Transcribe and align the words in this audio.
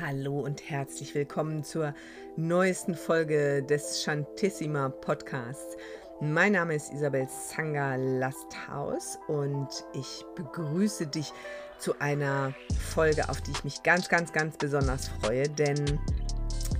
Hallo 0.00 0.40
und 0.40 0.68
herzlich 0.70 1.14
willkommen 1.14 1.62
zur 1.62 1.94
neuesten 2.36 2.94
Folge 2.94 3.62
des 3.62 4.02
Shantissima 4.02 4.88
Podcasts. 4.88 5.76
Mein 6.20 6.52
Name 6.52 6.74
ist 6.74 6.92
Isabel 6.92 7.28
Sanga 7.28 7.94
Lasthaus 7.94 9.18
und 9.28 9.68
ich 9.92 10.24
begrüße 10.34 11.06
dich 11.06 11.32
zu 11.78 11.98
einer 12.00 12.54
Folge, 12.92 13.28
auf 13.28 13.40
die 13.42 13.52
ich 13.52 13.62
mich 13.62 13.82
ganz, 13.84 14.08
ganz, 14.08 14.32
ganz 14.32 14.56
besonders 14.56 15.08
freue, 15.08 15.48
denn 15.48 16.00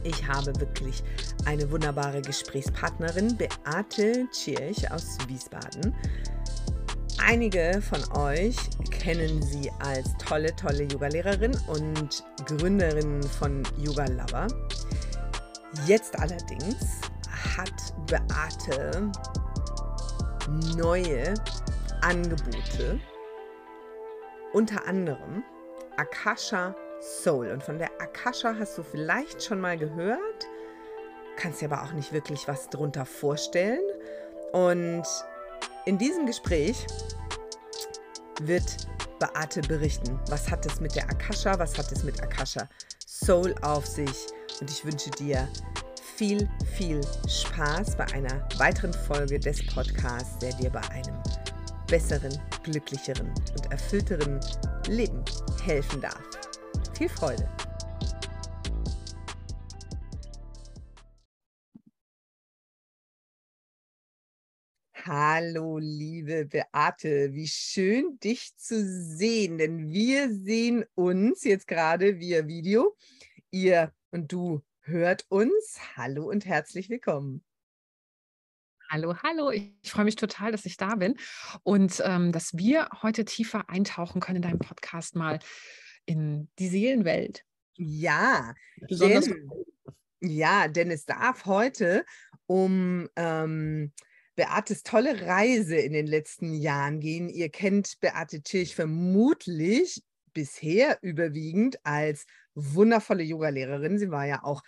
ich 0.02 0.26
habe 0.26 0.58
wirklich 0.58 1.04
eine 1.44 1.70
wunderbare 1.70 2.20
Gesprächspartnerin, 2.20 3.36
Beate 3.36 4.26
Tschirch 4.32 4.90
aus 4.90 5.18
Wiesbaden. 5.28 5.94
Einige 7.26 7.80
von 7.80 8.00
euch 8.18 8.54
kennen 8.90 9.40
sie 9.40 9.72
als 9.78 10.14
tolle, 10.18 10.54
tolle 10.56 10.82
Yogalehrerin 10.82 11.58
und 11.68 12.22
Gründerin 12.44 13.22
von 13.22 13.62
Yoga 13.78 14.04
Lover. 14.04 14.46
Jetzt 15.86 16.18
allerdings 16.20 17.00
hat 17.56 17.72
Beate 18.06 19.10
neue 20.76 21.32
Angebote, 22.02 23.00
unter 24.52 24.86
anderem 24.86 25.42
Akasha 25.96 26.74
Soul. 27.00 27.50
Und 27.52 27.62
von 27.62 27.78
der 27.78 27.90
Akasha 28.00 28.54
hast 28.58 28.76
du 28.76 28.82
vielleicht 28.82 29.42
schon 29.42 29.60
mal 29.60 29.78
gehört, 29.78 30.46
kannst 31.36 31.62
dir 31.62 31.72
aber 31.72 31.84
auch 31.84 31.92
nicht 31.92 32.12
wirklich 32.12 32.46
was 32.48 32.68
drunter 32.68 33.06
vorstellen. 33.06 33.80
Und 34.52 35.06
in 35.86 35.98
diesem 35.98 36.26
Gespräch 36.26 36.86
wird 38.42 38.88
Beate 39.18 39.60
berichten, 39.62 40.18
was 40.28 40.50
hat 40.50 40.66
es 40.66 40.80
mit 40.80 40.94
der 40.96 41.04
Akasha, 41.04 41.58
was 41.58 41.76
hat 41.78 41.90
es 41.92 42.02
mit 42.02 42.22
Akasha 42.22 42.68
Soul 43.06 43.54
auf 43.62 43.86
sich. 43.86 44.26
Und 44.60 44.70
ich 44.70 44.84
wünsche 44.84 45.10
dir 45.10 45.48
viel, 46.16 46.48
viel 46.76 47.00
Spaß 47.28 47.96
bei 47.96 48.04
einer 48.12 48.46
weiteren 48.58 48.92
Folge 48.92 49.38
des 49.38 49.64
Podcasts, 49.66 50.38
der 50.38 50.52
dir 50.54 50.70
bei 50.70 50.82
einem 50.90 51.22
besseren, 51.86 52.40
glücklicheren 52.62 53.28
und 53.28 53.70
erfüllteren 53.70 54.40
Leben 54.88 55.24
helfen 55.64 56.00
darf. 56.00 56.22
Viel 56.96 57.08
Freude! 57.08 57.48
Hallo, 65.02 65.78
liebe 65.78 66.46
Beate, 66.46 67.34
wie 67.34 67.48
schön 67.48 68.18
dich 68.20 68.56
zu 68.56 68.82
sehen, 68.82 69.58
denn 69.58 69.90
wir 69.90 70.32
sehen 70.32 70.84
uns 70.94 71.44
jetzt 71.44 71.66
gerade 71.66 72.20
via 72.20 72.46
Video. 72.46 72.96
Ihr 73.50 73.92
und 74.12 74.32
du 74.32 74.62
hört 74.80 75.26
uns. 75.28 75.78
Hallo 75.96 76.30
und 76.30 76.46
herzlich 76.46 76.88
willkommen. 76.88 77.44
Hallo, 78.88 79.16
hallo. 79.22 79.50
Ich, 79.50 79.74
ich 79.82 79.90
freue 79.90 80.06
mich 80.06 80.16
total, 80.16 80.52
dass 80.52 80.64
ich 80.64 80.78
da 80.78 80.94
bin 80.94 81.18
und 81.64 82.00
ähm, 82.06 82.32
dass 82.32 82.56
wir 82.56 82.88
heute 83.02 83.26
tiefer 83.26 83.68
eintauchen 83.68 84.20
können 84.20 84.36
in 84.36 84.42
deinem 84.42 84.58
Podcast 84.60 85.16
mal 85.16 85.38
in 86.06 86.48
die 86.58 86.68
Seelenwelt. 86.68 87.44
Ja, 87.76 88.54
denn, 88.88 89.50
ja, 90.20 90.68
denn 90.68 90.90
es 90.90 91.04
darf 91.04 91.44
heute 91.44 92.06
um 92.46 93.08
ähm, 93.16 93.92
Beates 94.36 94.82
tolle 94.82 95.26
Reise 95.26 95.76
in 95.76 95.92
den 95.92 96.06
letzten 96.06 96.54
Jahren 96.54 97.00
gehen. 97.00 97.28
Ihr 97.28 97.50
kennt 97.50 98.00
Beate 98.00 98.42
Tschirch 98.42 98.74
vermutlich 98.74 100.02
bisher 100.32 100.98
überwiegend 101.02 101.78
als 101.84 102.26
wundervolle 102.54 103.22
Yogalehrerin. 103.22 103.98
Sie 103.98 104.10
war 104.10 104.26
ja 104.26 104.42
auch 104.42 104.62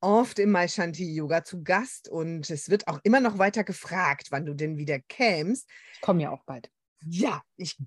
oft 0.00 0.38
im 0.38 0.50
Maishanti 0.50 1.14
Yoga 1.14 1.44
zu 1.44 1.62
Gast 1.62 2.08
und 2.08 2.50
es 2.50 2.68
wird 2.68 2.88
auch 2.88 3.00
immer 3.04 3.20
noch 3.20 3.38
weiter 3.38 3.64
gefragt, 3.64 4.26
wann 4.30 4.44
du 4.44 4.54
denn 4.54 4.76
wieder 4.76 4.98
kämst. 4.98 5.68
Ich 5.94 6.00
komme 6.02 6.22
ja 6.22 6.30
auch 6.30 6.44
bald. 6.44 6.70
Ja, 7.06 7.42
ich 7.56 7.78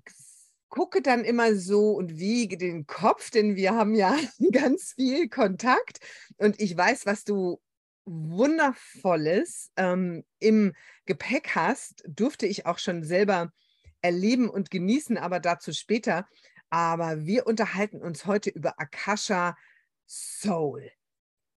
gucke 0.68 1.00
dann 1.00 1.24
immer 1.24 1.54
so 1.54 1.92
und 1.92 2.18
wiege 2.18 2.56
den 2.56 2.86
Kopf, 2.86 3.30
denn 3.30 3.56
wir 3.56 3.74
haben 3.74 3.94
ja 3.94 4.16
ganz 4.52 4.94
viel 4.94 5.28
Kontakt 5.28 5.98
und 6.38 6.60
ich 6.60 6.76
weiß, 6.76 7.06
was 7.06 7.24
du 7.24 7.60
Wundervolles 8.08 9.70
ähm, 9.76 10.24
im 10.38 10.74
Gepäck 11.06 11.54
hast, 11.54 12.04
durfte 12.08 12.46
ich 12.46 12.66
auch 12.66 12.78
schon 12.78 13.04
selber 13.04 13.52
erleben 14.00 14.48
und 14.48 14.70
genießen, 14.70 15.18
aber 15.18 15.40
dazu 15.40 15.72
später. 15.72 16.26
Aber 16.70 17.24
wir 17.24 17.46
unterhalten 17.46 18.00
uns 18.00 18.26
heute 18.26 18.50
über 18.50 18.78
Akasha 18.78 19.56
Soul. 20.06 20.90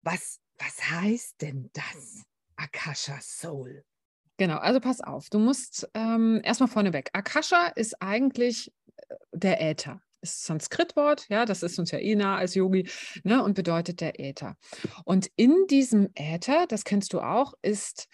Was, 0.03 0.41
was 0.59 0.91
heißt 0.91 1.41
denn 1.41 1.71
das, 1.73 2.25
Akasha 2.57 3.21
Soul? 3.21 3.85
Genau, 4.37 4.59
also 4.59 4.81
pass 4.81 5.01
auf, 5.01 5.29
du 5.29 5.39
musst 5.39 5.89
ähm, 5.95 6.41
erstmal 6.43 6.69
vorneweg. 6.69 7.11
Akasha 7.13 7.69
ist 7.77 8.01
eigentlich 8.01 8.73
äh, 8.97 9.15
der 9.33 9.61
Äther 9.61 10.01
ist 10.21 10.45
Sanskritwort, 10.45 11.27
ja, 11.29 11.45
das 11.45 11.63
ist 11.63 11.79
uns 11.79 11.91
ja 11.91 11.99
eh 11.99 12.15
nah 12.15 12.37
als 12.37 12.55
Yogi, 12.55 12.89
ne, 13.25 13.43
und 13.43 13.55
bedeutet 13.55 14.01
der 14.01 14.21
Äther. 14.21 14.57
Und 15.05 15.31
in 15.37 15.67
diesem 15.69 16.09
Äther, 16.15 16.67
das 16.67 16.85
kennst 16.85 17.13
du 17.13 17.21
auch, 17.21 17.55
ist, 17.63 18.09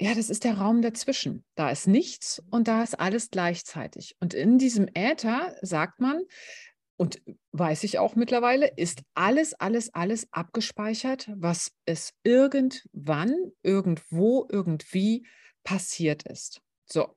ja, 0.00 0.14
das 0.14 0.30
ist 0.30 0.44
der 0.44 0.58
Raum 0.58 0.82
dazwischen. 0.82 1.44
Da 1.54 1.70
ist 1.70 1.86
nichts 1.86 2.42
und 2.50 2.68
da 2.68 2.82
ist 2.82 2.98
alles 2.98 3.30
gleichzeitig. 3.30 4.16
Und 4.20 4.34
in 4.34 4.58
diesem 4.58 4.88
Äther 4.94 5.56
sagt 5.62 6.00
man, 6.00 6.22
und 6.96 7.20
weiß 7.52 7.84
ich 7.84 7.98
auch 7.98 8.14
mittlerweile, 8.14 8.68
ist 8.76 9.02
alles, 9.14 9.54
alles, 9.54 9.92
alles 9.94 10.28
abgespeichert, 10.32 11.28
was 11.34 11.72
es 11.86 12.12
irgendwann, 12.22 13.34
irgendwo, 13.62 14.46
irgendwie 14.48 15.26
passiert 15.64 16.22
ist. 16.24 16.60
So, 16.86 17.16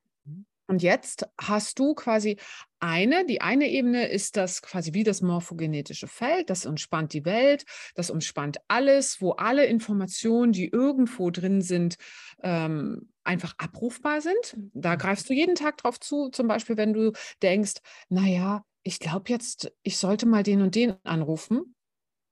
und 0.67 0.83
jetzt 0.83 1.27
hast 1.39 1.79
du 1.79 1.95
quasi 1.95 2.37
eine, 2.79 3.25
die 3.25 3.41
eine 3.41 3.69
Ebene 3.69 4.07
ist 4.07 4.37
das 4.37 4.61
quasi 4.61 4.93
wie 4.93 5.03
das 5.03 5.21
morphogenetische 5.21 6.07
Feld, 6.07 6.49
das 6.49 6.65
umspannt 6.65 7.13
die 7.13 7.25
Welt, 7.25 7.65
das 7.95 8.09
umspannt 8.09 8.57
alles, 8.67 9.21
wo 9.21 9.31
alle 9.31 9.65
Informationen, 9.65 10.51
die 10.51 10.67
irgendwo 10.67 11.31
drin 11.31 11.61
sind, 11.61 11.97
ähm, 12.43 13.09
einfach 13.23 13.55
abrufbar 13.57 14.21
sind. 14.21 14.57
Da 14.73 14.93
mhm. 14.93 14.99
greifst 14.99 15.29
du 15.29 15.33
jeden 15.33 15.55
Tag 15.55 15.77
drauf 15.77 15.99
zu, 15.99 16.29
zum 16.29 16.47
Beispiel, 16.47 16.77
wenn 16.77 16.93
du 16.93 17.13
denkst, 17.41 17.75
naja, 18.09 18.63
ich 18.83 18.99
glaube 18.99 19.29
jetzt, 19.29 19.71
ich 19.83 19.97
sollte 19.97 20.25
mal 20.25 20.43
den 20.43 20.61
und 20.61 20.75
den 20.75 20.95
anrufen. 21.03 21.75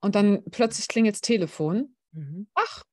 Und 0.01 0.15
dann 0.15 0.43
plötzlich 0.51 0.87
klingelt 0.87 1.15
das 1.15 1.21
Telefon. 1.21 1.95
Mhm. 2.11 2.47
Ach, 2.53 2.83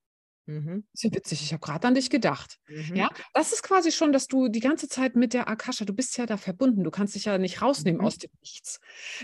Mhm. 0.46 0.84
Ist 0.92 1.04
ja 1.04 1.12
witzig, 1.12 1.42
ich 1.42 1.52
habe 1.52 1.60
gerade 1.60 1.86
an 1.86 1.94
dich 1.94 2.10
gedacht. 2.10 2.58
Mhm. 2.68 2.96
Ja, 2.96 3.10
das 3.32 3.52
ist 3.52 3.62
quasi 3.62 3.92
schon, 3.92 4.12
dass 4.12 4.26
du 4.26 4.48
die 4.48 4.60
ganze 4.60 4.88
Zeit 4.88 5.14
mit 5.14 5.34
der 5.34 5.48
Akasha, 5.48 5.84
du 5.84 5.94
bist 5.94 6.16
ja 6.18 6.26
da 6.26 6.36
verbunden, 6.36 6.82
du 6.84 6.90
kannst 6.90 7.14
dich 7.14 7.26
ja 7.26 7.38
nicht 7.38 7.62
rausnehmen 7.62 8.00
mhm. 8.00 8.06
aus 8.06 8.18
dem 8.18 8.30
Nichts. 8.40 8.80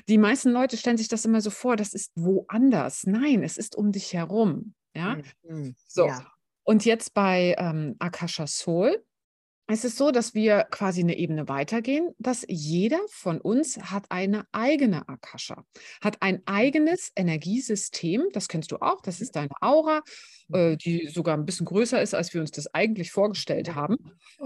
Die 0.09 0.19
meisten 0.19 0.51
Leute 0.51 0.77
stellen 0.77 0.97
sich 0.97 1.09
das 1.09 1.25
immer 1.25 1.41
so 1.41 1.51
vor, 1.51 1.77
das 1.77 1.93
ist 1.93 2.13
woanders. 2.15 3.05
Nein, 3.05 3.43
es 3.43 3.57
ist 3.57 3.77
um 3.77 3.93
dich 3.93 4.13
herum. 4.13 4.75
Ja, 4.95 5.19
mhm. 5.43 5.75
so. 5.87 6.07
Ja. 6.07 6.31
Und 6.63 6.85
jetzt 6.85 7.15
bei 7.15 7.57
ähm, 7.59 7.97
Akasha 7.99 8.47
Soul 8.47 9.03
es 9.71 9.85
ist 9.85 9.99
so, 9.99 10.11
dass 10.11 10.35
wir 10.35 10.67
quasi 10.71 11.03
eine 11.03 11.19
Ebene 11.19 11.47
weitergehen, 11.47 12.15
dass 12.19 12.45
jeder 12.49 13.01
von 13.09 13.39
uns 13.39 13.77
hat 13.77 14.07
eine 14.09 14.47
eigene 14.51 15.07
Akasha, 15.09 15.63
hat 16.01 16.23
ein 16.23 16.43
eigenes 16.47 17.13
Energiesystem, 17.15 18.25
das 18.33 18.49
kennst 18.49 18.73
du 18.73 18.77
auch, 18.77 19.03
das 19.03 19.21
ist 19.21 19.37
deine 19.37 19.51
Aura, 19.61 20.01
äh, 20.51 20.79
die 20.79 21.09
sogar 21.09 21.37
ein 21.37 21.45
bisschen 21.45 21.67
größer 21.67 22.01
ist, 22.01 22.15
als 22.15 22.33
wir 22.33 22.41
uns 22.41 22.51
das 22.51 22.73
eigentlich 22.73 23.13
vorgestellt 23.13 23.75
haben. 23.75 23.97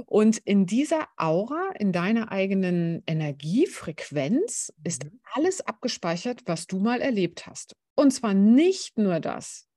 Und 0.06 0.38
in 0.38 0.66
dieser 0.66 1.06
Aura, 1.16 1.70
in 1.78 1.92
deiner 1.92 2.32
eigenen 2.32 3.04
Energiefrequenz, 3.06 4.72
ist 4.82 5.04
mhm. 5.04 5.20
alles 5.34 5.60
abgespeichert, 5.60 6.40
was 6.46 6.66
du 6.66 6.80
mal 6.80 7.00
erlebt 7.00 7.46
hast. 7.46 7.76
Und 7.94 8.10
zwar 8.10 8.34
nicht 8.34 8.98
nur 8.98 9.20
das 9.20 9.68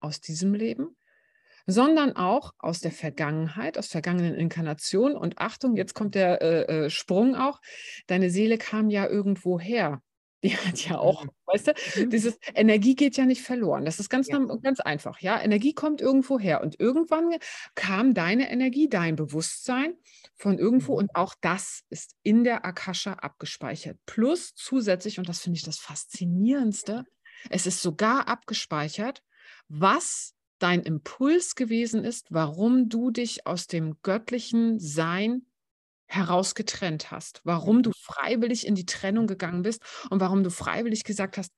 aus 0.00 0.22
diesem 0.22 0.54
Leben, 0.54 0.95
sondern 1.66 2.14
auch 2.14 2.52
aus 2.58 2.80
der 2.80 2.92
Vergangenheit, 2.92 3.76
aus 3.76 3.88
vergangenen 3.88 4.34
Inkarnationen. 4.34 5.16
Und 5.16 5.38
Achtung, 5.38 5.76
jetzt 5.76 5.94
kommt 5.94 6.14
der 6.14 6.40
äh, 6.40 6.84
äh, 6.86 6.90
Sprung 6.90 7.34
auch. 7.34 7.60
Deine 8.06 8.30
Seele 8.30 8.56
kam 8.56 8.88
ja 8.88 9.06
irgendwo 9.06 9.58
her. 9.58 10.00
Die 10.44 10.56
hat 10.56 10.78
ja 10.86 10.98
auch, 10.98 11.24
mhm. 11.24 11.30
weißt 11.46 11.66
du, 11.68 11.72
mhm. 11.96 12.10
dieses 12.10 12.38
Energie 12.54 12.94
geht 12.94 13.16
ja 13.16 13.24
nicht 13.24 13.42
verloren. 13.42 13.84
Das 13.84 13.98
ist 13.98 14.10
ganz, 14.10 14.28
ja. 14.28 14.38
ganz 14.62 14.80
einfach. 14.80 15.18
Ja, 15.20 15.40
Energie 15.40 15.72
kommt 15.72 16.00
irgendwo 16.00 16.38
her. 16.38 16.60
Und 16.60 16.78
irgendwann 16.78 17.34
kam 17.74 18.14
deine 18.14 18.50
Energie, 18.50 18.88
dein 18.88 19.16
Bewusstsein 19.16 19.94
von 20.36 20.58
irgendwo. 20.58 20.92
Mhm. 20.92 20.98
Und 20.98 21.16
auch 21.16 21.34
das 21.40 21.80
ist 21.88 22.14
in 22.22 22.44
der 22.44 22.64
Akasha 22.64 23.14
abgespeichert. 23.14 23.98
Plus 24.04 24.54
zusätzlich, 24.54 25.18
und 25.18 25.28
das 25.28 25.40
finde 25.40 25.56
ich 25.56 25.64
das 25.64 25.78
Faszinierendste, 25.78 27.04
es 27.50 27.66
ist 27.66 27.82
sogar 27.82 28.28
abgespeichert, 28.28 29.22
was 29.68 30.35
dein 30.58 30.82
Impuls 30.82 31.54
gewesen 31.54 32.04
ist, 32.04 32.28
warum 32.30 32.88
du 32.88 33.10
dich 33.10 33.46
aus 33.46 33.66
dem 33.66 33.96
göttlichen 34.02 34.78
Sein 34.78 35.46
herausgetrennt 36.08 37.10
hast, 37.10 37.40
warum 37.44 37.82
du 37.82 37.90
mhm. 37.90 37.94
freiwillig 38.00 38.66
in 38.66 38.74
die 38.74 38.86
Trennung 38.86 39.26
gegangen 39.26 39.62
bist 39.62 39.82
und 40.10 40.20
warum 40.20 40.44
du 40.44 40.50
freiwillig 40.50 41.04
gesagt 41.04 41.36
hast, 41.36 41.52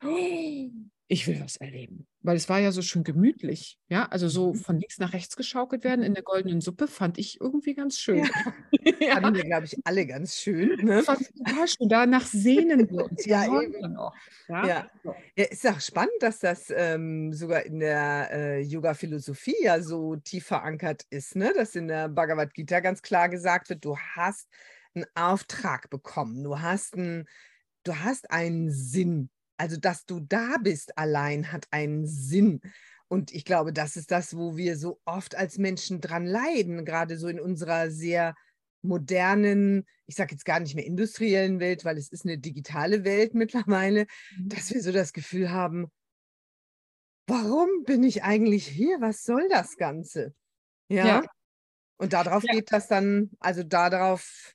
ich 1.11 1.27
will 1.27 1.41
was 1.41 1.57
erleben. 1.57 2.07
Weil 2.21 2.37
es 2.37 2.49
war 2.51 2.59
ja 2.59 2.71
so 2.71 2.83
schön 2.83 3.03
gemütlich. 3.03 3.79
Ja, 3.89 4.05
also 4.07 4.29
so 4.29 4.53
Mhm. 4.53 4.57
von 4.57 4.79
links 4.79 4.99
nach 4.99 5.15
rechts 5.15 5.37
geschaukelt 5.37 5.83
werden 5.85 6.05
in 6.05 6.13
der 6.13 6.23
goldenen 6.23 6.61
Suppe 6.61 6.87
fand 6.87 7.17
ich 7.17 7.41
irgendwie 7.41 7.75
ganz 7.75 7.99
schön. 7.99 8.25
Ja, 8.25 8.29
Ja, 9.01 9.15
fanden 9.15 9.37
wir, 9.37 9.45
glaube 9.45 9.65
ich, 9.67 9.77
alle 9.85 10.07
ganz 10.07 10.37
schön. 10.37 10.85
Ne? 10.85 11.03
fand 11.03 11.21
total 11.39 11.67
schön. 11.69 11.89
Danach 11.89 12.27
sehnen 12.27 12.91
wir 12.91 13.05
uns 13.11 13.25
Ja, 13.25 13.45
ja, 13.47 13.63
eben. 13.63 13.93
noch. 13.95 14.15
Ja, 14.49 14.67
Ja. 14.67 14.91
Ja, 15.37 15.45
ist 15.45 15.67
auch 15.67 15.81
spannend, 15.81 16.13
dass 16.21 16.41
das 16.41 16.71
ähm, 16.77 17.33
sogar 17.33 17.65
in 17.65 17.79
der 17.81 18.29
äh, 18.31 18.61
Yoga-Philosophie 18.61 19.57
ja 19.63 19.81
so 19.81 20.17
tief 20.17 20.45
verankert 20.47 21.05
ist, 21.11 21.37
ne? 21.37 21.53
dass 21.55 21.75
in 21.75 21.89
der 21.89 22.09
Bhagavad 22.11 22.53
Gita 22.53 22.81
ganz 22.81 23.01
klar 23.01 23.31
gesagt 23.31 23.71
wird, 23.71 23.85
du 23.85 23.97
hast 23.97 24.49
einen 24.95 25.07
Auftrag 25.15 25.89
bekommen, 25.89 26.43
du 26.45 26.61
hast, 26.61 26.95
einen, 26.95 27.25
du 27.85 27.95
hast 27.97 28.31
einen 28.31 28.71
Sinn. 28.71 29.31
Also, 29.59 29.77
dass 29.77 30.07
du 30.07 30.21
da 30.21 30.57
bist 30.63 30.97
allein 30.97 31.53
hat 31.53 31.67
einen 31.73 32.07
Sinn. 32.07 32.61
Und 33.09 33.33
ich 33.35 33.45
glaube, 33.45 33.73
das 33.73 33.97
ist 33.97 34.11
das, 34.11 34.37
wo 34.37 34.57
wir 34.57 34.77
so 34.79 35.01
oft 35.05 35.35
als 35.35 35.59
Menschen 35.59 36.01
dran 36.01 36.27
leiden, 36.27 36.85
gerade 36.85 37.19
so 37.19 37.29
in 37.29 37.41
unserer 37.41 37.91
sehr 37.91 38.35
modernen, 38.83 39.85
ich 40.07 40.15
sage 40.15 40.33
jetzt 40.33 40.45
gar 40.45 40.61
nicht 40.61 40.75
mehr 40.77 40.87
industriellen 40.87 41.59
Welt, 41.59 41.85
weil 41.85 41.99
es 41.99 42.11
ist 42.11 42.25
eine 42.25 42.39
digitale 42.39 43.05
Welt 43.05 43.35
mittlerweile, 43.35 44.07
Mhm. 44.37 44.49
dass 44.51 44.73
wir 44.73 44.83
so 44.83 44.93
das 44.93 45.13
Gefühl 45.13 45.51
haben, 45.51 45.91
warum 47.27 47.69
bin 47.85 48.03
ich 48.05 48.23
eigentlich 48.23 48.67
hier? 48.67 49.01
Was 49.01 49.25
soll 49.25 49.49
das 49.51 49.77
Ganze? 49.77 50.35
Ja. 50.89 51.07
Ja. 51.07 51.23
Und 51.99 52.13
darauf 52.13 52.45
Ja. 52.45 52.53
geht 52.53 52.73
das 52.73 52.87
dann, 52.89 53.31
also 53.41 53.63
darauf, 53.65 54.55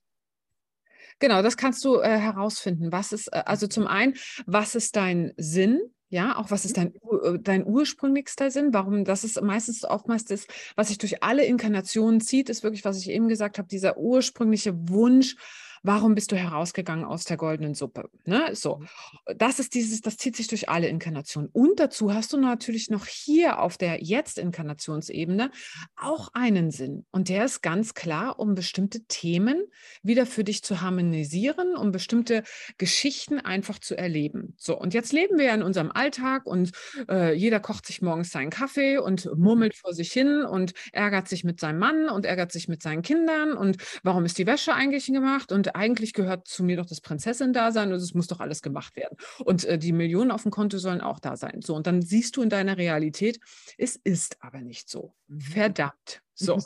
Genau, 1.19 1.42
das 1.42 1.57
kannst 1.57 1.83
du 1.86 2.00
äh, 2.00 2.18
herausfinden. 2.18 2.92
Was 2.92 3.12
ist, 3.12 3.27
äh, 3.27 3.44
also 3.45 3.68
zum 3.68 3.88
einen, 3.88 4.15
was 4.45 4.75
ist 4.75 4.95
dein 4.95 5.33
Sinn? 5.38 5.80
Ja, 6.10 6.38
auch 6.38 6.51
was 6.51 6.63
ist 6.65 6.77
dein, 6.77 6.94
ur- 7.01 7.36
äh, 7.36 7.39
dein 7.42 7.65
ursprünglichster 7.65 8.51
Sinn? 8.51 8.74
Warum 8.74 9.04
das 9.04 9.24
ist 9.24 9.42
meistens 9.42 9.83
oftmals 9.83 10.25
das, 10.25 10.45
was 10.75 10.89
sich 10.89 10.98
durch 10.98 11.24
alle 11.24 11.44
Inkarnationen 11.45 12.21
zieht, 12.21 12.50
ist 12.50 12.63
wirklich, 12.63 12.86
was 12.86 13.00
ich 13.00 13.10
eben 13.10 13.27
gesagt 13.27 13.57
habe, 13.57 13.68
dieser 13.68 13.98
ursprüngliche 13.98 14.74
Wunsch. 14.89 15.36
Warum 15.85 16.15
bist 16.15 16.31
du 16.31 16.38
herausgegangen 16.38 17.03
aus 17.03 17.25
der 17.25 17.35
goldenen 17.35 17.75
Suppe? 17.75 18.09
Ne? 18.24 18.56
So, 18.56 18.81
das 19.38 19.59
ist 19.59 19.74
dieses, 19.74 20.00
das 20.00 20.15
zieht 20.15 20.38
sich 20.38 20.47
durch 20.47 20.69
alle 20.69 20.88
Inkarnationen. 20.88 21.50
Und 21.51 21.77
dazu 21.81 22.13
hast 22.13 22.31
du 22.31 22.38
natürlich 22.38 22.89
noch 22.89 23.06
hier 23.06 23.59
auf 23.59 23.77
der 23.77 24.01
Jetzt-Inkarnationsebene 24.01 25.51
auch 25.97 26.30
einen 26.33 26.71
Sinn. 26.71 27.06
Und 27.12 27.27
der 27.27 27.44
ist 27.44 27.62
ganz 27.62 27.94
klar, 27.94 28.39
um 28.39 28.56
bestimmte 28.56 29.03
Themen 29.07 29.65
wieder 30.01 30.25
für 30.25 30.45
dich 30.45 30.63
zu 30.63 30.80
harmonisieren, 30.80 31.75
um 31.75 31.91
bestimmte 31.91 32.44
Geschichten 32.77 33.39
einfach 33.39 33.77
zu 33.77 33.97
erleben. 33.97 34.56
So, 34.57 34.79
und 34.79 34.94
jetzt 34.94 35.12
leben 35.12 35.38
wir 35.38 35.45
ja 35.45 35.53
in 35.53 35.63
unserem 35.63 35.91
Alltag 35.91 36.45
und 36.45 36.71
äh, 37.09 37.33
jeder 37.33 37.59
kocht 37.59 37.86
sich 37.86 38.01
morgens 38.01 38.29
seinen 38.31 38.51
Kaffee 38.51 39.00
und 39.00 39.29
murmelt 39.36 39.75
vor 39.75 39.94
sich 39.94 40.13
hin 40.13 40.44
und 40.45 40.74
ärgert 40.94 41.27
sich 41.27 41.44
mit 41.44 41.59
seinem 41.59 41.79
Mann 41.79 42.07
und 42.07 42.25
ärgert 42.25 42.53
sich 42.53 42.69
mit 42.69 42.81
seinen 42.81 43.01
Kindern 43.01 43.51
und 43.57 43.75
warum 44.03 44.24
ist 44.24 44.38
die 44.38 44.47
Wäsche 44.47 44.74
eigentlich 44.74 45.07
gemacht 45.07 45.51
und 45.51 45.72
eigentlich 45.75 46.13
gehört 46.13 46.47
zu 46.47 46.63
mir 46.63 46.77
doch 46.77 46.85
das 46.85 47.01
Prinzessin-Dasein 47.01 47.91
und 47.91 47.97
es 47.97 48.13
muss 48.13 48.27
doch 48.27 48.39
alles 48.39 48.61
gemacht 48.61 48.95
werden. 48.95 49.17
Und 49.43 49.65
äh, 49.65 49.77
die 49.77 49.91
Millionen 49.91 50.31
auf 50.31 50.43
dem 50.43 50.51
Konto 50.51 50.77
sollen 50.77 51.01
auch 51.01 51.19
da 51.19 51.35
sein. 51.35 51.61
So, 51.61 51.75
und 51.75 51.87
dann 51.87 52.01
siehst 52.01 52.37
du 52.37 52.41
in 52.41 52.49
deiner 52.49 52.77
Realität, 52.77 53.39
es 53.77 53.95
ist 53.95 54.37
aber 54.41 54.61
nicht 54.61 54.89
so. 54.89 55.15
Mhm. 55.27 55.41
Verdammt. 55.41 56.21
So, 56.35 56.57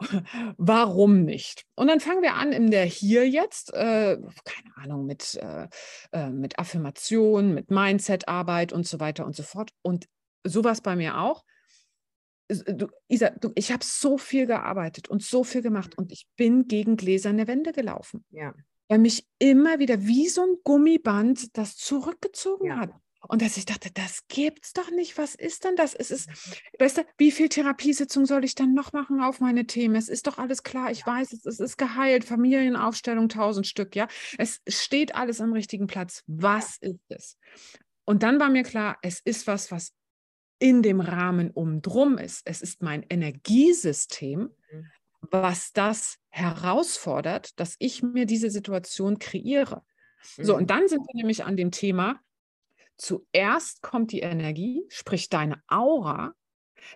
warum 0.56 1.24
nicht? 1.24 1.64
Und 1.74 1.88
dann 1.88 2.00
fangen 2.00 2.22
wir 2.22 2.34
an 2.34 2.52
in 2.52 2.70
der 2.70 2.86
Hier 2.86 3.28
jetzt, 3.28 3.72
äh, 3.74 4.16
keine 4.44 4.76
Ahnung, 4.76 5.04
mit, 5.04 5.34
äh, 5.34 5.68
äh, 6.12 6.30
mit 6.30 6.58
Affirmation, 6.58 7.52
mit 7.52 7.70
Mindset-Arbeit 7.70 8.72
und 8.72 8.86
so 8.86 9.00
weiter 9.00 9.26
und 9.26 9.36
so 9.36 9.42
fort. 9.42 9.72
Und 9.82 10.06
sowas 10.42 10.80
bei 10.80 10.96
mir 10.96 11.18
auch. 11.18 11.44
Es- 12.48 12.64
Du, 12.64 12.88
Isa, 13.08 13.30
du, 13.30 13.52
ich 13.54 13.72
habe 13.72 13.84
so 13.84 14.18
viel 14.18 14.46
gearbeitet 14.46 15.08
und 15.08 15.22
so 15.22 15.44
viel 15.44 15.62
gemacht 15.62 15.96
und 15.96 16.12
ich 16.12 16.26
bin 16.36 16.68
gegen 16.68 16.96
gläserne 16.96 17.46
Wände 17.46 17.72
gelaufen, 17.72 18.24
ja. 18.30 18.54
weil 18.88 18.98
mich 18.98 19.26
immer 19.38 19.78
wieder 19.78 20.02
wie 20.02 20.28
so 20.28 20.42
ein 20.42 20.56
Gummiband 20.62 21.56
das 21.56 21.76
zurückgezogen 21.76 22.66
Ja. 22.68 22.76
hat. 22.78 22.90
Und 23.26 23.40
dass 23.40 23.56
ich 23.56 23.64
dachte, 23.64 23.90
das 23.90 24.26
gibt's 24.28 24.74
doch 24.74 24.90
nicht. 24.90 25.16
Was 25.16 25.34
ist 25.34 25.64
denn 25.64 25.76
das? 25.76 25.94
Es 25.94 26.10
ist, 26.10 26.28
weißt 26.78 26.98
du, 26.98 27.02
wie 27.16 27.30
viel 27.30 27.48
Therapiesitzung 27.48 28.26
soll 28.26 28.44
ich 28.44 28.54
dann 28.54 28.74
noch 28.74 28.92
machen 28.92 29.22
auf 29.22 29.40
meine 29.40 29.64
Themen? 29.66 29.94
Es 29.96 30.10
ist 30.10 30.26
doch 30.26 30.36
alles 30.36 30.62
klar. 30.62 30.90
Ich 30.90 31.06
weiß, 31.06 31.32
es, 31.32 31.46
es 31.46 31.58
ist 31.58 31.78
geheilt. 31.78 32.24
Familienaufstellung, 32.24 33.30
tausend 33.30 33.66
Stück, 33.66 33.96
ja. 33.96 34.08
Es 34.36 34.60
steht 34.68 35.14
alles 35.14 35.40
am 35.40 35.54
richtigen 35.54 35.86
Platz. 35.86 36.22
Was 36.26 36.76
ist 36.76 37.00
es? 37.08 37.38
Und 38.04 38.22
dann 38.22 38.38
war 38.38 38.50
mir 38.50 38.62
klar, 38.62 38.98
es 39.00 39.20
ist 39.24 39.46
was, 39.46 39.70
was 39.70 39.94
in 40.58 40.82
dem 40.82 41.00
Rahmen 41.00 41.50
umdrum 41.50 42.18
ist. 42.18 42.42
Es 42.46 42.62
ist 42.62 42.82
mein 42.82 43.04
Energiesystem, 43.08 44.50
Mhm. 44.72 44.90
was 45.30 45.72
das 45.72 46.18
herausfordert, 46.30 47.58
dass 47.60 47.76
ich 47.78 48.02
mir 48.02 48.26
diese 48.26 48.50
Situation 48.50 49.18
kreiere. 49.18 49.82
So, 50.40 50.54
Mhm. 50.54 50.58
und 50.60 50.70
dann 50.70 50.88
sind 50.88 51.00
wir 51.00 51.14
nämlich 51.16 51.44
an 51.44 51.56
dem 51.56 51.70
Thema, 51.70 52.20
zuerst 52.96 53.82
kommt 53.82 54.12
die 54.12 54.20
Energie, 54.20 54.84
sprich 54.88 55.28
deine 55.28 55.62
Aura, 55.68 56.34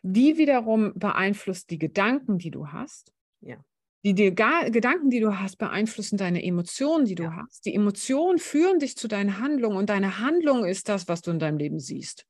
die 0.03 0.39
wiederum 0.39 0.93
beeinflusst 0.97 1.71
die 1.71 1.79
Gedanken, 1.79 2.39
die 2.39 2.51
du 2.51 2.69
hast. 2.69 3.13
Ja. 3.41 3.57
Die, 4.05 4.15
die 4.15 4.35
Gedanken, 4.35 5.11
die 5.11 5.21
du 5.21 5.39
hast, 5.41 5.57
beeinflussen 5.59 6.17
deine 6.19 6.43
Emotionen, 6.45 7.05
die 7.07 7.17
du 7.17 7.25
Ja. 7.25 7.33
hast. 7.37 7.67
Die 7.67 7.75
Emotionen 7.75 8.39
führen 8.39 8.79
dich 8.79 8.97
zu 8.97 9.09
deinen 9.09 9.39
Handlungen 9.39 9.77
und 9.77 9.91
deine 9.91 10.19
Handlung 10.21 10.65
ist 10.65 10.89
das, 10.89 11.09
was 11.09 11.23
du 11.23 11.31
in 11.33 11.39
deinem 11.41 11.59
Leben 11.59 11.81
siehst. 11.81 12.25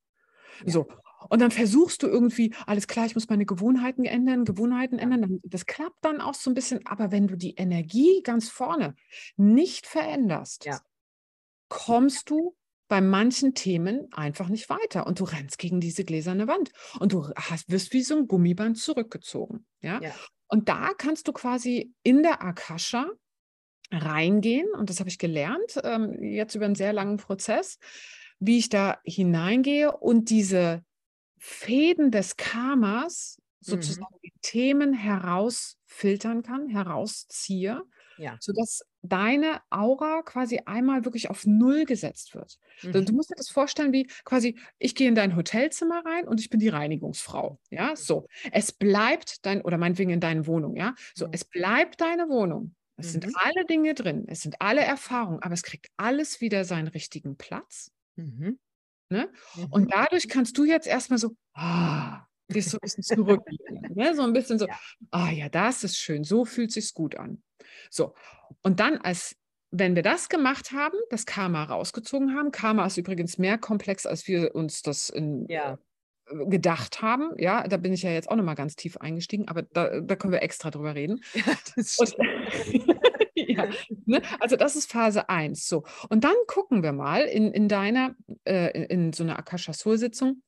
Ja. 0.64 0.72
So. 0.72 0.88
Und 1.28 1.40
dann 1.40 1.50
versuchst 1.50 2.02
du 2.02 2.06
irgendwie, 2.06 2.54
alles 2.66 2.86
klar, 2.86 3.06
ich 3.06 3.14
muss 3.14 3.28
meine 3.28 3.46
Gewohnheiten 3.46 4.04
ändern, 4.04 4.44
Gewohnheiten 4.44 4.98
ändern. 4.98 5.40
Das 5.44 5.66
klappt 5.66 6.04
dann 6.04 6.20
auch 6.20 6.34
so 6.34 6.50
ein 6.50 6.54
bisschen. 6.54 6.86
Aber 6.86 7.10
wenn 7.10 7.26
du 7.26 7.36
die 7.36 7.54
Energie 7.56 8.22
ganz 8.22 8.48
vorne 8.48 8.94
nicht 9.36 9.86
veränderst, 9.86 10.64
Ja. 10.66 10.80
kommst 11.68 12.30
du 12.30 12.56
bei 12.88 13.00
manchen 13.02 13.54
Themen 13.54 14.08
einfach 14.12 14.48
nicht 14.48 14.70
weiter 14.70 15.06
und 15.06 15.20
du 15.20 15.24
rennst 15.24 15.58
gegen 15.58 15.80
diese 15.80 16.04
gläserne 16.04 16.46
Wand 16.46 16.70
und 16.98 17.12
du 17.12 17.28
hast, 17.36 17.70
wirst 17.70 17.92
wie 17.92 18.02
so 18.02 18.16
ein 18.16 18.26
Gummiband 18.26 18.78
zurückgezogen. 18.78 19.66
Ja? 19.82 20.00
Ja. 20.00 20.12
Und 20.46 20.70
da 20.70 20.92
kannst 20.96 21.28
du 21.28 21.32
quasi 21.32 21.92
in 22.02 22.22
der 22.22 22.42
Akasha 22.42 23.10
reingehen 23.90 24.68
und 24.74 24.88
das 24.90 25.00
habe 25.00 25.10
ich 25.10 25.18
gelernt, 25.18 25.78
ähm, 25.84 26.22
jetzt 26.22 26.54
über 26.54 26.64
einen 26.64 26.74
sehr 26.74 26.92
langen 26.92 27.18
Prozess, 27.18 27.78
wie 28.38 28.58
ich 28.58 28.68
da 28.68 28.98
hineingehe 29.04 29.96
und 29.96 30.30
diese 30.30 30.84
Fäden 31.38 32.10
des 32.10 32.36
Karmas, 32.36 33.40
Mhm. 33.66 33.98
sozusagen 34.00 34.16
die 34.24 34.32
Themen 34.42 34.92
herausfiltern 34.94 36.42
kann, 36.42 36.68
herausziehe, 36.68 37.82
Ja. 38.18 38.40
sodass 38.40 38.82
deine 39.02 39.60
Aura 39.70 40.22
quasi 40.22 40.60
einmal 40.66 41.04
wirklich 41.04 41.30
auf 41.30 41.46
Null 41.46 41.84
gesetzt 41.84 42.34
wird. 42.34 42.58
Du, 42.92 43.02
du 43.02 43.12
Mhm. 43.12 43.14
musst 43.14 43.30
dir 43.30 43.34
das 43.36 43.48
vorstellen, 43.50 43.92
wie 43.92 44.06
quasi, 44.24 44.58
ich 44.78 44.94
gehe 44.94 45.08
in 45.08 45.14
dein 45.14 45.36
Hotelzimmer 45.36 46.04
rein 46.04 46.26
und 46.28 46.40
ich 46.40 46.50
bin 46.50 46.60
die 46.60 46.68
Reinigungsfrau. 46.68 47.60
Ja, 47.70 47.94
so. 47.96 48.26
Es 48.52 48.72
bleibt 48.72 49.44
dein, 49.46 49.62
oder 49.62 49.78
meinetwegen 49.78 50.10
in 50.10 50.20
deine 50.20 50.46
Wohnung, 50.46 50.76
ja. 50.76 50.94
So, 51.14 51.26
Mhm. 51.26 51.32
es 51.32 51.44
bleibt 51.44 52.00
deine 52.00 52.28
Wohnung. 52.28 52.74
Es 52.96 53.12
sind 53.12 53.26
Mhm. 53.26 53.34
alle 53.34 53.64
Dinge 53.66 53.94
drin, 53.94 54.24
es 54.28 54.40
sind 54.42 54.60
alle 54.60 54.80
Erfahrungen, 54.82 55.40
aber 55.42 55.54
es 55.54 55.62
kriegt 55.62 55.86
alles 55.96 56.40
wieder 56.40 56.64
seinen 56.64 56.88
richtigen 56.88 57.36
Platz. 57.36 57.90
Mhm. 58.16 58.58
Ne? 59.10 59.30
Mhm. 59.54 59.64
Und 59.70 59.92
dadurch 59.92 60.28
kannst 60.28 60.56
du 60.58 60.64
jetzt 60.64 60.86
erstmal 60.86 61.18
so, 61.18 61.34
ah, 61.54 62.26
gehst 62.48 62.70
so 62.70 62.76
ein 62.78 62.80
bisschen 62.82 63.02
zurücklehnen, 63.02 63.94
ne? 63.94 64.14
so 64.14 64.22
ein 64.22 64.32
bisschen 64.32 64.58
so, 64.58 64.66
ah 65.10 65.30
ja, 65.30 65.48
das 65.48 65.84
ist 65.84 65.96
schön, 65.98 66.24
so 66.24 66.44
fühlt 66.44 66.72
sich's 66.72 66.94
gut 66.94 67.16
an. 67.16 67.42
So, 67.90 68.14
und 68.62 68.80
dann 68.80 68.98
als 68.98 69.36
wenn 69.70 69.94
wir 69.94 70.02
das 70.02 70.28
gemacht 70.30 70.72
haben, 70.72 70.96
das 71.10 71.26
Karma 71.26 71.64
rausgezogen 71.64 72.34
haben, 72.34 72.52
Karma 72.52 72.86
ist 72.86 72.96
übrigens 72.96 73.36
mehr 73.36 73.58
komplex, 73.58 74.06
als 74.06 74.26
wir 74.26 74.54
uns 74.54 74.80
das 74.82 75.10
in, 75.10 75.46
Ja. 75.48 75.78
äh, 76.30 76.46
gedacht 76.46 77.02
haben. 77.02 77.32
Ja, 77.36 77.68
da 77.68 77.76
bin 77.76 77.92
ich 77.92 78.02
ja 78.02 78.10
jetzt 78.10 78.30
auch 78.30 78.36
nochmal 78.36 78.54
ganz 78.54 78.76
tief 78.76 78.96
eingestiegen, 78.96 79.46
aber 79.48 79.62
da, 79.62 80.00
da 80.00 80.16
können 80.16 80.32
wir 80.32 80.42
extra 80.42 80.70
drüber 80.70 80.94
reden. 80.94 81.20
ja, 81.34 81.42
Und. 81.76 82.16
ja, 83.58 83.68
ne? 84.06 84.22
Also 84.40 84.56
das 84.56 84.76
ist 84.76 84.90
Phase 84.90 85.28
1. 85.28 85.66
So. 85.66 85.84
Und 86.08 86.24
dann 86.24 86.34
gucken 86.46 86.82
wir 86.82 86.92
mal 86.92 87.22
in, 87.22 87.52
in 87.52 87.68
deiner, 87.68 88.14
äh, 88.44 88.84
in- 88.86 89.12
so 89.12 89.24
einer 89.24 89.38
Akasha-Soul-Sitzung, 89.38 90.42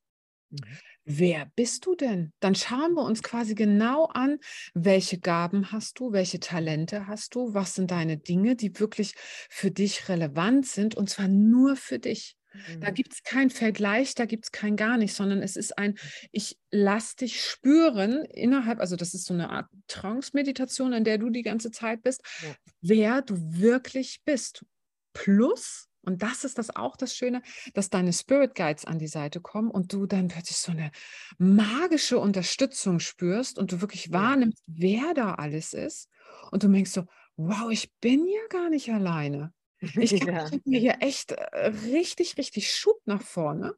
Mhm. 0.52 0.58
wer 1.04 1.46
bist 1.54 1.86
du 1.86 1.94
denn? 1.94 2.32
Dann 2.40 2.56
schauen 2.56 2.94
wir 2.94 3.04
uns 3.04 3.22
quasi 3.22 3.54
genau 3.54 4.06
an, 4.06 4.38
welche 4.74 5.18
Gaben 5.20 5.70
hast 5.70 6.00
du, 6.00 6.12
welche 6.12 6.40
Talente 6.40 7.06
hast 7.06 7.36
du, 7.36 7.54
was 7.54 7.74
sind 7.76 7.92
deine 7.92 8.16
Dinge, 8.18 8.56
die 8.56 8.78
wirklich 8.80 9.14
für 9.16 9.70
dich 9.70 10.08
relevant 10.08 10.66
sind 10.66 10.96
und 10.96 11.08
zwar 11.08 11.28
nur 11.28 11.76
für 11.76 12.00
dich. 12.00 12.36
Da 12.80 12.90
Mhm. 12.90 12.90
gibt 12.90 13.12
es 13.14 13.22
keinen 13.22 13.50
Vergleich, 13.50 14.14
da 14.14 14.24
gibt 14.26 14.46
es 14.46 14.52
kein 14.52 14.76
gar 14.76 14.96
nicht, 14.96 15.14
sondern 15.14 15.42
es 15.42 15.56
ist 15.56 15.78
ein, 15.78 15.96
ich 16.32 16.58
lass 16.70 17.16
dich 17.16 17.42
spüren 17.44 18.24
innerhalb, 18.24 18.80
also 18.80 18.96
das 18.96 19.14
ist 19.14 19.26
so 19.26 19.34
eine 19.34 19.50
Art 19.50 19.66
Trance-Meditation, 19.88 20.92
in 20.92 21.04
der 21.04 21.18
du 21.18 21.30
die 21.30 21.42
ganze 21.42 21.70
Zeit 21.70 22.02
bist, 22.02 22.22
Ja. 22.38 22.56
wer 22.80 23.22
du 23.22 23.34
wirklich 23.60 24.22
bist. 24.24 24.64
Plus 25.12 25.86
Und 26.02 26.22
das 26.22 26.44
ist 26.44 26.56
das 26.56 26.74
auch 26.74 26.96
das 26.96 27.14
Schöne, 27.14 27.42
dass 27.74 27.90
deine 27.90 28.12
Spirit 28.14 28.54
Guides 28.54 28.86
an 28.86 28.98
die 28.98 29.06
Seite 29.08 29.40
kommen 29.42 29.70
und 29.70 29.92
du 29.92 30.06
dann 30.06 30.28
plötzlich 30.28 30.56
so 30.56 30.72
eine 30.72 30.92
magische 31.38 32.18
Unterstützung 32.18 33.00
spürst 33.00 33.58
und 33.58 33.70
du 33.72 33.80
wirklich 33.82 34.10
wahrnimmst, 34.10 34.62
wer 34.66 35.12
da 35.14 35.34
alles 35.34 35.74
ist. 35.74 36.08
Und 36.52 36.62
du 36.62 36.68
denkst 36.68 36.92
so, 36.92 37.04
wow, 37.36 37.70
ich 37.70 37.92
bin 38.00 38.26
ja 38.26 38.40
gar 38.48 38.70
nicht 38.70 38.90
alleine. 38.90 39.52
Ich 39.98 40.14
Ja. 40.26 40.50
kriege 40.50 40.62
mir 40.66 40.78
hier 40.80 40.96
echt 41.00 41.32
äh, 41.32 41.66
richtig, 41.68 42.36
richtig 42.38 42.72
Schub 42.72 43.00
nach 43.06 43.22
vorne. 43.22 43.74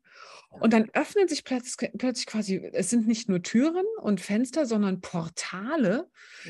Und 0.59 0.73
dann 0.73 0.91
öffnen 0.93 1.29
sich 1.29 1.45
plötzlich, 1.45 1.91
plötzlich 1.99 2.27
quasi, 2.27 2.57
es 2.73 2.91
sind 2.91 3.07
nicht 3.09 3.29
nur 3.29 3.43
Türen 3.43 3.85
und 4.01 4.21
Fenster, 4.21 4.67
sondern 4.67 5.01
Portale, 5.01 6.09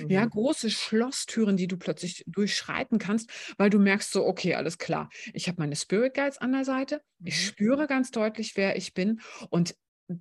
ja, 0.09 0.25
Mhm. 0.25 0.27
große 0.27 0.71
Schlosstüren, 0.71 1.57
die 1.57 1.67
du 1.69 1.79
plötzlich 1.79 2.25
durchschreiten 2.27 2.99
kannst, 2.99 3.31
weil 3.59 3.71
du 3.71 3.79
merkst 3.79 4.13
so, 4.13 4.27
okay, 4.27 4.55
alles 4.55 4.79
klar. 4.79 5.09
Ich 5.33 5.49
habe 5.49 5.61
meine 5.61 5.77
Spirit 5.77 6.15
Guides 6.15 6.39
an 6.39 6.53
der 6.53 6.65
Seite. 6.65 7.03
Ich 7.25 7.41
Mhm. 7.41 7.45
spüre 7.45 7.87
ganz 7.87 8.11
deutlich, 8.11 8.57
wer 8.57 8.77
ich 8.77 8.95
bin. 8.95 9.21
Und 9.51 9.75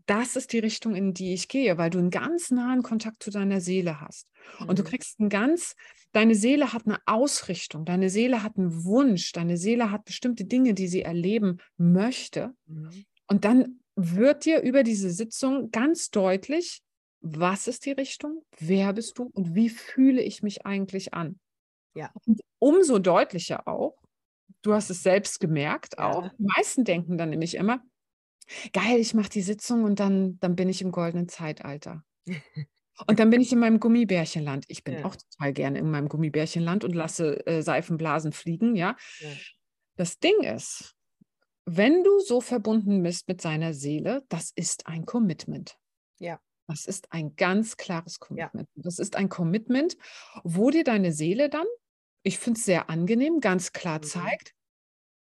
das 0.05 0.35
ist 0.35 0.53
die 0.53 0.59
Richtung, 0.59 0.95
in 0.95 1.13
die 1.13 1.33
ich 1.33 1.47
gehe, 1.47 1.77
weil 1.77 1.89
du 1.89 1.99
einen 1.99 2.09
ganz 2.09 2.51
nahen 2.51 2.83
Kontakt 2.83 3.23
zu 3.23 3.31
deiner 3.31 3.61
Seele 3.61 4.01
hast. 4.01 4.27
Und 4.67 4.79
du 4.79 4.83
Mhm. 4.83 4.85
kriegst 4.85 5.19
einen 5.19 5.29
ganz, 5.29 5.75
deine 6.13 6.35
Seele 6.35 6.73
hat 6.73 6.85
eine 6.85 6.99
Ausrichtung, 7.05 7.85
deine 7.85 8.09
Seele 8.09 8.43
hat 8.43 8.57
einen 8.57 8.83
Wunsch, 8.85 9.31
deine 9.31 9.57
Seele 9.57 9.91
hat 9.91 10.05
bestimmte 10.05 10.45
Dinge, 10.45 10.73
die 10.73 10.87
sie 10.87 11.01
erleben 11.03 11.57
möchte. 11.77 12.53
Mhm. 12.67 13.05
Und 13.27 13.45
dann 13.45 13.79
wird 13.95 14.45
dir 14.45 14.61
über 14.61 14.83
diese 14.83 15.09
Sitzung 15.11 15.71
ganz 15.71 16.09
deutlich, 16.11 16.81
was 17.21 17.67
ist 17.67 17.85
die 17.85 17.91
Richtung, 17.91 18.43
wer 18.59 18.93
bist 18.93 19.17
du 19.19 19.29
und 19.33 19.53
wie 19.55 19.69
fühle 19.69 20.21
ich 20.23 20.41
mich 20.43 20.65
eigentlich 20.65 21.13
an. 21.13 21.39
Ja. 21.95 22.11
Und 22.25 22.41
umso 22.59 22.99
deutlicher 22.99 23.67
auch, 23.67 23.97
du 24.63 24.73
hast 24.73 24.89
es 24.89 25.03
selbst 25.03 25.39
gemerkt 25.39 25.99
auch, 25.99 26.23
Ja. 26.23 26.31
die 26.37 26.43
meisten 26.57 26.83
denken 26.83 27.17
dann 27.17 27.29
nämlich 27.29 27.55
immer, 27.55 27.81
geil, 28.73 28.99
ich 28.99 29.13
mache 29.13 29.29
die 29.29 29.41
Sitzung 29.41 29.83
und 29.83 29.99
dann, 29.99 30.39
dann 30.39 30.55
bin 30.55 30.69
ich 30.69 30.81
im 30.81 30.91
goldenen 30.91 31.27
Zeitalter. 31.29 32.03
Und 33.07 33.17
dann 33.19 33.31
bin 33.31 33.41
ich 33.41 33.51
in 33.51 33.57
meinem 33.57 33.79
Gummibärchenland. 33.79 34.65
Ich 34.67 34.83
bin 34.83 34.99
Ja. 34.99 35.05
auch 35.05 35.15
total 35.15 35.53
gerne 35.53 35.79
in 35.79 35.89
meinem 35.89 36.07
Gummibärchenland 36.07 36.83
und 36.83 36.93
lasse 36.93 37.43
äh, 37.47 37.63
Seifenblasen 37.63 38.31
fliegen, 38.31 38.75
ja. 38.75 38.95
Ja. 39.19 39.29
Das 39.95 40.19
Ding 40.19 40.43
ist, 40.43 40.93
wenn 41.65 42.03
du 42.03 42.19
so 42.19 42.41
verbunden 42.41 43.01
bist 43.01 43.27
mit 43.27 43.41
seiner 43.41 43.73
Seele, 43.73 44.23
das 44.29 44.51
ist 44.55 44.85
ein 44.87 45.05
Commitment. 45.07 45.77
Ja. 46.19 46.39
Das 46.67 46.85
ist 46.85 47.11
ein 47.11 47.35
ganz 47.35 47.75
klares 47.77 48.19
Commitment. 48.19 48.69
Das 48.75 48.99
ist 48.99 49.15
ein 49.15 49.29
Commitment, 49.29 49.97
wo 50.43 50.69
dir 50.69 50.83
deine 50.83 51.11
Seele 51.11 51.49
dann, 51.49 51.65
ich 52.23 52.37
finde 52.37 52.59
es 52.59 52.65
sehr 52.65 52.89
angenehm, 52.89 53.39
ganz 53.39 53.71
klar 53.71 53.97
Mhm. 53.99 54.03
zeigt, 54.03 54.53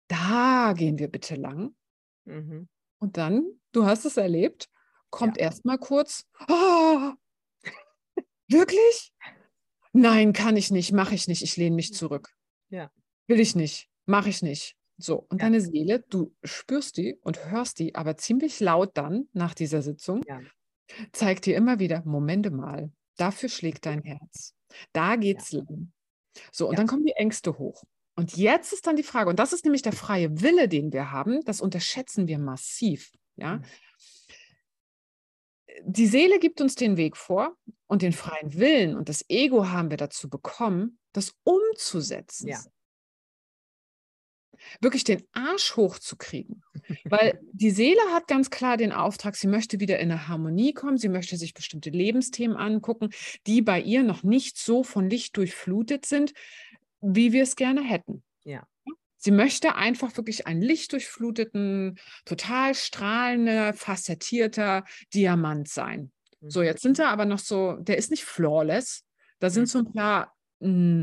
da 0.09 0.75
gehen 0.77 0.99
wir 0.99 1.09
bitte 1.09 1.37
lang. 1.37 1.75
Mhm. 2.27 2.69
Und 3.01 3.17
dann, 3.17 3.47
du 3.73 3.87
hast 3.87 4.05
es 4.05 4.17
erlebt, 4.19 4.69
kommt 5.11 5.39
erstmal 5.39 5.79
kurz, 5.79 6.27
"Ah, 6.49 7.15
wirklich? 8.49 9.13
Nein, 9.93 10.33
kann 10.33 10.57
ich 10.57 10.71
nicht, 10.71 10.93
mache 10.93 11.15
ich 11.15 11.29
nicht, 11.29 11.43
ich 11.43 11.57
lehne 11.57 11.77
mich 11.77 11.95
zurück. 11.95 12.31
Ja. 12.71 12.91
Will 13.29 13.41
ich 13.41 13.57
nicht, 13.57 13.89
mache 14.07 14.29
ich 14.29 14.43
nicht. 14.43 14.77
So, 14.99 15.27
und 15.31 15.41
Ja. 15.41 15.47
deine 15.47 15.61
Seele, 15.61 16.01
du 16.11 16.35
spürst 16.45 16.97
die 16.99 17.17
und 17.23 17.47
hörst 17.51 17.79
die, 17.79 17.95
aber 17.95 18.17
ziemlich 18.17 18.61
laut 18.61 18.97
dann 18.97 19.29
nach 19.33 19.55
dieser 19.55 19.83
Sitzung, 19.83 20.23
Ja. 20.27 20.41
zeigt 21.13 21.47
dir 21.47 21.57
immer 21.57 21.79
wieder, 21.81 22.03
Momente 22.05 22.51
mal, 22.51 22.93
dafür 23.17 23.49
schlägt 23.49 23.87
dein 23.87 24.03
Herz. 24.03 24.55
Da 24.93 25.17
geht's 25.17 25.53
lang. 25.53 25.93
So, 26.53 26.69
und 26.69 26.75
Ja. 26.75 26.79
dann 26.79 26.87
kommen 26.89 27.05
die 27.07 27.13
Ängste 27.17 27.59
hoch. 27.59 27.85
Und 28.21 28.37
jetzt 28.37 28.75
ist 28.75 28.87
dann 28.87 28.97
die 28.97 29.03
Frage, 29.03 29.31
und 29.31 29.39
das 29.39 29.55
ist 29.55 29.65
nämlich 29.65 29.81
der 29.81 29.95
freie 29.95 30.43
Wille, 30.43 30.69
den 30.69 30.93
wir 30.93 31.11
haben, 31.11 31.43
das 31.47 31.63
unterschätzen 31.63 32.29
wir 32.29 32.39
massiv. 32.39 33.13
Ja? 33.37 33.57
Mhm. 33.57 33.65
Die 35.85 36.07
Seele 36.07 36.39
gibt 36.39 36.61
uns 36.61 36.75
den 36.75 36.99
Weg 36.99 37.17
vor 37.17 37.57
und 37.87 38.03
den 38.03 38.13
freien 38.13 38.53
Willen 38.59 38.95
und 38.95 39.09
das 39.09 39.25
Ego 39.31 39.69
haben 39.69 39.89
wir 39.89 39.97
dazu 39.97 40.29
bekommen, 40.29 40.99
das 41.15 41.33
umzusetzen. 41.45 42.49
Ja. 42.49 42.63
Wirklich 44.83 45.05
den 45.05 45.23
Arsch 45.33 45.77
hochzukriegen. 45.77 46.63
Weil 47.05 47.41
die 47.55 47.71
Seele 47.71 48.03
hat 48.13 48.29
ganz 48.29 48.51
klar 48.51 48.77
den 48.77 48.93
Auftrag, 48.93 49.35
sie 49.35 49.47
möchte 49.47 49.81
wieder 49.81 49.99
in 49.99 50.11
eine 50.11 50.29
Harmonie 50.29 50.75
kommen, 50.75 50.99
sie 50.99 51.09
möchte 51.09 51.39
sich 51.39 51.55
bestimmte 51.55 51.89
Lebensthemen 51.89 52.59
angucken, 52.59 53.09
die 53.47 53.63
bei 53.63 53.81
ihr 53.81 54.03
noch 54.03 54.23
nicht 54.23 54.59
so 54.59 54.85
von 54.85 55.09
Licht 55.09 55.39
durchflutet 55.39 56.05
sind, 56.05 56.35
wie 57.01 57.33
wir 57.33 57.43
es 57.43 57.57
gerne 57.57 57.83
hätten. 57.83 58.23
Ja. 58.45 58.67
Sie 59.17 59.31
möchte 59.33 59.75
einfach 59.75 60.17
wirklich 60.17 60.47
einen 60.47 60.63
lichtdurchfluteten, 60.63 61.99
total 62.25 62.75
strahlender, 62.75 63.75
facettierter 63.75 64.85
Diamant 65.13 65.69
sein. 65.69 66.11
So, 66.47 66.61
Mhm. 66.61 66.67
jetzt 66.67 66.83
sind 66.83 66.99
da 66.99 67.11
aber 67.11 67.27
noch 67.27 67.39
so, 67.39 67.75
der 67.77 67.99
ist 67.99 68.11
nicht 68.11 68.25
flawless. 68.25 69.05
Da 69.39 69.51
sind 69.51 69.65
Mhm. 69.65 69.67
so 69.67 69.79
ein 69.81 69.93
paar, 69.93 70.35
mm, 70.61 71.03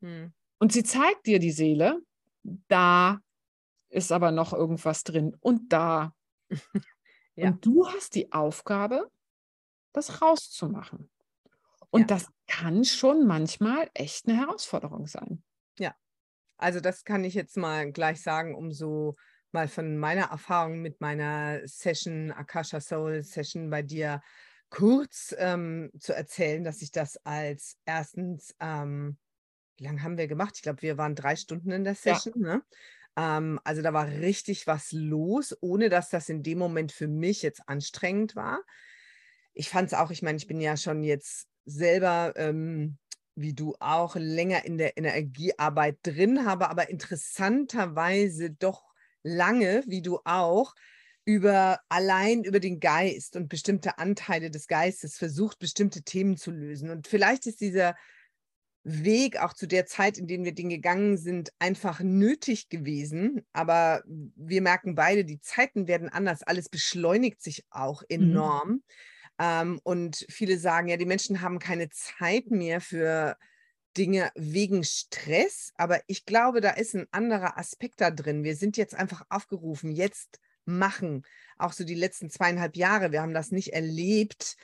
Mhm. 0.00 0.32
und 0.58 0.72
sie 0.72 0.82
zeigt 0.84 1.26
dir 1.26 1.38
die 1.38 1.52
Seele, 1.52 2.00
da 2.68 3.20
ist 3.90 4.12
aber 4.12 4.30
noch 4.30 4.52
irgendwas 4.54 5.04
drin 5.04 5.36
und 5.40 5.72
da. 5.72 6.14
Ja. 7.36 7.48
Und 7.48 7.64
du 7.64 7.86
hast 7.88 8.14
die 8.16 8.32
Aufgabe, 8.32 9.08
das 9.92 10.20
rauszumachen. 10.20 11.08
Und 11.90 12.00
Ja. 12.02 12.06
das 12.06 12.26
kann 12.50 12.84
schon 12.84 13.26
manchmal 13.26 13.90
echt 13.94 14.28
eine 14.28 14.36
Herausforderung 14.36 15.06
sein. 15.06 15.42
Also 16.60 16.80
das 16.80 17.04
kann 17.04 17.24
ich 17.24 17.32
jetzt 17.34 17.56
mal 17.56 17.90
gleich 17.90 18.20
sagen, 18.20 18.54
um 18.54 18.70
so 18.70 19.16
mal 19.50 19.66
von 19.66 19.96
meiner 19.96 20.26
Erfahrung 20.26 20.82
mit 20.82 21.00
meiner 21.00 21.66
Session, 21.66 22.30
Akasha 22.30 22.80
Soul 22.80 23.22
Session 23.22 23.70
bei 23.70 23.82
dir 23.82 24.20
kurz 24.68 25.34
ähm, 25.38 25.90
zu 25.98 26.14
erzählen, 26.14 26.62
dass 26.62 26.82
ich 26.82 26.92
das 26.92 27.16
als 27.24 27.78
erstens, 27.86 28.54
ähm, 28.60 29.16
wie 29.78 29.84
lange 29.84 30.02
haben 30.02 30.18
wir 30.18 30.28
gemacht? 30.28 30.52
Ich 30.56 30.62
glaube, 30.62 30.82
wir 30.82 30.98
waren 30.98 31.14
drei 31.14 31.34
Stunden 31.34 31.70
in 31.70 31.84
der 31.84 31.94
Ja. 31.94 32.14
Session. 32.14 32.34
Ne? 32.36 32.62
Ähm, 33.16 33.58
also 33.64 33.80
da 33.80 33.94
war 33.94 34.06
richtig 34.06 34.66
was 34.66 34.92
los, 34.92 35.56
ohne 35.62 35.88
dass 35.88 36.10
das 36.10 36.28
in 36.28 36.42
dem 36.42 36.58
Moment 36.58 36.92
für 36.92 37.08
mich 37.08 37.40
jetzt 37.40 37.68
anstrengend 37.68 38.36
war. 38.36 38.60
Ich 39.54 39.70
fand 39.70 39.88
es 39.88 39.94
auch, 39.94 40.10
ich 40.10 40.20
meine, 40.20 40.36
ich 40.36 40.46
bin 40.46 40.60
ja 40.60 40.76
schon 40.76 41.02
jetzt 41.02 41.49
selber 41.64 42.32
ähm, 42.36 42.98
wie 43.40 43.54
du 43.54 43.74
auch 43.80 44.16
länger 44.16 44.64
in 44.64 44.78
der 44.78 44.96
Energiearbeit 44.96 45.98
drin, 46.02 46.44
habe 46.44 46.68
aber 46.68 46.90
interessanterweise 46.90 48.50
doch 48.50 48.84
lange, 49.22 49.82
wie 49.86 50.02
du 50.02 50.20
auch, 50.24 50.74
über 51.24 51.80
allein 51.88 52.44
über 52.44 52.60
den 52.60 52.80
Geist 52.80 53.36
und 53.36 53.48
bestimmte 53.48 53.98
Anteile 53.98 54.50
des 54.50 54.66
Geistes 54.66 55.16
versucht, 55.16 55.58
bestimmte 55.58 56.02
Themen 56.02 56.36
zu 56.36 56.50
lösen. 56.50 56.90
Und 56.90 57.06
vielleicht 57.06 57.46
ist 57.46 57.60
dieser 57.60 57.94
Weg 58.82 59.38
auch 59.38 59.52
zu 59.52 59.66
der 59.66 59.84
Zeit, 59.84 60.16
in 60.16 60.26
der 60.26 60.42
wir 60.42 60.54
den 60.54 60.70
gegangen 60.70 61.18
sind, 61.18 61.52
einfach 61.58 62.00
nötig 62.00 62.70
gewesen. 62.70 63.46
Aber 63.52 64.02
wir 64.06 64.62
merken 64.62 64.94
beide, 64.94 65.24
die 65.24 65.40
Zeiten 65.40 65.86
werden 65.86 66.08
anders. 66.08 66.42
Alles 66.42 66.70
beschleunigt 66.70 67.42
sich 67.42 67.64
auch 67.70 68.02
enorm. 68.08 68.82
Ähm, 69.40 69.80
und 69.84 70.26
viele 70.28 70.58
sagen, 70.58 70.88
ja, 70.88 70.98
die 70.98 71.06
Menschen 71.06 71.40
haben 71.40 71.58
keine 71.58 71.88
Zeit 71.88 72.50
mehr 72.50 72.82
für 72.82 73.38
Dinge 73.96 74.30
wegen 74.34 74.84
Stress. 74.84 75.72
Aber 75.76 76.00
ich 76.06 76.26
glaube, 76.26 76.60
da 76.60 76.70
ist 76.70 76.94
ein 76.94 77.08
anderer 77.10 77.58
Aspekt 77.58 78.02
da 78.02 78.10
drin. 78.10 78.44
Wir 78.44 78.54
sind 78.54 78.76
jetzt 78.76 78.94
einfach 78.94 79.22
aufgerufen, 79.30 79.92
jetzt 79.92 80.40
machen. 80.66 81.24
Auch 81.56 81.72
so 81.72 81.84
die 81.84 81.94
letzten 81.94 82.28
zweieinhalb 82.28 82.76
Jahre. 82.76 83.12
Wir 83.12 83.22
haben 83.22 83.32
das 83.32 83.50
nicht 83.50 83.72
erlebt, 83.72 84.56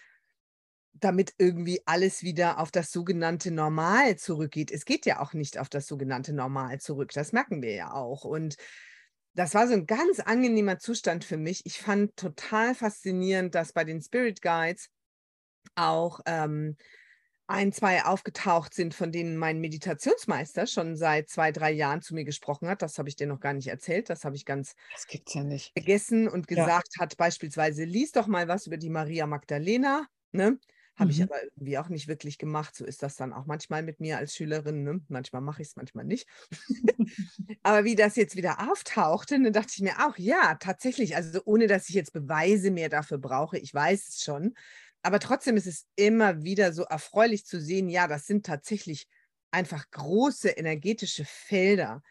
damit 0.93 1.35
irgendwie 1.39 1.81
alles 1.87 2.23
wieder 2.23 2.59
auf 2.59 2.71
das 2.71 2.93
sogenannte 2.93 3.51
Normal 3.51 4.17
zurückgeht. 4.17 4.71
Es 4.71 4.85
geht 4.85 5.07
ja 5.07 5.21
auch 5.21 5.33
nicht 5.33 5.59
auf 5.59 5.71
das 5.71 5.87
sogenannte 5.87 6.35
Normal 6.35 6.81
zurück. 6.81 7.13
Das 7.15 7.33
merken 7.33 7.63
wir 7.63 7.75
ja 7.75 7.93
auch. 7.93 8.25
Und 8.25 8.57
das 9.37 9.55
war 9.55 9.69
so 9.69 9.75
ein 9.75 9.87
ganz 9.87 10.21
angenehmer 10.21 10.79
Zustand 10.79 11.25
für 11.25 11.37
mich. 11.39 11.63
Ich 11.67 11.81
fand 11.81 12.17
total 12.17 12.75
faszinierend, 12.75 13.55
dass 13.55 13.73
bei 13.75 13.85
den 13.85 14.03
Spirit 14.03 14.43
Guides 14.43 14.89
auch 15.77 16.21
ähm, 16.27 16.77
ein, 17.49 17.73
zwei 17.73 18.05
aufgetaucht 18.05 18.75
sind, 18.75 18.95
von 18.95 19.13
denen 19.13 19.37
mein 19.39 19.61
Meditationsmeister 19.61 20.67
schon 20.67 20.97
seit 20.97 21.31
zwei, 21.31 21.53
drei 21.53 21.73
Jahren 21.73 22.03
zu 22.03 22.15
mir 22.15 22.25
gesprochen 22.25 22.69
hat. 22.69 22.83
Das 22.83 22.99
habe 22.99 23.09
ich 23.11 23.17
dir 23.17 23.27
noch 23.29 23.41
gar 23.41 23.55
nicht 23.55 23.69
erzählt. 23.69 24.11
Das 24.11 24.25
habe 24.25 24.37
ich 24.37 24.47
ganz 24.47 24.75
Das 24.91 25.07
gibt's 25.07 25.35
ja 25.35 25.45
nicht. 25.45 25.77
vergessen 25.77 26.29
und 26.29 26.47
Ja. 26.55 26.69
gesagt 26.69 26.95
hat, 27.01 27.17
beispielsweise, 27.17 27.85
lies 27.85 28.13
doch 28.13 28.27
mal 28.27 28.49
was 28.49 28.67
über 28.67 28.77
die 28.79 28.91
Maria 28.91 29.27
Magdalena. 29.27 30.07
Ne? 30.33 30.59
Habe 30.99 31.11
ich 31.11 31.21
Mhm. 31.21 31.23
aber 31.23 31.43
irgendwie 31.43 31.79
auch 31.79 31.89
nicht 31.89 32.09
wirklich 32.09 32.39
gemacht. 32.39 32.75
So 32.75 32.85
ist 32.85 33.03
das 33.03 33.17
dann 33.17 33.33
auch 33.33 33.47
manchmal 33.47 33.83
mit 33.83 34.01
mir 34.01 34.19
als 34.19 34.35
Schülerin. 34.35 34.83
Ne? 34.83 35.01
Manchmal 35.09 35.43
mache 35.43 35.63
ich 35.63 35.69
es, 35.69 35.77
manchmal 35.77 36.05
nicht. 36.05 36.27
aber 37.63 37.85
wie 37.85 37.95
das 37.97 38.17
jetzt 38.17 38.37
wieder 38.37 38.71
auftauchte, 38.71 39.41
dann 39.43 39.53
dachte 39.53 39.73
ich 39.77 39.83
mir 39.83 40.07
auch, 40.07 40.17
ja, 40.19 40.55
tatsächlich, 40.57 41.17
also 41.17 41.41
ohne 41.45 41.67
dass 41.67 41.89
ich 41.89 41.95
jetzt 41.95 42.13
Beweise 42.13 42.71
mehr 42.71 42.89
dafür 42.89 43.19
brauche, 43.19 43.59
ich 43.59 43.73
weiß 43.75 44.09
es 44.09 44.23
schon. 44.25 44.55
Aber 45.03 45.21
trotzdem 45.21 45.57
ist 45.57 45.67
es 45.67 45.87
immer 45.97 46.43
wieder 46.43 46.73
so 46.73 46.83
erfreulich 46.85 47.45
zu 47.47 47.61
sehen, 47.61 47.89
ja, 47.89 48.09
das 48.09 48.27
sind 48.27 48.47
tatsächlich 48.47 49.07
einfach 49.51 49.91
große 49.91 50.51
energetische 50.51 51.25
Felder. 51.25 52.03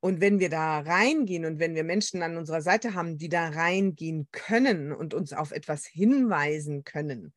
Und 0.00 0.20
wenn 0.20 0.38
wir 0.38 0.48
da 0.48 0.80
reingehen 0.80 1.44
und 1.44 1.58
wenn 1.58 1.74
wir 1.74 1.84
Menschen 1.84 2.22
an 2.22 2.36
unserer 2.36 2.62
Seite 2.62 2.94
haben, 2.94 3.18
die 3.18 3.28
da 3.28 3.48
reingehen 3.48 4.28
können 4.32 4.92
und 4.92 5.14
uns 5.14 5.32
auf 5.32 5.50
etwas 5.52 5.86
hinweisen 5.86 6.84
können, 6.84 7.34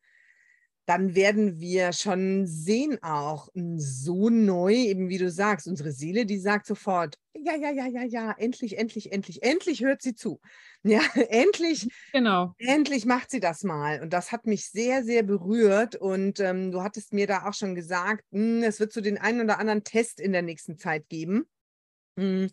dann 0.86 1.14
werden 1.14 1.60
wir 1.60 1.92
schon 1.92 2.46
sehen 2.46 2.98
auch 3.02 3.48
hm, 3.54 3.78
so 3.78 4.28
neu, 4.30 4.74
eben 4.74 5.08
wie 5.08 5.18
du 5.18 5.30
sagst, 5.30 5.68
unsere 5.68 5.92
Seele, 5.92 6.26
die 6.26 6.38
sagt 6.38 6.66
sofort, 6.66 7.16
ja, 7.34 7.54
ja, 7.56 7.70
ja, 7.70 7.86
ja, 7.86 8.02
ja, 8.02 8.34
endlich, 8.38 8.78
endlich, 8.78 9.12
endlich, 9.12 9.42
endlich 9.42 9.82
hört 9.82 10.02
sie 10.02 10.14
zu. 10.14 10.40
Ja, 10.84 11.00
endlich, 11.28 11.86
genau. 12.12 12.54
endlich 12.58 13.06
macht 13.06 13.30
sie 13.30 13.38
das 13.38 13.62
mal. 13.62 14.02
Und 14.02 14.12
das 14.12 14.32
hat 14.32 14.46
mich 14.46 14.68
sehr, 14.68 15.04
sehr 15.04 15.22
berührt. 15.22 15.94
Und 15.94 16.40
ähm, 16.40 16.72
du 16.72 16.82
hattest 16.82 17.12
mir 17.12 17.28
da 17.28 17.46
auch 17.46 17.54
schon 17.54 17.76
gesagt, 17.76 18.24
mh, 18.32 18.40
hm, 18.40 18.62
es 18.64 18.80
wird 18.80 18.92
so 18.92 19.00
den 19.00 19.16
einen 19.16 19.42
oder 19.42 19.60
anderen 19.60 19.84
Test 19.84 20.18
in 20.18 20.32
der 20.32 20.42
nächsten 20.42 20.76
Zeit 20.78 21.08
geben. 21.08 21.44
Mh, 22.16 22.24
hm, 22.24 22.50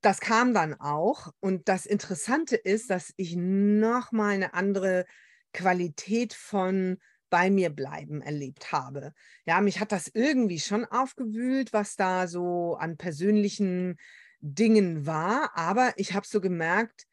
das 0.00 0.20
kam 0.20 0.54
dann 0.54 0.74
auch. 0.80 1.28
Und 1.40 1.68
das 1.68 1.84
Interessante 1.84 2.56
ist, 2.56 2.90
dass 2.90 3.12
ich 3.16 3.36
nochmal 3.36 4.34
eine 4.34 4.54
andere 4.54 5.04
Qualität 5.52 6.34
von 6.34 6.98
bei 7.30 7.50
mir 7.50 7.70
bleiben 7.70 8.20
erlebt 8.20 8.72
habe. 8.72 9.14
Ja, 9.46 9.60
mich 9.62 9.80
hat 9.80 9.90
das 9.90 10.10
irgendwie 10.12 10.60
schon 10.60 10.84
aufgewühlt, 10.84 11.72
was 11.72 11.96
da 11.96 12.26
so 12.26 12.76
an 12.76 12.98
persönlichen 12.98 13.96
Dingen 14.40 15.06
war, 15.06 15.56
aber 15.56 15.94
ich 15.96 16.12
habe 16.12 16.26
so 16.26 16.40
gemerkt, 16.40 17.06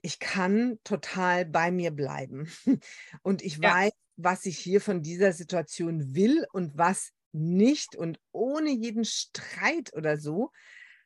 ich 0.00 0.18
kann 0.18 0.78
total 0.84 1.44
bei 1.44 1.70
mir 1.70 1.90
bleiben. 1.90 2.48
Und 3.22 3.42
ich 3.42 3.58
ja. 3.58 3.74
weiß, 3.74 3.92
was 4.16 4.46
ich 4.46 4.58
hier 4.58 4.80
von 4.80 5.02
dieser 5.02 5.32
Situation 5.32 6.14
will 6.14 6.44
und 6.52 6.76
was 6.76 7.12
nicht. 7.32 7.94
Und 7.94 8.18
ohne 8.32 8.70
jeden 8.70 9.04
Streit 9.04 9.92
oder 9.94 10.16
so 10.16 10.50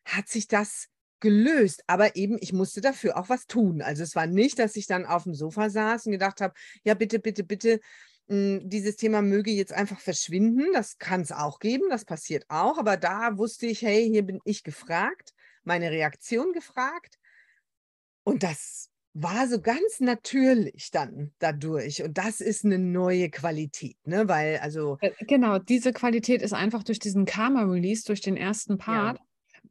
hat 0.04 0.28
sich 0.28 0.48
das 0.48 0.88
gelöst. 1.22 1.82
Aber 1.86 2.16
eben, 2.16 2.36
ich 2.40 2.52
musste 2.52 2.82
dafür 2.82 3.16
auch 3.16 3.30
was 3.30 3.46
tun. 3.46 3.80
Also 3.80 4.02
es 4.02 4.14
war 4.14 4.26
nicht, 4.26 4.58
dass 4.58 4.76
ich 4.76 4.86
dann 4.86 5.06
auf 5.06 5.22
dem 5.22 5.34
Sofa 5.34 5.70
saß 5.70 6.04
und 6.04 6.12
gedacht 6.12 6.42
habe, 6.42 6.52
ja, 6.84 6.92
bitte, 6.92 7.18
bitte, 7.18 7.44
bitte, 7.44 7.80
hm, 8.28 8.68
dieses 8.68 8.96
Thema 8.96 9.22
möge 9.22 9.50
jetzt 9.50 9.72
einfach 9.72 10.00
verschwinden. 10.00 10.66
Das 10.74 10.98
kann 10.98 11.22
es 11.22 11.32
auch 11.32 11.58
geben, 11.58 11.84
das 11.88 12.04
passiert 12.04 12.44
auch. 12.48 12.76
Aber 12.76 12.98
da 12.98 13.38
wusste 13.38 13.66
ich, 13.66 13.80
hey, 13.80 14.06
hier 14.06 14.22
bin 14.22 14.40
ich 14.44 14.62
gefragt, 14.62 15.32
meine 15.64 15.90
Reaktion 15.90 16.52
gefragt. 16.52 17.18
Und 18.24 18.42
das 18.42 18.90
war 19.14 19.46
so 19.46 19.60
ganz 19.60 20.00
natürlich 20.00 20.90
dann 20.90 21.32
dadurch. 21.38 22.02
Und 22.02 22.16
das 22.18 22.40
ist 22.40 22.64
eine 22.64 22.78
neue 22.78 23.30
Qualität, 23.30 23.96
ne? 24.04 24.28
Weil, 24.28 24.58
also. 24.58 24.96
Äh, 25.00 25.10
genau, 25.26 25.58
diese 25.58 25.92
Qualität 25.92 26.42
ist 26.42 26.54
einfach 26.54 26.82
durch 26.82 26.98
diesen 26.98 27.26
Karma-Release, 27.26 28.04
durch 28.04 28.22
den 28.22 28.36
ersten 28.36 28.78
Part, 28.78 29.18
ja. 29.18 29.24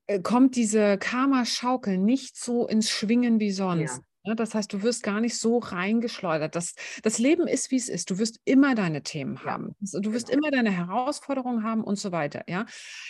Äh, 0.08 0.20
kommt 0.22 0.56
diese 0.56 0.98
Karma-Schaukel 0.98 1.98
nicht 1.98 2.38
so 2.38 2.68
ins 2.68 2.90
Schwingen 2.90 3.40
wie 3.40 3.52
sonst. 3.52 3.98
Ja. 3.98 4.32
Ne? 4.32 4.36
Das 4.36 4.54
heißt, 4.54 4.72
du 4.74 4.84
wirst 4.84 5.04
gar 5.04 5.22
nicht 5.22 5.38
so 5.38 5.58
reingeschleudert. 5.60 6.56
Das, 6.56 6.76
das 7.04 7.18
Leben 7.18 7.48
ist, 7.48 7.72
wie 7.72 7.78
es 7.78 7.90
ist. 7.90 8.10
Du 8.10 8.20
wirst 8.20 8.40
immer 8.46 8.76
deine 8.76 9.04
Themen 9.04 9.40
ja. 9.44 9.52
haben. 9.52 9.76
Du 9.80 10.14
wirst 10.14 10.28
genau. 10.28 10.40
immer 10.40 10.52
deine 10.52 10.72
Herausforderungen 10.72 11.64
haben 11.64 11.84
und 11.84 11.98
so 11.98 12.12
weiter. 12.12 12.44
Ja? 12.48 12.66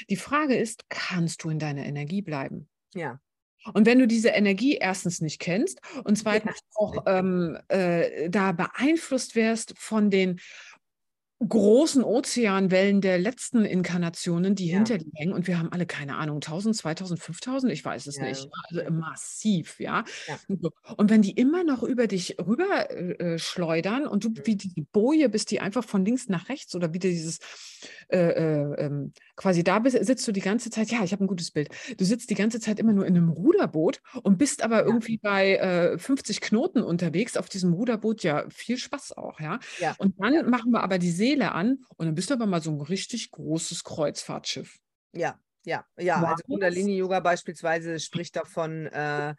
Die 0.10 0.16
Frage 0.16 0.56
ist, 0.56 0.86
kannst 0.90 1.44
du 1.44 1.50
in 1.50 1.60
deiner 1.60 1.86
Energie 1.86 2.22
bleiben? 2.22 2.70
Ja. 2.94 3.20
Und 3.74 3.86
wenn 3.86 4.00
du 4.00 4.08
diese 4.08 4.30
Energie 4.30 4.76
erstens 4.78 5.22
nicht 5.22 5.40
kennst 5.40 5.82
und 6.04 6.18
zweitens 6.18 6.56
ja. 6.56 6.62
auch 6.76 7.04
ähm, 7.06 7.58
äh, 7.68 8.28
da 8.30 8.54
beeinflusst 8.54 9.36
wirst 9.36 9.78
von 9.78 10.10
den 10.10 10.40
großen 11.48 12.04
Ozeanwellen 12.04 13.02
der 13.02 13.18
letzten 13.18 13.66
Inkarnationen, 13.66 14.56
die 14.56 14.68
ja. 14.68 14.76
hinter 14.76 14.98
dir 14.98 15.12
hängen. 15.16 15.34
Und 15.34 15.48
wir 15.48 15.58
haben 15.58 15.72
alle 15.72 15.86
keine 15.86 16.16
Ahnung, 16.16 16.38
1000, 16.38 16.76
2000, 16.76 17.20
5000, 17.20 17.74
ich 17.74 17.84
weiß 17.84 18.08
es 18.08 18.18
ja. 18.18 18.26
nicht. 18.26 18.48
Also 18.70 18.92
massiv, 18.92 19.80
ja? 19.80 20.04
ja. 20.28 20.40
Und 20.98 21.10
wenn 21.10 21.22
die 21.22 21.32
immer 21.32 21.64
noch 21.64 21.84
über 21.84 22.08
dich 22.08 22.38
rüber 22.40 22.92
äh, 22.92 23.40
schleudern 23.40 24.06
und 24.06 24.24
du 24.24 24.30
mhm. 24.30 24.42
wie 24.44 24.56
die 24.56 24.86
Boje 24.92 25.30
bist, 25.30 25.52
die 25.52 25.60
einfach 25.60 25.84
von 25.84 26.06
links 26.06 26.28
nach 26.30 26.50
rechts 26.50 26.76
oder 26.76 26.94
wieder 26.94 27.10
dieses 27.10 27.40
äh, 28.10 28.18
äh, 28.18 28.86
ähm, 28.86 29.14
quasi 29.42 29.64
da 29.64 29.80
bist, 29.80 29.98
sitzt 30.06 30.28
du 30.28 30.32
die 30.32 30.42
ganze 30.42 30.70
Zeit, 30.70 30.92
ja, 30.92 31.04
ich 31.04 31.12
habe 31.12 31.24
ein 31.24 31.28
gutes 31.28 31.50
Bild. 31.50 31.70
Du 31.98 32.06
sitzt 32.06 32.30
die 32.30 32.36
ganze 32.36 32.60
Zeit 32.60 32.80
immer 32.80 32.94
nur 32.94 33.08
in 33.08 33.18
einem 33.18 33.30
Ruderboot 33.30 34.00
und 34.22 34.38
bist 34.38 34.64
aber 34.64 34.86
irgendwie 34.86 35.18
bei 35.18 35.98
50 35.98 36.38
äh, 36.38 36.40
Knoten 36.40 36.84
unterwegs 36.84 37.36
auf 37.36 37.50
diesem 37.50 37.74
Ruderboot. 37.74 38.22
Ja, 38.22 38.46
viel 38.50 38.78
Spaß 38.78 39.18
auch, 39.18 39.40
ja. 39.40 39.60
Und 39.98 40.16
dann 40.20 40.48
machen 40.50 40.72
wir 40.72 40.84
aber 40.84 41.00
die 41.00 41.10
See 41.10 41.32
Seele 41.32 41.54
an 41.54 41.84
und 41.98 42.06
dann 42.08 42.16
bist 42.16 42.30
du 42.30 42.34
aber 42.34 42.46
mal 42.46 42.62
so 42.62 42.72
ein 42.72 42.82
richtig 42.82 43.32
großes 43.32 43.84
Kreuzfahrtschiff. 43.84 44.80
Ja, 45.14 45.40
ja, 45.64 45.86
ja. 45.98 46.22
Was? 46.22 46.32
Also 46.32 46.44
Kundalini 46.46 46.98
Yoga 46.98 47.20
beispielsweise 47.20 48.00
spricht 48.00 48.36
davon, 48.36 48.88
äh, 48.88 49.36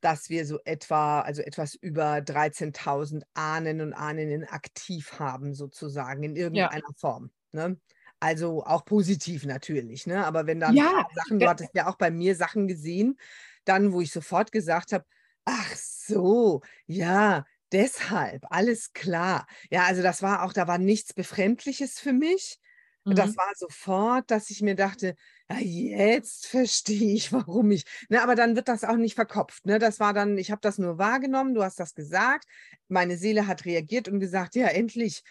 dass 0.00 0.28
wir 0.30 0.46
so 0.46 0.58
etwa, 0.64 1.22
also 1.22 1.42
etwas 1.42 1.74
über 1.74 2.18
13.000 2.18 3.22
Ahnen 3.34 3.80
und 3.80 3.94
Ahnen 3.94 4.44
aktiv 4.44 5.18
haben, 5.18 5.54
sozusagen, 5.54 6.22
in 6.22 6.36
irgendeiner 6.36 6.76
ja. 6.76 6.94
Form. 6.96 7.30
Ne? 7.50 7.78
Also 8.20 8.64
auch 8.64 8.84
positiv 8.84 9.44
natürlich, 9.44 10.06
ne? 10.06 10.26
Aber 10.26 10.46
wenn 10.46 10.58
dann 10.60 10.74
ja, 10.74 11.06
Sachen, 11.14 11.38
du 11.38 11.48
hattest 11.48 11.70
ja 11.74 11.88
auch 11.88 11.96
bei 11.96 12.10
mir 12.10 12.34
Sachen 12.34 12.66
gesehen, 12.66 13.16
dann, 13.64 13.92
wo 13.92 14.00
ich 14.00 14.10
sofort 14.10 14.50
gesagt 14.50 14.92
habe, 14.92 15.04
ach 15.44 15.74
so, 15.76 16.62
ja, 16.86 17.44
deshalb, 17.70 18.44
alles 18.50 18.92
klar. 18.92 19.46
Ja, 19.70 19.84
also 19.84 20.02
das 20.02 20.22
war 20.22 20.42
auch, 20.42 20.52
da 20.52 20.66
war 20.66 20.78
nichts 20.78 21.14
Befremdliches 21.14 22.00
für 22.00 22.12
mich. 22.12 22.58
Mhm. 23.04 23.14
Das 23.14 23.36
war 23.36 23.52
sofort, 23.54 24.30
dass 24.30 24.50
ich 24.50 24.62
mir 24.62 24.74
dachte, 24.74 25.14
ja, 25.48 25.58
jetzt 25.60 26.46
verstehe 26.46 27.14
ich, 27.14 27.32
warum 27.32 27.70
ich. 27.70 27.84
Ne, 28.08 28.22
aber 28.22 28.34
dann 28.34 28.56
wird 28.56 28.68
das 28.68 28.84
auch 28.84 28.96
nicht 28.96 29.14
verkopft. 29.14 29.64
Ne? 29.64 29.78
Das 29.78 30.00
war 30.00 30.12
dann, 30.12 30.36
ich 30.38 30.50
habe 30.50 30.60
das 30.60 30.78
nur 30.78 30.98
wahrgenommen, 30.98 31.54
du 31.54 31.62
hast 31.62 31.80
das 31.80 31.94
gesagt. 31.94 32.46
Meine 32.88 33.16
Seele 33.16 33.46
hat 33.46 33.64
reagiert 33.64 34.08
und 34.08 34.20
gesagt, 34.20 34.54
ja, 34.56 34.66
endlich 34.66 35.22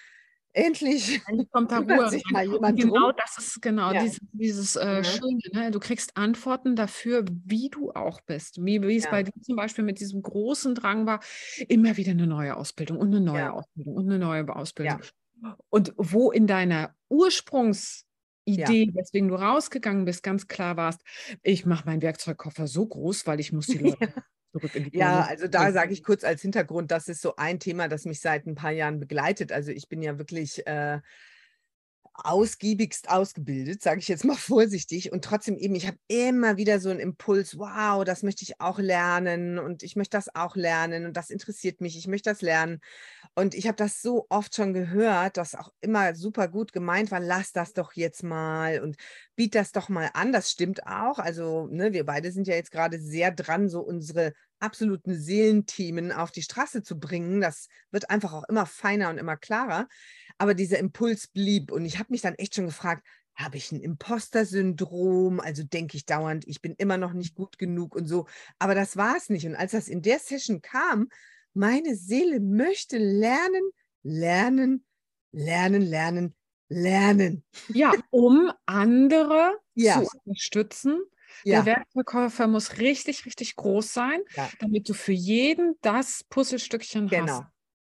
endlich, 0.54 1.22
endlich 1.28 1.50
kommt 1.52 1.72
da 1.72 1.78
Ruhe. 1.80 2.10
Sich 2.10 2.24
mal 2.32 2.46
jemand 2.46 2.80
genau 2.80 3.12
drum. 3.12 3.14
das 3.18 3.38
ist 3.38 3.62
genau 3.62 3.92
ja. 3.92 4.02
dieses, 4.02 4.20
dieses 4.32 4.76
äh, 4.76 5.00
mhm. 5.00 5.04
Schöne. 5.04 5.40
Ne? 5.54 5.72
Du 5.72 5.80
kriegst 5.80 6.18
Antworten 6.18 6.76
dafür, 6.76 7.26
wie 7.46 7.70
du 7.70 7.92
auch 7.92 8.22
bist. 8.22 8.64
Wie, 8.64 8.82
wie 8.82 8.98
es 8.98 9.06
ja. 9.06 9.12
bei 9.12 9.24
dir 9.24 9.34
zum 9.42 9.56
Beispiel 9.56 9.84
mit 9.84 10.00
diesem 10.00 10.22
großen 10.22 10.76
Drang 10.76 11.06
war, 11.06 11.20
immer 11.68 11.98
wieder 11.98 12.12
eine 12.12 12.28
neue 12.28 12.56
Ausbildung 12.56 12.98
und 12.98 13.08
eine 13.08 13.22
neue 13.22 13.40
ja. 13.40 13.52
Ausbildung 13.52 13.96
und 13.96 14.06
eine 14.10 14.20
neue 14.20 14.56
Ausbildung. 14.56 15.00
Und 15.70 15.94
wo 15.98 16.32
in 16.32 16.48
deiner 16.48 16.96
Ursprungs- 17.10 18.04
Idee, 18.48 18.90
weswegen 18.94 19.28
du 19.28 19.36
rausgegangen 19.36 20.06
bist, 20.06 20.24
ganz 20.24 20.48
klar 20.48 20.78
warst, 20.78 21.02
ich 21.44 21.66
mache 21.66 21.86
meinen 21.86 22.02
Werkzeugkoffer 22.02 22.68
so 22.68 22.86
groß, 22.86 23.28
weil 23.28 23.42
ich 23.42 23.52
muss 23.52 23.68
die 23.68 23.78
Leute 24.00 24.14
zurück 24.52 24.76
in 24.76 24.86
die 24.86 24.98
Ja, 24.98 25.22
also 25.22 25.48
da 25.48 25.72
sage 25.72 25.94
ich 25.94 26.04
kurz 26.04 26.24
als 26.24 26.42
Hintergrund, 26.42 26.92
das 26.92 27.08
ist 27.08 27.22
so 27.22 27.36
ein 27.36 27.60
Thema, 27.60 27.88
das 27.88 28.06
mich 28.06 28.20
seit 28.20 28.46
ein 28.46 28.56
paar 28.56 28.72
Jahren 28.72 29.00
begleitet. 29.00 29.52
Also 29.52 29.72
ich 29.72 29.90
bin 29.90 30.02
ja 30.02 30.18
wirklich 30.18 30.66
äh, 30.68 31.00
ausgiebigst 32.24 33.10
ausgebildet, 33.10 33.82
sage 33.82 34.00
ich 34.00 34.08
jetzt 34.08 34.26
mal 34.26 34.36
vorsichtig. 34.38 35.12
Und 35.12 35.24
trotzdem 35.24 35.58
eben, 35.58 35.76
ich 35.76 35.88
habe 35.88 35.98
immer 36.08 36.58
wieder 36.58 36.80
so 36.80 36.90
einen 36.90 37.00
Impuls, 37.00 37.58
wow, 37.58 38.04
das 38.04 38.24
möchte 38.24 38.44
ich 38.44 38.60
auch 38.60 38.80
lernen 38.80 39.60
und 39.60 39.84
ich 39.84 39.96
möchte 39.96 40.18
das 40.18 40.34
auch 40.36 40.56
lernen 40.56 41.06
und 41.06 41.18
das 41.18 41.30
interessiert 41.30 41.82
mich, 41.82 41.98
ich 41.98 42.08
möchte 42.08 42.30
das 42.30 42.42
lernen. 42.42 42.80
Und 43.36 43.54
ich 43.54 43.68
habe 43.68 43.76
das 43.76 44.02
so 44.02 44.26
oft 44.30 44.56
schon 44.56 44.74
gehört, 44.74 45.38
dass 45.38 45.56
auch 45.56 45.72
immer 45.82 46.16
super 46.16 46.48
gut 46.48 46.74
gemeint 46.74 47.12
war, 47.12 47.20
lass 47.20 47.52
das 47.52 47.74
doch 47.74 47.94
jetzt 47.94 48.24
mal 48.24 48.82
und 48.82 48.98
biet 49.36 49.56
das 49.56 49.72
doch 49.72 49.90
mal 49.90 50.10
an. 50.14 50.32
Das 50.32 50.50
stimmt 50.52 50.86
auch. 50.88 51.20
Also 51.20 51.68
ne, 51.68 51.94
wir 51.94 52.06
beide 52.06 52.32
sind 52.32 52.48
ja 52.48 52.56
jetzt 52.56 52.72
gerade 52.72 53.00
sehr 53.00 53.32
dran, 53.32 53.70
so 53.70 53.82
unsere 53.82 54.34
absoluten 54.60 55.16
Seelenthemen 55.16 56.12
auf 56.12 56.32
die 56.32 56.42
Straße 56.42 56.84
zu 56.84 57.00
bringen. 57.00 57.42
Das 57.42 57.68
wird 57.92 58.10
einfach 58.10 58.34
auch 58.34 58.44
immer 58.50 58.66
feiner 58.66 59.10
und 59.10 59.18
immer 59.18 59.38
klarer. 59.38 59.88
Aber 60.38 60.54
dieser 60.54 60.80
Impuls 60.80 61.28
blieb 61.28 61.72
und 61.72 61.86
ich 61.86 62.00
habe 62.00 62.12
mich 62.12 62.22
dann 62.22 62.36
echt 62.36 62.56
schon 62.56 62.66
gefragt, 62.66 63.06
habe 63.38 63.58
ich 63.58 63.72
ein 63.72 63.80
Imposter-Syndrom? 63.80 65.40
Also 65.40 65.64
denke 65.64 65.96
ich 65.96 66.06
dauernd, 66.06 66.48
ich 66.48 66.62
bin 66.62 66.74
immer 66.78 66.98
noch 66.98 67.14
nicht 67.14 67.36
gut 67.36 67.60
genug 67.60 67.96
und 67.96 68.08
so. 68.08 68.28
Aber 68.58 68.74
das 68.74 68.98
war 68.98 69.16
es 69.16 69.30
nicht. 69.30 69.46
Und 69.46 69.56
als 69.56 69.72
das 69.72 69.88
in 69.88 70.02
der 70.02 70.20
Session 70.20 70.62
kam, 70.62 71.10
meine 71.54 71.96
Seele 71.96 72.40
möchte 72.40 72.98
lernen, 72.98 73.70
lernen, 74.02 74.86
lernen, 75.32 75.82
lernen, 75.84 76.36
lernen. 76.68 77.44
Ja, 77.70 77.94
um 78.10 78.52
andere 78.66 79.54
ja. 79.76 80.02
zu 80.02 80.10
unterstützen. 80.24 81.02
Ja. 81.44 81.62
Der 81.62 81.78
Werkzeugkoffer 81.78 82.48
muss 82.48 82.78
richtig, 82.78 83.26
richtig 83.26 83.56
groß 83.56 83.94
sein, 83.94 84.22
ja. 84.36 84.50
damit 84.60 84.90
du 84.90 84.94
für 84.94 85.14
jeden 85.14 85.76
das 85.82 86.24
Puzzlestückchen 86.30 87.08
genau. 87.08 87.40
hast. 87.40 87.44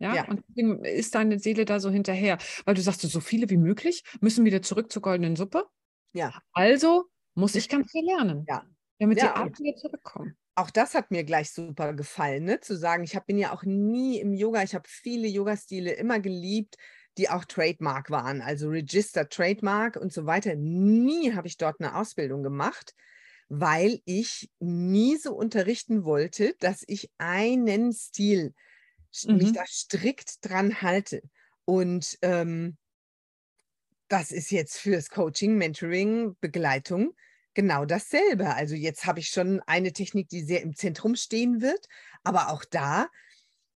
Ja? 0.02 0.15
ja, 0.15 0.28
und 0.28 0.44
deswegen 0.50 0.84
ist 0.84 1.13
deine 1.13 1.38
Seele 1.38 1.63
da 1.63 1.80
so 1.80 1.91
hinterher, 1.91 2.39
weil 2.65 2.74
du 2.74 2.82
sagst, 2.82 3.02
so 3.02 3.20
viele 3.20 3.50
wie 3.52 3.58
möglich 3.58 4.04
müssen 4.20 4.46
wieder 4.46 4.63
zurück 4.63 4.91
zur 4.91 5.04
goldenen 5.04 5.36
Suppe. 5.36 5.65
Ja. 6.13 6.41
Also 6.54 7.06
muss 7.36 7.54
ich 7.54 7.70
ganz 7.70 7.91
viel 7.91 8.06
lernen, 8.06 8.44
ja. 8.48 8.65
damit 8.98 9.20
ja, 9.20 9.26
die 9.26 9.39
Arten 9.39 9.63
wieder 9.63 9.78
zurückkommen. 9.78 10.36
Auch 10.56 10.72
das 10.72 10.96
hat 10.96 11.12
mir 11.12 11.24
gleich 11.24 11.52
super 11.52 11.94
gefallen, 11.94 12.46
ne? 12.46 12.60
zu 12.60 12.76
sagen, 12.76 13.04
ich 13.04 13.15
hab, 13.15 13.28
bin 13.28 13.38
ja 13.38 13.54
auch 13.54 13.63
nie 13.63 14.20
im 14.20 14.34
Yoga, 14.34 14.63
ich 14.63 14.74
habe 14.74 14.88
viele 14.88 15.28
Yoga-Stile 15.28 15.91
immer 15.91 16.20
geliebt, 16.20 16.78
die 17.17 17.30
auch 17.30 17.46
Trademark 17.46 18.10
waren, 18.10 18.41
also 18.41 18.70
Register 18.70 19.30
Trademark 19.30 19.98
und 19.98 20.12
so 20.12 20.26
weiter. 20.26 20.56
Nie 20.56 21.34
habe 21.34 21.48
ich 21.48 21.58
dort 21.58 21.80
eine 21.80 21.96
Ausbildung 21.96 22.41
gemacht 22.41 22.96
weil 23.53 23.99
ich 24.05 24.49
nie 24.59 25.17
so 25.17 25.35
unterrichten 25.35 26.05
wollte, 26.05 26.55
dass 26.61 26.85
ich 26.87 27.11
einen 27.17 27.91
Stil 27.91 28.53
mhm. 29.25 29.35
mich 29.35 29.51
da 29.51 29.65
strikt 29.67 30.37
dran 30.39 30.81
halte. 30.81 31.21
Und 31.65 32.17
ähm, 32.21 32.77
das 34.07 34.31
ist 34.31 34.51
jetzt 34.51 34.77
fürs 34.77 35.09
Coaching, 35.09 35.57
Mentoring, 35.57 36.37
Begleitung 36.39 37.13
genau 37.53 37.83
dasselbe. 37.83 38.55
Also 38.55 38.73
jetzt 38.73 39.05
habe 39.05 39.19
ich 39.19 39.27
schon 39.27 39.59
eine 39.67 39.91
Technik, 39.91 40.29
die 40.29 40.43
sehr 40.43 40.61
im 40.61 40.73
Zentrum 40.73 41.17
stehen 41.17 41.59
wird, 41.61 41.87
aber 42.23 42.51
auch 42.51 42.63
da, 42.63 43.09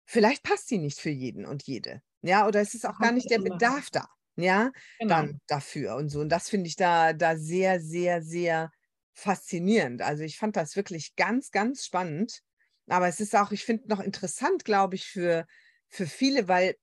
vielleicht 0.04 0.44
passt 0.44 0.68
sie 0.68 0.78
nicht 0.78 1.00
für 1.00 1.10
jeden 1.10 1.44
und 1.44 1.64
jede. 1.64 2.00
Ja, 2.22 2.46
oder 2.46 2.60
es 2.60 2.74
ist 2.74 2.86
auch 2.86 3.00
gar 3.00 3.10
nicht 3.10 3.28
der 3.28 3.40
Bedarf 3.40 3.90
da, 3.90 4.06
ja, 4.36 4.70
genau. 5.00 5.16
dann 5.16 5.40
dafür 5.48 5.96
und 5.96 6.10
so. 6.10 6.20
Und 6.20 6.28
das 6.28 6.48
finde 6.48 6.68
ich 6.68 6.76
da, 6.76 7.12
da 7.12 7.36
sehr, 7.36 7.80
sehr, 7.80 8.22
sehr 8.22 8.70
faszinierend. 9.14 10.02
Also 10.02 10.24
ich 10.24 10.38
fand 10.38 10.56
das 10.56 10.76
wirklich 10.76 11.16
ganz, 11.16 11.50
ganz 11.50 11.84
spannend. 11.86 12.40
Aber 12.86 13.08
es 13.08 13.20
ist 13.20 13.34
auch, 13.34 13.50
ich 13.52 13.64
finde 13.64 13.88
noch 13.88 14.00
interessant, 14.00 14.64
glaube 14.64 14.96
ich, 14.96 15.06
für, 15.06 15.46
für 15.88 16.06
viele, 16.06 16.48
weil 16.48 16.76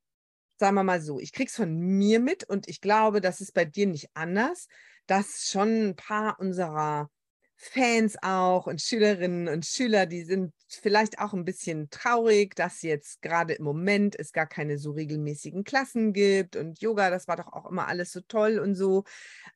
sagen 0.57 0.75
wir 0.75 0.83
mal 0.83 1.01
so, 1.01 1.19
ich 1.19 1.33
kriege 1.33 1.49
es 1.49 1.55
von 1.55 1.75
mir 1.75 2.19
mit 2.19 2.43
und 2.43 2.67
ich 2.67 2.81
glaube, 2.81 3.21
das 3.21 3.41
ist 3.41 3.53
bei 3.53 3.65
dir 3.65 3.87
nicht 3.87 4.09
anders, 4.13 4.67
dass 5.07 5.49
schon 5.49 5.89
ein 5.89 5.95
paar 5.95 6.39
unserer 6.39 7.09
Fans 7.55 8.15
auch 8.21 8.65
und 8.65 8.81
Schülerinnen 8.81 9.47
und 9.47 9.65
Schüler, 9.65 10.07
die 10.07 10.23
sind 10.23 10.53
vielleicht 10.67 11.19
auch 11.19 11.33
ein 11.33 11.45
bisschen 11.45 11.89
traurig, 11.91 12.55
dass 12.55 12.81
jetzt 12.81 13.21
gerade 13.21 13.53
im 13.53 13.63
Moment 13.63 14.17
es 14.19 14.33
gar 14.33 14.47
keine 14.47 14.79
so 14.79 14.91
regelmäßigen 14.91 15.63
Klassen 15.63 16.13
gibt 16.13 16.55
und 16.55 16.81
Yoga, 16.81 17.11
das 17.11 17.27
war 17.27 17.37
doch 17.37 17.53
auch 17.53 17.69
immer 17.69 17.87
alles 17.87 18.11
so 18.11 18.21
toll 18.21 18.57
und 18.57 18.73
so. 18.73 19.03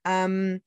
Ähm, 0.05 0.61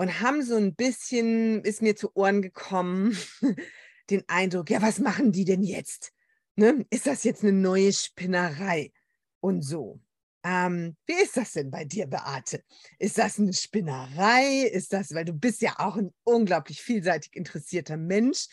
und 0.00 0.20
haben 0.20 0.42
so 0.42 0.56
ein 0.56 0.74
bisschen, 0.74 1.62
ist 1.64 1.82
mir 1.82 1.94
zu 1.94 2.16
Ohren 2.16 2.40
gekommen, 2.40 3.16
den 4.10 4.24
Eindruck, 4.28 4.70
ja, 4.70 4.80
was 4.80 4.98
machen 4.98 5.32
die 5.32 5.44
denn 5.44 5.62
jetzt? 5.62 6.12
Ne? 6.56 6.86
Ist 6.90 7.06
das 7.06 7.24
jetzt 7.24 7.42
eine 7.42 7.52
neue 7.52 7.92
Spinnerei? 7.92 8.92
und 9.40 9.62
so. 9.62 10.00
Ähm, 10.42 10.96
wie 11.06 11.22
ist 11.22 11.36
das 11.36 11.52
denn 11.52 11.70
bei 11.70 11.84
dir, 11.84 12.06
Beate? 12.06 12.62
Ist 12.98 13.18
das 13.18 13.38
eine 13.38 13.52
Spinnerei? 13.52 14.62
Ist 14.62 14.92
das, 14.92 15.12
weil 15.12 15.24
du 15.24 15.34
bist 15.34 15.60
ja 15.60 15.74
auch 15.78 15.96
ein 15.96 16.12
unglaublich 16.24 16.80
vielseitig 16.80 17.34
interessierter 17.36 17.96
Mensch. 17.96 18.46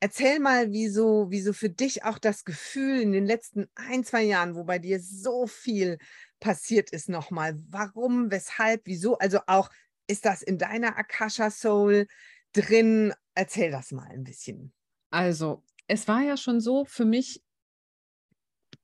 Erzähl 0.00 0.38
mal, 0.38 0.72
wieso, 0.72 1.26
wieso 1.30 1.52
für 1.52 1.70
dich 1.70 2.04
auch 2.04 2.18
das 2.18 2.44
Gefühl 2.44 3.00
in 3.00 3.12
den 3.12 3.26
letzten 3.26 3.66
ein, 3.74 4.04
zwei 4.04 4.22
Jahren, 4.22 4.54
wo 4.54 4.64
bei 4.64 4.78
dir 4.78 5.00
so 5.00 5.46
viel 5.46 5.98
passiert 6.40 6.90
ist, 6.90 7.08
nochmal. 7.08 7.56
Warum, 7.68 8.30
weshalb, 8.30 8.82
wieso? 8.84 9.18
Also 9.18 9.40
auch, 9.46 9.70
ist 10.08 10.24
das 10.24 10.42
in 10.42 10.58
deiner 10.58 10.96
Akasha 10.96 11.50
Soul 11.50 12.06
drin? 12.52 13.12
Erzähl 13.34 13.70
das 13.70 13.92
mal 13.92 14.08
ein 14.08 14.24
bisschen. 14.24 14.72
Also, 15.10 15.62
es 15.86 16.08
war 16.08 16.22
ja 16.22 16.36
schon 16.36 16.60
so 16.60 16.84
für 16.84 17.04
mich, 17.04 17.42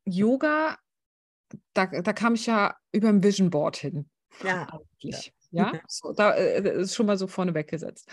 Yoga 0.07 0.79
da, 1.73 1.87
da 1.87 2.13
kam 2.13 2.35
ich 2.35 2.47
ja 2.47 2.77
über 2.93 3.09
ein 3.09 3.23
Vision 3.23 3.51
Board 3.51 3.77
hin. 3.77 4.09
Ja. 4.43 4.67
Eigentlich. 4.69 5.33
Ja, 5.57 5.73
so, 5.87 6.13
da 6.13 6.33
äh, 6.33 6.81
ist 6.81 6.95
schon 6.95 7.07
mal 7.07 7.17
so 7.17 7.27
vorne 7.27 7.55
weggesetzt. 7.55 8.09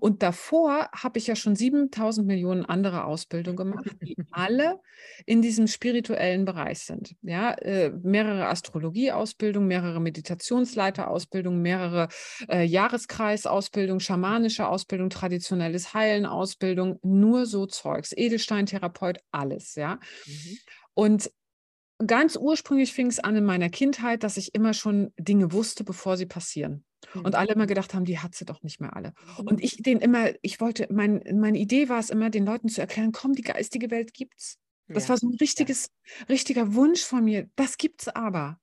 Und 0.00 0.22
davor 0.22 0.88
habe 0.94 1.18
ich 1.18 1.26
ja 1.26 1.34
schon 1.36 1.56
7000 1.56 2.26
Millionen 2.26 2.64
andere 2.64 3.04
Ausbildungen 3.04 3.56
gemacht, 3.56 3.86
die 4.06 4.16
alle 4.30 4.80
in 5.26 5.42
diesem 5.42 5.66
spirituellen 5.66 6.44
Bereich 6.44 6.80
sind. 6.80 7.16
Ja, 7.22 7.52
äh, 7.52 7.90
mehrere 7.90 8.46
Astrologie-Ausbildungen, 8.46 9.66
mehrere 9.66 10.00
Meditationsleiter-Ausbildungen, 10.00 11.60
mehrere 11.62 12.08
äh, 12.48 12.64
Jahreskreis-Ausbildungen, 12.64 14.00
schamanische 14.00 14.68
Ausbildung, 14.68 15.10
traditionelles 15.10 15.94
Heilen-Ausbildung, 15.94 16.98
nur 17.02 17.46
so 17.46 17.66
Zeugs, 17.66 18.12
Edelsteintherapeut, 18.12 19.18
alles. 19.32 19.74
Ja. 19.74 19.98
Mhm. 20.26 20.58
Und 20.94 21.30
ganz 22.06 22.36
ursprünglich 22.36 22.92
fing 22.92 23.06
es 23.08 23.20
an 23.20 23.36
in 23.36 23.44
meiner 23.44 23.68
Kindheit, 23.68 24.22
dass 24.22 24.36
ich 24.36 24.54
immer 24.54 24.74
schon 24.74 25.12
Dinge 25.18 25.52
wusste, 25.52 25.84
bevor 25.84 26.16
sie 26.16 26.26
passieren. 26.26 26.84
Mhm. 27.14 27.22
Und 27.22 27.34
alle 27.34 27.52
immer 27.52 27.66
gedacht 27.66 27.94
haben, 27.94 28.04
die 28.04 28.18
hat 28.18 28.34
sie 28.34 28.44
doch 28.44 28.62
nicht 28.62 28.80
mehr 28.80 28.96
alle. 28.96 29.14
Mhm. 29.38 29.46
Und 29.46 29.62
ich 29.62 29.82
den 29.82 30.00
immer, 30.00 30.30
ich 30.42 30.60
wollte, 30.60 30.88
mein, 30.90 31.22
meine 31.34 31.58
Idee 31.58 31.88
war 31.88 31.98
es 31.98 32.10
immer, 32.10 32.30
den 32.30 32.46
Leuten 32.46 32.68
zu 32.68 32.80
erklären, 32.80 33.12
komm, 33.12 33.32
die 33.32 33.42
geistige 33.42 33.90
Welt 33.90 34.14
gibt's. 34.14 34.58
Das 34.88 35.04
ja. 35.04 35.10
war 35.10 35.16
so 35.18 35.28
ein 35.28 35.36
richtiges, 35.40 35.90
ja. 36.20 36.26
richtiger 36.26 36.74
Wunsch 36.74 37.02
von 37.02 37.24
mir. 37.24 37.48
Das 37.56 37.78
gibt's 37.78 38.08
aber. 38.08 38.58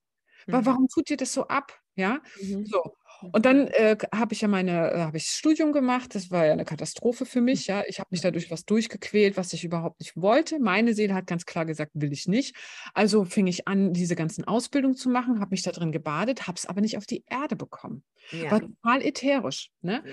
Mhm. 0.47 0.65
Warum 0.65 0.87
tut 0.87 1.09
ihr 1.09 1.17
das 1.17 1.33
so 1.33 1.47
ab? 1.47 1.79
Ja, 1.95 2.21
mhm. 2.41 2.65
so. 2.65 2.95
Und 3.31 3.45
dann 3.45 3.67
äh, 3.67 3.97
habe 4.13 4.33
ich 4.33 4.41
ja 4.41 4.47
meine, 4.47 4.91
äh, 4.91 4.99
habe 4.99 5.17
ich 5.17 5.25
Studium 5.25 5.71
gemacht. 5.71 6.15
Das 6.15 6.31
war 6.31 6.45
ja 6.45 6.53
eine 6.53 6.65
Katastrophe 6.65 7.25
für 7.25 7.41
mich. 7.41 7.67
Ja, 7.67 7.83
ich 7.87 7.99
habe 7.99 8.07
mich 8.11 8.21
dadurch 8.21 8.49
was 8.49 8.65
durchgequält, 8.65 9.37
was 9.37 9.53
ich 9.53 9.63
überhaupt 9.63 9.99
nicht 9.99 10.17
wollte. 10.17 10.59
Meine 10.59 10.93
Seele 10.93 11.13
hat 11.13 11.27
ganz 11.27 11.45
klar 11.45 11.65
gesagt, 11.65 11.91
will 11.93 12.11
ich 12.11 12.27
nicht. 12.27 12.55
Also 12.93 13.25
fing 13.25 13.47
ich 13.47 13.67
an, 13.67 13.93
diese 13.93 14.15
ganzen 14.15 14.45
Ausbildungen 14.45 14.95
zu 14.95 15.09
machen, 15.09 15.39
habe 15.39 15.51
mich 15.51 15.61
da 15.61 15.71
drin 15.71 15.91
gebadet, 15.91 16.47
habe 16.47 16.57
es 16.57 16.65
aber 16.65 16.81
nicht 16.81 16.97
auf 16.97 17.05
die 17.05 17.23
Erde 17.27 17.55
bekommen. 17.55 18.03
Ja. 18.31 18.51
War 18.51 18.61
total 18.61 19.01
ätherisch. 19.03 19.69
Ne? 19.81 20.03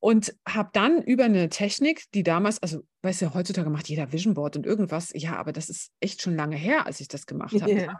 Und 0.00 0.34
habe 0.48 0.70
dann 0.72 1.02
über 1.02 1.24
eine 1.24 1.48
Technik, 1.48 2.04
die 2.14 2.22
damals, 2.22 2.62
also 2.62 2.82
weißt 3.02 3.22
du, 3.22 3.34
heutzutage 3.34 3.68
macht 3.68 3.88
jeder 3.88 4.12
Vision 4.12 4.34
Board 4.34 4.56
und 4.56 4.64
irgendwas, 4.64 5.10
ja, 5.14 5.36
aber 5.36 5.52
das 5.52 5.68
ist 5.68 5.90
echt 6.00 6.22
schon 6.22 6.36
lange 6.36 6.56
her, 6.56 6.86
als 6.86 7.00
ich 7.00 7.08
das 7.08 7.26
gemacht 7.26 7.60
habe. 7.60 7.72
Ja 7.72 7.98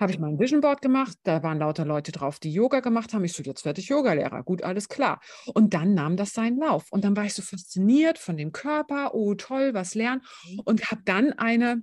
habe 0.00 0.12
ich 0.12 0.18
mein 0.18 0.38
Vision 0.38 0.60
Board 0.60 0.82
gemacht. 0.82 1.16
Da 1.24 1.42
waren 1.42 1.58
lauter 1.58 1.84
Leute 1.84 2.12
drauf, 2.12 2.38
die 2.38 2.52
Yoga 2.52 2.80
gemacht 2.80 3.12
haben. 3.12 3.24
Ich 3.24 3.32
so, 3.32 3.42
jetzt 3.42 3.64
werde 3.64 3.80
ich 3.80 3.88
Yogalehrer. 3.88 4.42
Gut, 4.42 4.62
alles 4.62 4.88
klar. 4.88 5.20
Und 5.46 5.74
dann 5.74 5.94
nahm 5.94 6.16
das 6.16 6.32
seinen 6.32 6.58
Lauf. 6.58 6.86
Und 6.90 7.04
dann 7.04 7.16
war 7.16 7.24
ich 7.24 7.34
so 7.34 7.42
fasziniert 7.42 8.18
von 8.18 8.36
dem 8.36 8.52
Körper. 8.52 9.14
Oh, 9.14 9.34
toll, 9.34 9.74
was 9.74 9.94
lernen. 9.94 10.22
Mhm. 10.48 10.60
Und 10.64 10.90
habe 10.90 11.02
dann 11.04 11.32
eine 11.32 11.82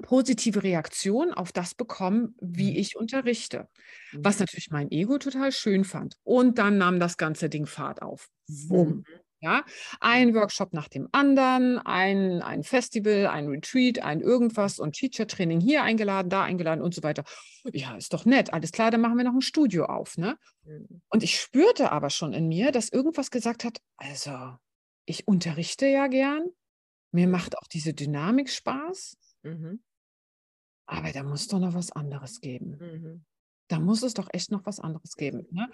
positive 0.00 0.62
Reaktion 0.62 1.34
auf 1.34 1.52
das 1.52 1.74
bekommen, 1.74 2.34
wie 2.40 2.70
mhm. 2.70 2.76
ich 2.78 2.96
unterrichte. 2.96 3.68
Was 4.12 4.36
mhm. 4.36 4.42
natürlich 4.42 4.70
mein 4.70 4.90
Ego 4.90 5.18
total 5.18 5.52
schön 5.52 5.84
fand. 5.84 6.16
Und 6.24 6.58
dann 6.58 6.78
nahm 6.78 6.98
das 6.98 7.18
ganze 7.18 7.48
Ding 7.48 7.66
Fahrt 7.66 8.00
auf. 8.00 8.28
Wumm. 8.48 9.04
Ja, 9.42 9.64
ein 9.98 10.36
Workshop 10.36 10.72
nach 10.72 10.86
dem 10.86 11.08
anderen, 11.10 11.78
ein, 11.78 12.42
ein 12.42 12.62
Festival, 12.62 13.26
ein 13.26 13.48
Retreat, 13.48 13.98
ein 13.98 14.20
irgendwas 14.20 14.78
und 14.78 14.92
Teacher-Training 14.92 15.60
hier 15.60 15.82
eingeladen, 15.82 16.30
da 16.30 16.44
eingeladen 16.44 16.80
und 16.80 16.94
so 16.94 17.02
weiter. 17.02 17.24
Ja, 17.72 17.96
ist 17.96 18.12
doch 18.12 18.24
nett. 18.24 18.52
Alles 18.52 18.70
klar, 18.70 18.92
dann 18.92 19.00
machen 19.00 19.16
wir 19.16 19.24
noch 19.24 19.34
ein 19.34 19.40
Studio 19.40 19.86
auf. 19.86 20.16
Ne? 20.16 20.38
Mhm. 20.62 21.02
Und 21.08 21.24
ich 21.24 21.40
spürte 21.40 21.90
aber 21.90 22.08
schon 22.08 22.32
in 22.32 22.46
mir, 22.46 22.70
dass 22.70 22.88
irgendwas 22.88 23.32
gesagt 23.32 23.64
hat, 23.64 23.78
also 23.96 24.56
ich 25.06 25.26
unterrichte 25.26 25.86
ja 25.86 26.06
gern, 26.06 26.44
mir 27.10 27.26
macht 27.26 27.58
auch 27.58 27.66
diese 27.66 27.94
Dynamik 27.94 28.48
Spaß, 28.48 29.16
mhm. 29.42 29.82
aber 30.86 31.10
da 31.10 31.24
muss 31.24 31.48
doch 31.48 31.58
noch 31.58 31.74
was 31.74 31.90
anderes 31.90 32.40
geben. 32.40 32.78
Mhm. 32.78 33.24
Da 33.66 33.80
muss 33.80 34.04
es 34.04 34.14
doch 34.14 34.28
echt 34.32 34.52
noch 34.52 34.64
was 34.66 34.78
anderes 34.78 35.16
geben. 35.16 35.48
Ne? 35.50 35.68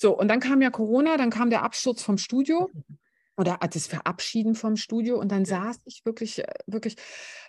So, 0.00 0.16
und 0.16 0.28
dann 0.28 0.38
kam 0.38 0.62
ja 0.62 0.70
Corona, 0.70 1.16
dann 1.16 1.30
kam 1.30 1.50
der 1.50 1.64
Absturz 1.64 2.04
vom 2.04 2.18
Studio 2.18 2.70
oder 3.36 3.58
das 3.58 3.88
Verabschieden 3.88 4.54
vom 4.54 4.76
Studio 4.76 5.18
und 5.18 5.32
dann 5.32 5.42
ja. 5.42 5.64
saß 5.64 5.80
ich 5.86 6.04
wirklich, 6.04 6.38
äh, 6.38 6.54
wirklich, 6.68 6.94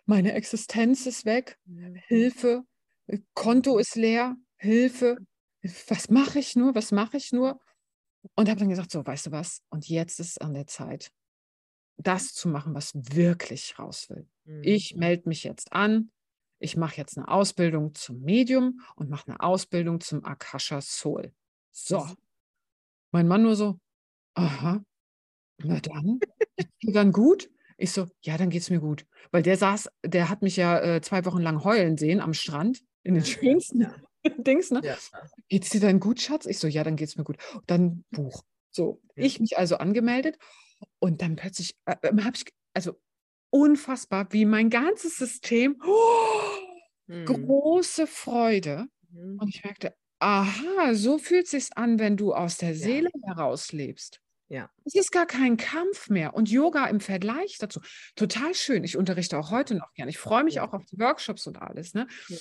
meine 0.08 0.34
Existenz 0.34 1.06
ist 1.06 1.26
weg. 1.26 1.60
Hilfe, 2.08 2.64
Konto 3.36 3.78
ist 3.78 3.96
leer, 3.96 4.36
Hilfe, 4.56 5.18
was 5.90 6.10
mache 6.10 6.40
ich 6.40 6.56
nur, 6.56 6.74
was 6.74 6.92
mache 6.92 7.18
ich 7.18 7.32
nur? 7.32 7.60
Und 8.34 8.50
habe 8.50 8.60
dann 8.60 8.70
gesagt, 8.70 8.90
so, 8.90 9.06
weißt 9.06 9.28
du 9.28 9.32
was, 9.32 9.62
und 9.70 9.88
jetzt 9.88 10.20
ist 10.20 10.42
an 10.42 10.56
der 10.56 10.66
Zeit, 10.66 11.12
das 11.98 12.34
zu 12.34 12.50
machen, 12.50 12.74
was 12.74 12.94
wirklich 12.96 13.78
raus 13.78 14.10
will. 14.10 14.28
Mhm. 14.46 14.64
Ich 14.64 14.96
melde 14.96 15.30
mich 15.30 15.44
jetzt 15.44 15.72
an, 15.72 16.12
ich 16.58 16.76
mache 16.78 16.98
jetzt 16.98 17.16
eine 17.16 17.28
Ausbildung 17.28 17.94
zum 17.94 18.22
Medium 18.22 18.82
und 18.96 19.12
mache 19.12 19.28
eine 19.28 19.40
Ausbildung 19.40 20.02
zum 20.02 20.26
Akasha 20.26 20.82
Soul. 20.82 21.32
So. 21.72 22.08
Mein 23.12 23.28
Mann 23.28 23.44
nur 23.44 23.56
so, 23.56 23.80
aha, 24.36 24.84
na 25.64 25.80
dann, 25.80 26.20
geht's 26.56 26.94
dann 26.94 27.12
gut? 27.12 27.50
Ich 27.78 27.92
so, 27.92 28.08
ja, 28.22 28.38
dann 28.38 28.50
geht 28.50 28.62
es 28.62 28.70
mir 28.70 28.80
gut. 28.80 29.06
Weil 29.32 29.42
der 29.42 29.58
saß, 29.58 29.90
der 30.06 30.30
hat 30.30 30.42
mich 30.42 30.58
ja 30.58 30.80
äh, 30.80 31.02
zwei 31.02 31.26
Wochen 31.26 31.42
lang 31.42 31.64
heulen 31.64 31.98
sehen 31.98 32.20
am 32.20 32.34
Strand, 32.34 32.84
in 33.04 33.14
den 33.14 33.26
schönsten 33.26 33.82
ja. 33.82 33.96
Dings, 34.38 34.72
ne? 34.72 34.82
Ja. 34.84 34.98
Geht's 35.48 35.70
dir 35.70 35.80
dann 35.80 36.00
gut, 36.00 36.22
Schatz? 36.22 36.46
Ich 36.46 36.60
so, 36.60 36.68
ja, 36.68 36.84
dann 36.84 36.98
geht 36.98 37.10
es 37.10 37.16
mir 37.16 37.24
gut. 37.24 37.38
Dann 37.68 38.04
Buch. 38.12 38.44
So, 38.72 39.02
ja. 39.16 39.24
ich 39.24 39.40
mich 39.40 39.58
also 39.58 39.78
angemeldet 39.78 40.38
und 41.00 41.22
dann 41.22 41.36
plötzlich 41.36 41.76
äh, 41.86 41.96
äh 42.02 42.22
habe 42.22 42.36
ich, 42.36 42.46
also 42.74 43.00
unfassbar, 43.50 44.28
wie 44.32 44.46
mein 44.46 44.70
ganzes 44.70 45.18
System, 45.18 45.82
oh, 45.86 46.42
mhm. 47.08 47.26
große 47.26 48.08
Freude. 48.08 48.86
Mhm. 49.10 49.40
Und 49.40 49.48
ich 49.48 49.64
merkte, 49.64 49.96
Aha, 50.20 50.94
so 50.94 51.18
fühlt 51.18 51.46
es 51.46 51.52
sich 51.52 51.78
an, 51.78 51.98
wenn 51.98 52.18
du 52.18 52.34
aus 52.34 52.58
der 52.58 52.76
Seele 52.76 53.10
ja. 53.14 53.36
heraus 53.36 53.72
lebst. 53.72 54.22
Ja. 54.50 54.70
Es 54.84 54.96
ist 54.96 55.12
gar 55.12 55.28
kein 55.28 55.58
Kampf 55.58 56.10
mehr. 56.10 56.34
Und 56.34 56.50
Yoga 56.50 56.88
im 56.88 57.00
Vergleich 57.00 57.58
dazu, 57.60 57.80
total 58.16 58.54
schön. 58.56 58.84
Ich 58.84 58.98
unterrichte 58.98 59.38
auch 59.38 59.52
heute 59.52 59.76
noch 59.76 59.94
gerne. 59.94 60.10
Ich 60.10 60.18
freue 60.18 60.44
mich 60.44 60.56
ja. 60.56 60.68
auch 60.68 60.74
auf 60.74 60.86
die 60.86 61.00
Workshops 61.00 61.46
und 61.48 61.62
alles. 61.62 61.94
Ne? 61.94 62.08
Ja. 62.28 62.38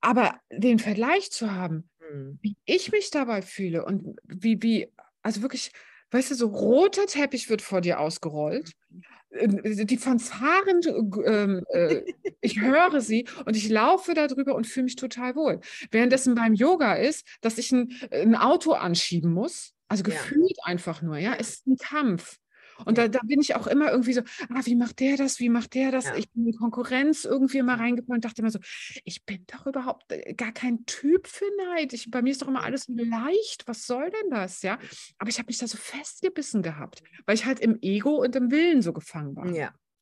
Aber 0.00 0.40
den 0.50 0.78
Vergleich 0.78 1.30
zu 1.30 1.52
haben, 1.52 1.88
mhm. 2.00 2.38
wie 2.40 2.56
ich 2.64 2.90
mich 2.90 3.10
dabei 3.10 3.42
fühle 3.42 3.84
und 3.84 4.16
wie, 4.24 4.60
wie, 4.62 4.92
also 5.22 5.42
wirklich, 5.42 5.70
weißt 6.10 6.30
du, 6.30 6.34
so 6.34 6.48
roter 6.48 7.06
Teppich 7.06 7.50
wird 7.50 7.62
vor 7.62 7.82
dir 7.82 8.00
ausgerollt. 8.00 8.72
Äh, 8.90 9.02
Die 9.34 9.96
Fanfaren, 9.96 10.80
ähm, 11.24 11.64
äh, 11.70 12.02
ich 12.42 12.60
höre 12.60 13.00
sie 13.00 13.26
und 13.46 13.56
ich 13.56 13.68
laufe 13.68 14.14
darüber 14.14 14.54
und 14.54 14.66
fühle 14.66 14.84
mich 14.84 14.96
total 14.96 15.34
wohl. 15.36 15.60
Währenddessen 15.90 16.34
beim 16.34 16.54
Yoga 16.54 16.94
ist, 16.94 17.26
dass 17.40 17.56
ich 17.58 17.72
ein, 17.72 17.92
ein 18.10 18.36
Auto 18.36 18.72
anschieben 18.72 19.32
muss, 19.32 19.72
also 19.88 20.02
Ja. 20.04 20.10
gefühlt 20.10 20.58
einfach 20.64 21.00
nur, 21.02 21.16
ja, 21.16 21.30
Ja. 21.32 21.36
es 21.38 21.50
ist 21.50 21.66
ein 21.66 21.76
Kampf. 21.76 22.36
Und 22.84 22.98
Ja. 22.98 23.08
da, 23.08 23.18
da 23.18 23.20
bin 23.26 23.40
ich 23.40 23.54
auch 23.54 23.66
immer 23.66 23.90
irgendwie 23.90 24.12
so, 24.12 24.22
ah, 24.48 24.60
wie 24.64 24.74
macht 24.74 25.00
der 25.00 25.16
das, 25.16 25.38
wie 25.40 25.48
macht 25.48 25.74
der 25.74 25.90
das? 25.90 26.06
Ja. 26.06 26.16
Ich 26.16 26.30
bin 26.30 26.46
in 26.46 26.56
Konkurrenz 26.56 27.24
irgendwie 27.24 27.58
immer 27.58 27.72
Ja. 27.76 27.78
reingefallen 27.78 28.16
und 28.18 28.24
dachte 28.24 28.42
immer 28.42 28.50
so, 28.50 28.58
ich 29.04 29.24
bin 29.24 29.44
doch 29.46 29.66
überhaupt 29.66 30.10
äh, 30.12 30.34
gar 30.34 30.52
kein 30.52 30.84
Typ 30.86 31.26
für 31.26 31.44
Neid. 31.58 31.92
Ich, 31.92 32.10
bei 32.10 32.22
mir 32.22 32.30
ist 32.30 32.42
doch 32.42 32.48
immer 32.48 32.60
Ja. 32.60 32.66
alles 32.66 32.86
leicht. 32.88 33.64
Was 33.66 33.86
soll 33.86 34.10
denn 34.10 34.30
das, 34.30 34.62
ja? 34.62 34.78
Aber 35.18 35.30
ich 35.30 35.38
habe 35.38 35.46
mich 35.46 35.58
da 35.58 35.66
so 35.66 35.76
festgebissen 35.76 36.62
gehabt, 36.62 37.02
weil 37.26 37.34
ich 37.34 37.44
halt 37.46 37.60
im 37.60 37.78
Ego 37.82 38.16
und 38.22 38.34
im 38.36 38.50
Willen 38.50 38.82
so 38.82 38.92
gefangen 38.92 39.36
war. 39.36 39.46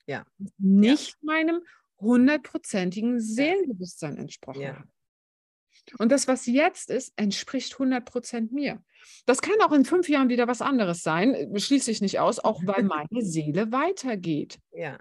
Ja, 0.06 0.24
Nicht 0.58 1.22
meinem 1.22 1.60
hundertprozentigen 2.00 3.20
Seelenbewusstsein 3.20 4.16
entsprochen 4.16 4.62
Ja. 4.62 4.78
hat. 4.78 4.86
Und 5.98 6.10
das, 6.12 6.28
was 6.28 6.46
jetzt 6.46 6.90
ist, 6.90 7.12
entspricht 7.16 7.74
100% 7.74 8.52
mir. 8.52 8.82
Das 9.26 9.40
kann 9.42 9.54
auch 9.62 9.72
in 9.72 9.84
fünf 9.84 10.08
Jahren 10.08 10.28
wieder 10.28 10.46
was 10.48 10.62
anderes 10.62 11.02
sein, 11.02 11.34
schließe 11.56 11.90
ich 11.90 12.00
nicht 12.00 12.18
aus, 12.20 12.38
auch 12.38 12.60
weil 12.64 12.82
meine 13.10 13.22
Seele 13.22 13.72
weitergeht. 13.72 14.58
ja. 14.72 14.98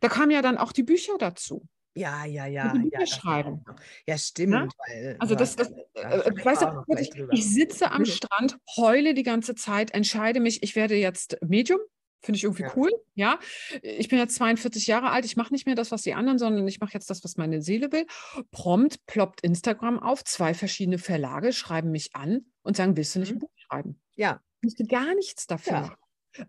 Da 0.00 0.08
kamen 0.08 0.30
ja 0.30 0.40
dann 0.40 0.56
auch 0.56 0.70
die 0.70 0.84
Bücher 0.84 1.14
dazu. 1.18 1.66
Ja, 1.96 2.24
ja, 2.24 2.46
ja. 2.46 2.68
die 2.72 2.76
ja, 2.78 2.82
Bücher 2.84 2.98
das- 3.00 3.10
schreiben. 3.10 3.64
Ja, 4.06 4.16
stimmt. 4.16 4.72
Weil, 4.86 5.16
Also 5.18 5.34
du 5.34 5.38
das, 5.40 5.56
das 5.56 5.72
da 5.94 6.02
äh, 6.22 6.44
weißt 6.44 6.62
du, 6.62 6.84
drüber. 7.16 7.32
ich 7.32 7.52
sitze 7.52 7.90
am 7.90 8.02
Mhm. 8.02 8.06
Strand, 8.06 8.56
heule 8.76 9.14
die 9.14 9.24
ganze 9.24 9.56
Zeit, 9.56 9.90
entscheide 9.92 10.38
mich, 10.38 10.62
ich 10.62 10.76
werde 10.76 10.94
jetzt 10.94 11.38
Medium. 11.44 11.80
Finde 12.22 12.36
ich 12.36 12.44
irgendwie 12.44 12.64
Ja. 12.64 12.72
cool, 12.76 12.90
ja. 13.14 13.38
Ich 13.82 14.08
bin 14.08 14.18
jetzt 14.18 14.34
42 14.36 14.86
Jahre 14.86 15.10
alt, 15.10 15.24
ich 15.24 15.36
mache 15.36 15.52
nicht 15.52 15.66
mehr 15.66 15.74
das, 15.74 15.90
was 15.90 16.02
die 16.02 16.14
anderen, 16.14 16.38
sondern 16.38 16.66
ich 16.68 16.80
mache 16.80 16.92
jetzt 16.94 17.08
das, 17.10 17.24
was 17.24 17.36
meine 17.36 17.62
Seele 17.62 17.90
will. 17.92 18.06
Prompt 18.50 19.04
ploppt 19.06 19.40
Instagram 19.42 19.98
auf, 19.98 20.22
zwei 20.24 20.52
verschiedene 20.54 20.98
Verlage 20.98 21.52
schreiben 21.52 21.90
mich 21.90 22.14
an 22.14 22.46
und 22.62 22.76
sagen, 22.76 22.96
willst 22.96 23.14
du 23.14 23.20
nicht 23.20 23.30
ein 23.30 23.36
Mhm. 23.36 23.40
Buch 23.40 23.52
schreiben? 23.56 24.00
Ja. 24.16 24.42
Ich 24.60 24.64
musste 24.64 24.84
gar 24.84 25.14
nichts 25.14 25.46
dafür 25.46 25.72
Ja. 25.72 25.80
machen. 25.80 25.96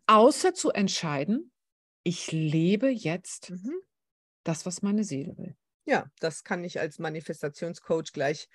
Außer 0.08 0.54
zu 0.54 0.72
entscheiden, 0.72 1.52
ich 2.04 2.32
lebe 2.32 2.90
jetzt 2.90 3.52
Mhm. 3.52 3.74
das, 4.44 4.66
was 4.66 4.82
meine 4.82 5.04
Seele 5.04 5.38
will. 5.38 5.56
Ja, 5.86 6.12
das 6.20 6.44
kann 6.44 6.64
ich 6.64 6.80
als 6.80 7.00
Manifestationscoach 7.00 8.12
gleich 8.14 8.48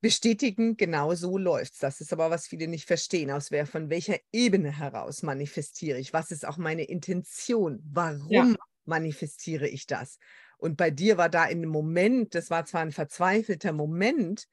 bestätigen. 0.00 0.76
Genau 0.76 1.14
so 1.14 1.38
läuft's. 1.38 1.78
Das 1.78 2.00
ist 2.00 2.12
aber, 2.12 2.30
was 2.30 2.46
viele 2.46 2.68
nicht 2.68 2.86
verstehen. 2.86 3.30
Aus 3.30 3.50
wer, 3.50 3.66
von 3.66 3.90
welcher 3.90 4.18
Ebene 4.32 4.76
heraus 4.76 5.22
manifestiere 5.22 5.98
ich? 5.98 6.12
Was 6.12 6.30
ist 6.30 6.46
auch 6.46 6.56
meine 6.56 6.84
Intention? 6.84 7.80
Warum 7.84 8.56
manifestiere 8.84 9.68
ich 9.68 9.86
das? 9.86 10.18
Und 10.58 10.76
bei 10.76 10.90
dir 10.90 11.16
war 11.18 11.28
da 11.28 11.44
in 11.44 11.62
dem 11.62 11.70
Moment, 11.70 12.34
das 12.34 12.50
war 12.50 12.64
zwar 12.64 12.82
ein 12.82 12.92
verzweifelter 12.92 13.72
Moment, 13.72 14.48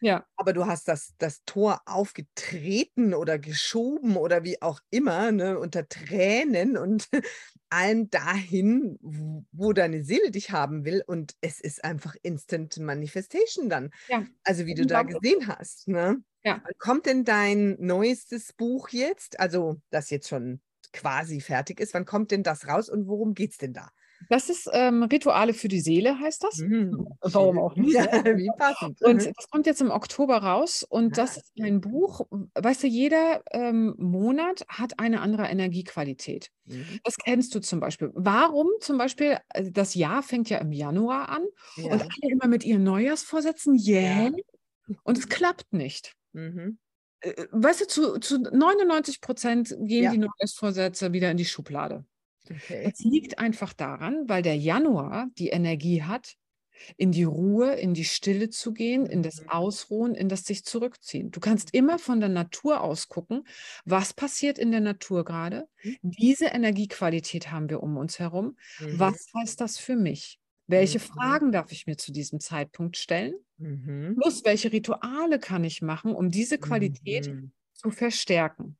Ja, 0.00 0.26
aber 0.36 0.52
du 0.54 0.66
hast 0.66 0.88
das, 0.88 1.14
das 1.18 1.44
Tor 1.44 1.82
aufgetreten 1.86 3.12
oder 3.14 3.38
geschoben 3.38 4.16
oder 4.16 4.42
wie 4.44 4.62
auch 4.62 4.80
immer, 4.90 5.32
ne, 5.32 5.58
unter 5.58 5.88
Tränen 5.88 6.76
und 6.78 7.08
allem 7.70 8.10
dahin, 8.10 8.98
wo- 9.02 9.72
deine 9.74 10.02
Seele 10.02 10.30
dich 10.30 10.50
haben 10.50 10.84
will. 10.84 11.02
Und 11.06 11.34
es 11.42 11.60
ist 11.60 11.84
einfach 11.84 12.16
Instant 12.22 12.78
Manifestation 12.78 13.68
dann. 13.68 13.90
Ja, 14.08 14.26
Also 14.44 14.66
wie 14.66 14.74
du 14.74 14.86
da 14.86 15.02
gesehen 15.02 15.46
hast. 15.48 15.88
Ne? 15.88 16.22
Ja. 16.42 16.66
Kommt 16.78 17.06
denn 17.06 17.24
dein 17.24 17.76
neuestes 17.80 18.52
Buch 18.54 18.88
jetzt? 18.90 19.38
Also 19.40 19.80
das 19.90 20.10
jetzt 20.10 20.28
schon 20.28 20.60
quasi 20.92 21.40
fertig 21.40 21.80
ist. 21.80 21.94
Wann 21.94 22.04
kommt 22.06 22.30
denn 22.30 22.42
das 22.42 22.66
raus 22.68 22.88
und 22.88 23.06
worum 23.08 23.34
geht 23.34 23.52
es 23.52 23.58
denn 23.58 23.72
da? 23.74 23.90
Das 24.28 24.48
ist 24.50 24.68
ähm, 24.72 25.02
Rituale 25.04 25.54
für 25.54 25.68
die 25.68 25.80
Seele, 25.80 26.18
heißt 26.20 26.44
das. 26.44 26.64
Mhm, 26.66 27.16
Warum 27.22 27.58
auch 27.58 27.76
nicht, 27.76 27.94
Ja, 27.94 28.06
wie 28.36 28.52
passend. 28.56 29.00
Und 29.02 29.26
Mhm. 29.26 29.32
das 29.36 29.48
kommt 29.50 29.66
jetzt 29.66 29.80
im 29.80 29.90
Oktober 29.90 30.38
raus 30.38 30.84
und 30.88 31.16
das 31.18 31.36
Ah, 31.36 31.38
ist 31.38 31.52
ein 31.60 31.80
Buch, 31.80 32.22
weißt 32.54 32.82
du, 32.84 32.86
jeder 32.88 33.42
ähm, 33.52 33.94
Monat 33.98 34.64
hat 34.68 34.98
eine 35.00 35.20
andere 35.20 35.46
Energiequalität. 35.48 36.50
Mhm. 36.66 37.00
Das 37.04 37.16
kennst 37.16 37.54
du 37.54 37.60
zum 37.60 37.80
Beispiel. 37.80 38.10
Warum 38.14 38.68
zum 38.80 38.98
Beispiel, 38.98 39.38
äh, 39.54 39.70
das 39.72 39.94
Jahr 39.94 40.22
fängt 40.22 40.50
ja 40.50 40.58
im 40.58 40.72
Januar 40.72 41.28
an 41.30 41.44
und 41.88 42.02
Ja. 42.02 42.10
alle 42.22 42.32
immer 42.32 42.48
mit 42.48 42.64
ihren 42.64 42.84
Neujahrsvorsätzen, 42.84 43.76
Ja. 43.98 44.30
yeah, 44.30 44.30
und 45.04 45.18
es 45.18 45.28
klappt 45.28 45.72
nicht. 45.74 46.14
Mhm. 46.32 46.78
Äh, 47.22 47.46
Weißt 47.52 47.80
du, 47.82 47.86
zu, 47.86 48.18
zu 48.18 48.38
99 48.40 49.20
Prozent 49.20 49.74
gehen 49.80 50.08
Ja. 50.08 50.10
die 50.10 50.18
Neujahrsvorsätze 50.18 51.12
wieder 51.12 51.30
in 51.30 51.36
die 51.36 51.44
Schublade. 51.44 52.04
Okay. 52.50 52.92
Das 52.92 53.00
liegt 53.00 53.38
einfach 53.38 53.72
daran, 53.72 54.28
weil 54.28 54.42
der 54.42 54.56
Januar 54.56 55.28
die 55.38 55.48
Energie 55.48 56.02
hat, 56.02 56.34
in 56.96 57.12
die 57.12 57.24
Ruhe, 57.24 57.74
in 57.74 57.94
die 57.94 58.04
Stille 58.04 58.50
zu 58.50 58.72
gehen, 58.72 59.06
in 59.06 59.22
das 59.22 59.42
Mhm. 59.42 59.48
Ausruhen, 59.48 60.14
in 60.14 60.28
das 60.28 60.44
sich 60.44 60.64
zurückziehen. 60.64 61.30
Du 61.30 61.40
kannst 61.40 61.74
immer 61.74 61.98
von 61.98 62.20
der 62.20 62.28
Natur 62.30 62.82
aus 62.82 63.08
gucken, 63.08 63.46
was 63.84 64.14
passiert 64.14 64.58
in 64.58 64.70
der 64.72 64.80
Natur 64.80 65.24
gerade. 65.24 65.68
Mhm. 65.84 66.12
Diese 66.18 66.46
Energiequalität 66.46 67.50
haben 67.52 67.70
wir 67.70 67.82
um 67.82 67.96
uns 67.98 68.18
herum. 68.18 68.56
Mhm. 68.78 68.90
Was 68.90 69.26
heißt 69.38 69.60
das 69.60 69.78
für 69.78 69.96
mich? 69.96 70.40
Welche 70.68 71.00
Mhm. 71.00 71.00
Fragen 71.00 71.52
darf 71.52 71.72
ich 71.72 71.86
mir 71.86 71.96
zu 71.96 72.12
diesem 72.12 72.40
Zeitpunkt 72.40 72.96
stellen? 72.96 73.34
Mhm. 73.58 74.20
Plus, 74.20 74.44
welche 74.44 74.72
Rituale 74.72 75.38
kann 75.38 75.64
ich 75.64 75.82
machen, 75.82 76.14
um 76.14 76.30
diese 76.30 76.58
Qualität 76.58 77.28
Mhm. 77.28 77.50
zu 77.74 77.90
verstärken? 77.90 78.78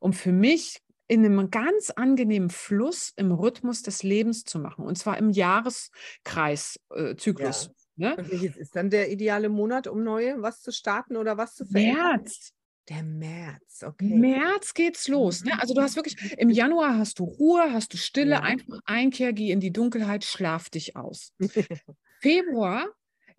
Um 0.00 0.12
für 0.12 0.32
mich 0.32 0.80
in 1.12 1.26
einem 1.26 1.50
ganz 1.50 1.90
angenehmen 1.90 2.48
Fluss 2.48 3.12
im 3.16 3.32
Rhythmus 3.32 3.82
des 3.82 4.02
Lebens 4.02 4.44
zu 4.44 4.58
machen. 4.58 4.86
Und 4.86 4.96
zwar 4.96 5.18
im 5.18 5.28
Jahreskreiszyklus. 5.28 6.78
Äh, 7.12 7.16
Zyklus, 7.16 7.70
ne? 7.96 8.16
Welches 8.16 8.56
ist 8.56 8.74
dann 8.74 8.88
der 8.88 9.10
ideale 9.12 9.50
Monat, 9.50 9.86
um 9.88 10.02
neue 10.02 10.40
was 10.40 10.62
zu 10.62 10.72
starten 10.72 11.18
oder 11.18 11.36
was 11.36 11.54
zu 11.54 11.66
verändern? 11.66 12.22
März. 12.22 12.52
Der 12.88 13.02
März, 13.02 13.82
okay. 13.84 14.08
März 14.08 14.72
geht's 14.72 15.06
los. 15.06 15.44
Ne? 15.44 15.52
Also 15.60 15.74
du 15.74 15.82
hast 15.82 15.96
wirklich, 15.96 16.32
im 16.38 16.48
Januar 16.48 16.96
hast 16.96 17.18
du 17.18 17.24
Ruhe, 17.24 17.72
hast 17.72 17.92
du 17.92 17.98
Stille, 17.98 18.36
Ja. 18.36 18.40
einfach 18.40 18.80
Einkehr, 18.86 19.34
geh 19.34 19.50
in 19.50 19.60
die 19.60 19.70
Dunkelheit, 19.70 20.24
schlaf 20.24 20.70
dich 20.70 20.96
aus. 20.96 21.34
Februar 22.20 22.86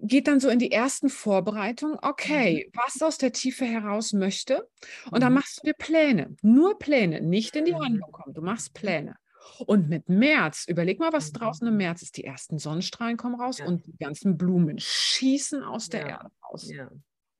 geht 0.03 0.27
dann 0.27 0.39
so 0.39 0.49
in 0.49 0.59
die 0.59 0.71
ersten 0.71 1.09
Vorbereitungen. 1.09 1.97
Okay, 2.01 2.69
was 2.73 3.01
aus 3.01 3.17
der 3.17 3.31
Tiefe 3.31 3.65
heraus 3.65 4.13
möchte. 4.13 4.69
Und 5.11 5.21
dann 5.23 5.33
Mhm. 5.33 5.39
machst 5.39 5.59
du 5.59 5.67
dir 5.67 5.73
Pläne. 5.73 6.35
Nur 6.41 6.77
Pläne, 6.77 7.21
nicht 7.21 7.55
in 7.55 7.65
die 7.65 7.73
Mhm. 7.73 7.79
Handlung 7.83 8.11
kommen. 8.11 8.33
Du 8.33 8.41
machst 8.41 8.73
Pläne. 8.73 9.15
Und 9.65 9.89
mit 9.89 10.07
März, 10.09 10.65
überleg 10.67 10.99
mal, 10.99 11.11
was 11.13 11.29
Mhm. 11.31 11.37
draußen 11.37 11.67
im 11.67 11.77
März 11.77 12.01
ist. 12.01 12.17
Die 12.17 12.23
ersten 12.23 12.59
Sonnenstrahlen 12.59 13.17
kommen 13.17 13.35
raus 13.39 13.57
Ja. 13.59 13.65
und 13.65 13.85
die 13.85 13.97
ganzen 13.97 14.37
Blumen 14.37 14.77
schießen 14.79 15.63
aus 15.63 15.89
der 15.89 16.01
Ja. 16.01 16.07
Erde 16.09 16.29
raus. 16.49 16.69
Ja. 16.71 16.89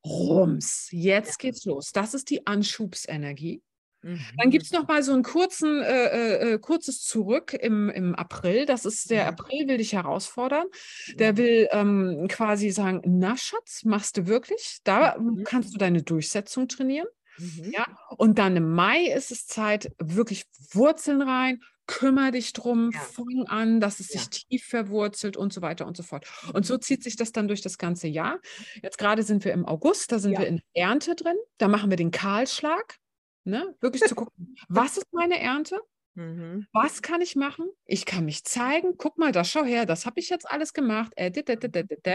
Rums, 0.06 0.90
jetzt 0.92 1.40
geht's 1.40 1.64
los. 1.66 1.92
Das 1.94 2.14
ist 2.14 2.30
die 2.30 2.46
Anschubsenergie. 2.46 3.62
Dann 4.04 4.48
Mhm. 4.48 4.52
gibt 4.52 4.66
es 4.66 4.72
noch 4.72 4.88
mal 4.88 5.02
so 5.04 5.14
ein 5.14 5.24
kurzen, 5.24 5.82
äh, 5.82 6.08
äh, 6.08 6.54
äh, 6.54 6.60
kurzes 6.60 7.02
Zurück 7.04 7.54
im, 7.54 7.90
im 7.90 8.16
April. 8.16 8.66
Das 8.66 8.86
ist 8.86 9.10
der 9.10 9.24
Mhm. 9.24 9.30
April 9.30 9.68
will 9.70 9.78
dich 9.78 9.94
herausfordern. 9.94 10.68
Der 11.16 11.34
Mhm. 11.34 11.38
will 11.38 11.68
ähm, 11.72 12.28
quasi 12.30 12.70
sagen, 12.72 13.02
na 13.06 13.38
Schatz, 13.38 13.84
machst 13.86 14.18
du 14.18 14.28
wirklich? 14.28 14.80
Da 14.84 15.18
Mhm. 15.18 15.44
kannst 15.46 15.74
du 15.74 15.78
deine 15.78 16.04
Durchsetzung 16.04 16.68
trainieren. 16.68 17.08
Mhm. 17.38 17.72
Ja? 17.72 17.86
Und 18.18 18.38
dann 18.40 18.56
im 18.58 18.72
Mai 18.74 19.06
ist 19.08 19.32
es 19.32 19.48
Zeit, 19.48 19.92
wirklich 20.00 20.44
Wurzeln 20.74 21.22
rein, 21.22 21.62
kümmere 21.88 22.32
dich 22.32 22.54
drum, 22.54 22.92
Ja. 22.94 23.00
fang 23.00 23.46
an, 23.48 23.80
dass 23.82 24.00
es 24.00 24.14
Ja. 24.14 24.20
sich 24.20 24.30
tief 24.30 24.66
verwurzelt 24.66 25.36
und 25.38 25.52
so 25.52 25.62
weiter 25.62 25.86
und 25.88 25.98
so 25.98 26.04
fort. 26.04 26.26
Und 26.54 26.58
Mhm. 26.60 26.64
so 26.64 26.78
zieht 26.78 27.04
sich 27.04 27.16
das 27.16 27.32
dann 27.32 27.48
durch 27.48 27.62
das 27.62 27.78
ganze 27.78 28.08
Jahr. 28.08 28.40
Jetzt 28.82 28.98
gerade 28.98 29.24
sind 29.24 29.44
wir 29.46 29.52
im 29.54 29.66
August, 29.66 30.12
da 30.12 30.20
sind 30.20 30.34
Ja. 30.34 30.40
wir 30.42 30.48
in 30.48 30.62
Ernte 30.74 31.16
drin. 31.16 31.36
Da 31.58 31.68
machen 31.68 31.90
wir 31.90 31.98
den 31.98 32.12
Kahlschlag. 32.12 32.98
Ne? 33.46 33.76
Wirklich 33.82 34.04
zu 34.04 34.16
gucken, 34.16 34.56
was 34.70 34.98
ist 34.98 35.12
meine 35.12 35.40
Ernte? 35.40 35.80
Mhm. 36.16 36.68
Was 36.74 37.02
kann 37.02 37.22
ich 37.22 37.36
machen? 37.36 37.68
Ich 37.86 38.06
kann 38.06 38.26
mich 38.26 38.44
zeigen. 38.44 38.98
Guck 38.98 39.18
mal, 39.18 39.32
da 39.32 39.44
schau 39.44 39.64
her, 39.64 39.86
das 39.86 40.06
habe 40.06 40.20
ich 40.20 40.30
jetzt 40.30 40.50
alles 40.50 40.74
gemacht. 40.74 41.12
Äh, 41.16 41.32
dit, 41.32 41.48
dit, 41.48 41.64
dit. 41.64 42.08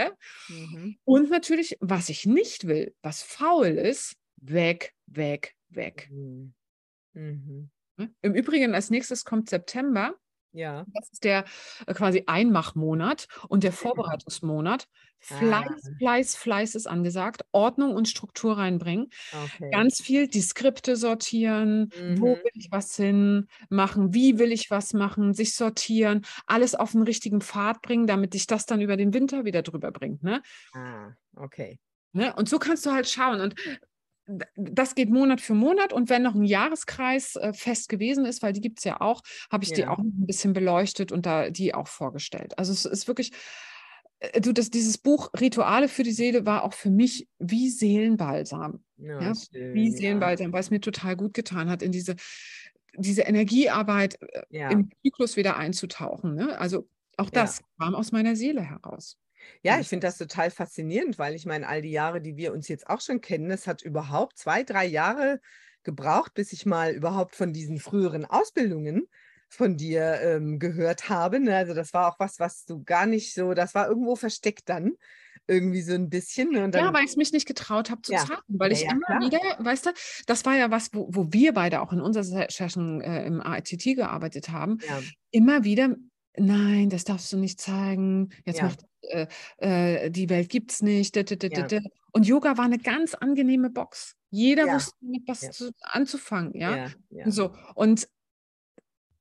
Mhm. 0.49 0.99
Und 1.05 1.31
natürlich, 1.31 1.77
was 1.81 2.09
ich 2.09 2.25
nicht 2.25 2.67
will, 2.67 2.95
was 3.03 3.23
faul 3.23 3.67
ist, 3.67 4.15
weg, 4.37 4.95
weg, 5.07 5.55
weg. 5.69 6.09
Mhm. 6.11 6.55
Mhm. 7.15 7.71
Ne? 7.97 8.15
Im 8.23 8.35
Übrigen, 8.35 8.75
als 8.75 8.91
nächstes 8.91 9.25
kommt 9.25 9.51
September. 9.51 10.15
Ja. 10.53 10.85
Das 10.95 11.11
ist 11.13 11.25
der 11.25 11.45
äh, 11.87 11.95
quasi 11.95 12.25
Einmachmonat 12.27 13.27
und 13.49 13.65
der 13.65 13.73
Vorbereitungsmonat. 13.73 14.87
Fleiß, 15.21 15.67
Ah. 15.85 15.91
Fleiß, 15.99 16.37
Fleiß 16.37 16.75
ist 16.77 16.87
angesagt. 16.87 17.43
Ordnung 17.51 17.95
und 17.95 18.09
Struktur 18.09 18.57
reinbringen. 18.57 19.09
Okay. 19.33 19.69
Ganz 19.73 20.01
viel 20.01 20.29
die 20.29 20.41
Skripte 20.41 20.95
sortieren. 20.97 21.91
Wo 22.17 22.37
Mhm. 22.37 22.39
will 22.39 22.51
ich 22.55 22.69
was 22.71 22.95
hin 22.95 23.49
machen? 23.69 24.15
Wie 24.15 24.39
will 24.39 24.53
ich 24.53 24.71
was 24.71 24.93
machen? 24.95 25.35
Sich 25.35 25.55
sortieren. 25.57 26.25
Alles 26.47 26.75
auf 26.77 26.93
den 26.93 27.03
richtigen 27.03 27.41
Pfad 27.41 27.83
bringen, 27.83 28.07
damit 28.07 28.35
dich 28.35 28.47
das 28.47 28.65
dann 28.67 28.81
über 28.81 28.97
den 28.97 29.13
Winter 29.13 29.45
wieder 29.45 29.63
drüber 29.63 29.91
bringt. 29.91 30.23
Ne? 30.23 30.41
Ah, 30.73 31.11
okay. 31.37 31.79
Ne? 32.13 32.33
Und 32.37 32.49
so 32.49 32.59
kannst 32.61 32.87
du 32.87 32.93
halt 32.93 33.09
schauen. 33.09 33.41
Und 33.41 33.55
das 34.57 34.95
geht 34.95 35.11
Monat 35.11 35.41
für 35.41 35.55
Monat 35.55 35.93
und 35.93 36.11
wenn 36.11 36.23
noch 36.23 36.35
ein 36.35 36.45
Jahreskreis 36.45 37.37
äh, 37.37 37.53
fest 37.53 37.89
gewesen 37.89 38.27
ist, 38.27 38.43
weil 38.43 38.53
die 38.53 38.61
gibt 38.61 38.79
es 38.79 38.85
ja 38.85 39.01
auch, 39.01 39.23
habe 39.51 39.65
ich 39.65 39.71
ja. 39.71 39.77
die 39.77 39.87
auch 39.87 39.99
ein 39.99 40.27
bisschen 40.27 40.53
beleuchtet 40.53 41.13
und 41.13 41.25
da 41.27 41.51
die 41.51 41.75
auch 41.75 41.89
vorgestellt. 41.89 42.59
Also 42.59 42.73
es 42.73 42.85
ist 42.85 43.09
wirklich, 43.09 43.33
äh, 44.21 44.41
du, 44.41 44.53
das, 44.53 44.71
dieses 44.71 44.99
Buch 44.99 45.31
Rituale 45.41 45.89
für 45.89 46.03
die 46.03 46.13
Seele 46.13 46.45
war 46.45 46.65
auch 46.65 46.75
für 46.75 46.91
mich 46.91 47.27
wie 47.39 47.71
Seelenbalsam. 47.71 48.85
Ja, 48.99 49.21
ja? 49.21 49.33
Schön, 49.35 49.75
wie 49.75 49.91
Seelenbalsam, 49.91 50.53
weil 50.53 50.61
es 50.61 50.71
mir 50.71 50.81
total 50.81 51.17
gut 51.17 51.33
getan 51.33 51.71
hat, 51.71 51.83
in 51.83 51.93
diese, 51.93 52.17
diese 52.97 53.23
Energiearbeit 53.23 54.19
äh, 54.51 54.73
im 54.73 54.91
Zyklus 55.03 55.37
wieder 55.37 55.57
einzutauchen. 55.57 56.35
Ne? 56.35 56.59
Also 56.59 56.89
auch 57.17 57.31
das 57.31 57.63
kam 57.81 57.95
aus 57.95 58.13
meiner 58.13 58.37
Seele 58.37 58.63
heraus. 58.63 59.19
Ja, 59.63 59.79
ich 59.79 59.89
finde 59.89 60.07
das 60.07 60.19
total 60.19 60.51
faszinierend, 60.51 61.19
weil 61.19 61.35
ich 61.35 61.47
meine, 61.47 61.67
all 61.69 61.83
die 61.83 61.91
Jahre, 61.91 62.21
die 62.21 62.37
wir 62.37 62.53
uns 62.53 62.69
jetzt 62.69 62.89
auch 62.89 63.01
schon 63.01 63.21
kennen, 63.21 63.51
es 63.51 63.67
hat 63.67 63.83
überhaupt 63.83 64.39
zwei, 64.39 64.63
drei 64.63 64.87
Jahre 64.87 65.41
gebraucht, 65.83 66.35
bis 66.35 66.53
ich 66.53 66.67
mal 66.67 66.93
überhaupt 66.93 67.35
von 67.35 67.53
diesen 67.53 67.79
früheren 67.79 68.25
Ausbildungen 68.25 69.09
von 69.49 69.77
dir 69.77 70.21
ähm, 70.23 70.59
gehört 70.59 71.09
habe. 71.09 71.41
Ne? 71.41 71.57
Also 71.57 71.75
das 71.75 71.95
war 71.95 72.13
auch 72.13 72.19
was, 72.19 72.39
was 72.39 72.65
du 72.65 72.83
gar 72.85 73.07
nicht 73.07 73.33
so, 73.33 73.55
das 73.55 73.75
war 73.75 73.89
irgendwo 73.89 74.15
versteckt 74.15 74.69
dann 74.69 74.93
irgendwie 75.47 75.81
so 75.81 75.95
ein 75.95 76.11
bisschen. 76.11 76.51
Ne? 76.51 76.69
Dann, 76.69 76.85
ja, 76.85 76.93
weil 76.93 77.05
ich 77.05 77.13
es 77.13 77.17
mich 77.17 77.33
nicht 77.33 77.47
getraut 77.47 77.89
habe 77.91 78.03
zu 78.03 78.13
ja. 78.13 78.19
zeigen, 78.19 78.43
weil 78.49 78.71
ja, 78.73 78.77
ich 78.77 78.85
ja, 78.85 78.93
immer 78.93 79.07
klar. 79.07 79.21
wieder, 79.23 79.65
weißt 79.65 79.87
du, 79.87 79.91
das 80.27 80.45
war 80.45 80.57
ja 80.57 80.71
was, 80.71 80.91
wo, 80.93 81.09
wo 81.11 81.33
wir 81.33 81.55
beide 81.55 81.81
auch 81.81 81.93
in 81.93 82.03
unserer 82.03 82.47
Session 82.51 83.01
äh, 83.01 83.25
im 83.25 83.41
AITT 83.41 83.97
gearbeitet 83.97 84.51
haben, 84.51 84.79
immer 85.31 85.65
wieder 85.65 85.97
nein, 86.41 86.91
das 86.91 87.05
darfst 87.05 87.33
du 87.33 87.37
nicht 87.37 87.61
zeigen, 87.61 88.31
jetzt 88.45 88.59
ja. 88.59 88.65
macht 88.65 88.85
äh, 89.03 89.27
äh, 89.59 90.11
die 90.11 90.29
Welt 90.29 90.49
gibt 90.49 90.73
es 90.73 90.83
nicht. 90.83 91.17
Ja. 91.17 91.81
Und 92.13 92.27
Yoga 92.27 92.57
war 92.57 92.65
eine 92.65 92.79
ganz 92.79 93.15
angenehme 93.15 93.71
Box. 93.71 94.17
Jeder 94.31 94.67
ja. 94.67 94.75
wusste 94.75 94.97
mit 95.01 95.23
was 95.27 95.41
zu, 95.51 95.71
anzufangen, 95.81 96.55
ja. 96.55 96.91
Und 97.11 97.33
so. 97.33 97.55
Und 97.75 98.09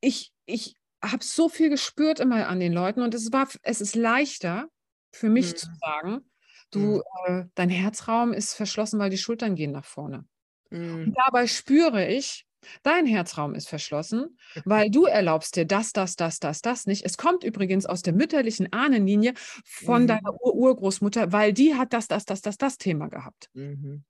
ich, 0.02 0.34
ich 0.46 0.76
habe 1.04 1.24
so 1.24 1.50
viel 1.50 1.70
gespürt 1.70 2.20
immer 2.20 2.48
an 2.48 2.60
den 2.60 2.74
Leuten 2.74 3.02
und 3.02 3.14
es 3.14 3.32
war, 3.32 3.48
es 3.62 3.82
ist 3.82 3.96
leichter 3.96 4.70
für 5.12 5.30
mich 5.30 5.54
mhm. 5.54 5.56
zu 5.58 5.68
sagen, 5.80 6.32
du, 6.72 6.80
mhm. 6.80 7.02
äh, 7.26 7.46
dein 7.56 7.70
Herzraum 7.70 8.34
ist 8.34 8.54
verschlossen, 8.54 9.00
weil 9.00 9.10
die 9.10 9.18
Schultern 9.18 9.56
gehen 9.56 9.72
nach 9.72 9.86
vorne. 9.86 10.26
Mhm. 10.70 11.14
Dabei 11.16 11.48
spüre 11.48 12.08
ich, 12.08 12.47
Dein 12.84 13.06
Herzraum 13.06 13.56
ist 13.56 13.70
verschlossen, 13.70 14.38
weil 14.66 14.90
du 14.90 15.06
erlaubst 15.06 15.56
dir 15.56 15.66
das, 15.66 15.94
das, 15.94 16.16
das, 16.16 16.40
das, 16.40 16.62
das 16.62 16.86
nicht. 16.86 17.06
Es 17.06 17.18
kommt 17.18 17.44
übrigens 17.44 17.86
aus 17.86 18.02
der 18.02 18.14
mütterlichen 18.14 18.72
Ahnenlinie 18.74 19.34
von 19.66 20.04
mhm. 20.04 20.08
deiner 20.08 20.34
Ur 20.42 20.56
Urgroßmutter, 20.56 21.32
weil 21.32 21.54
die 21.54 21.76
hat 21.76 21.94
das, 21.94 22.08
das, 22.08 22.26
das, 22.26 22.42
das, 22.42 22.58
das 22.58 22.78
Thema 22.78 23.08
gehabt. 23.08 23.50
Mhm. 23.54 24.04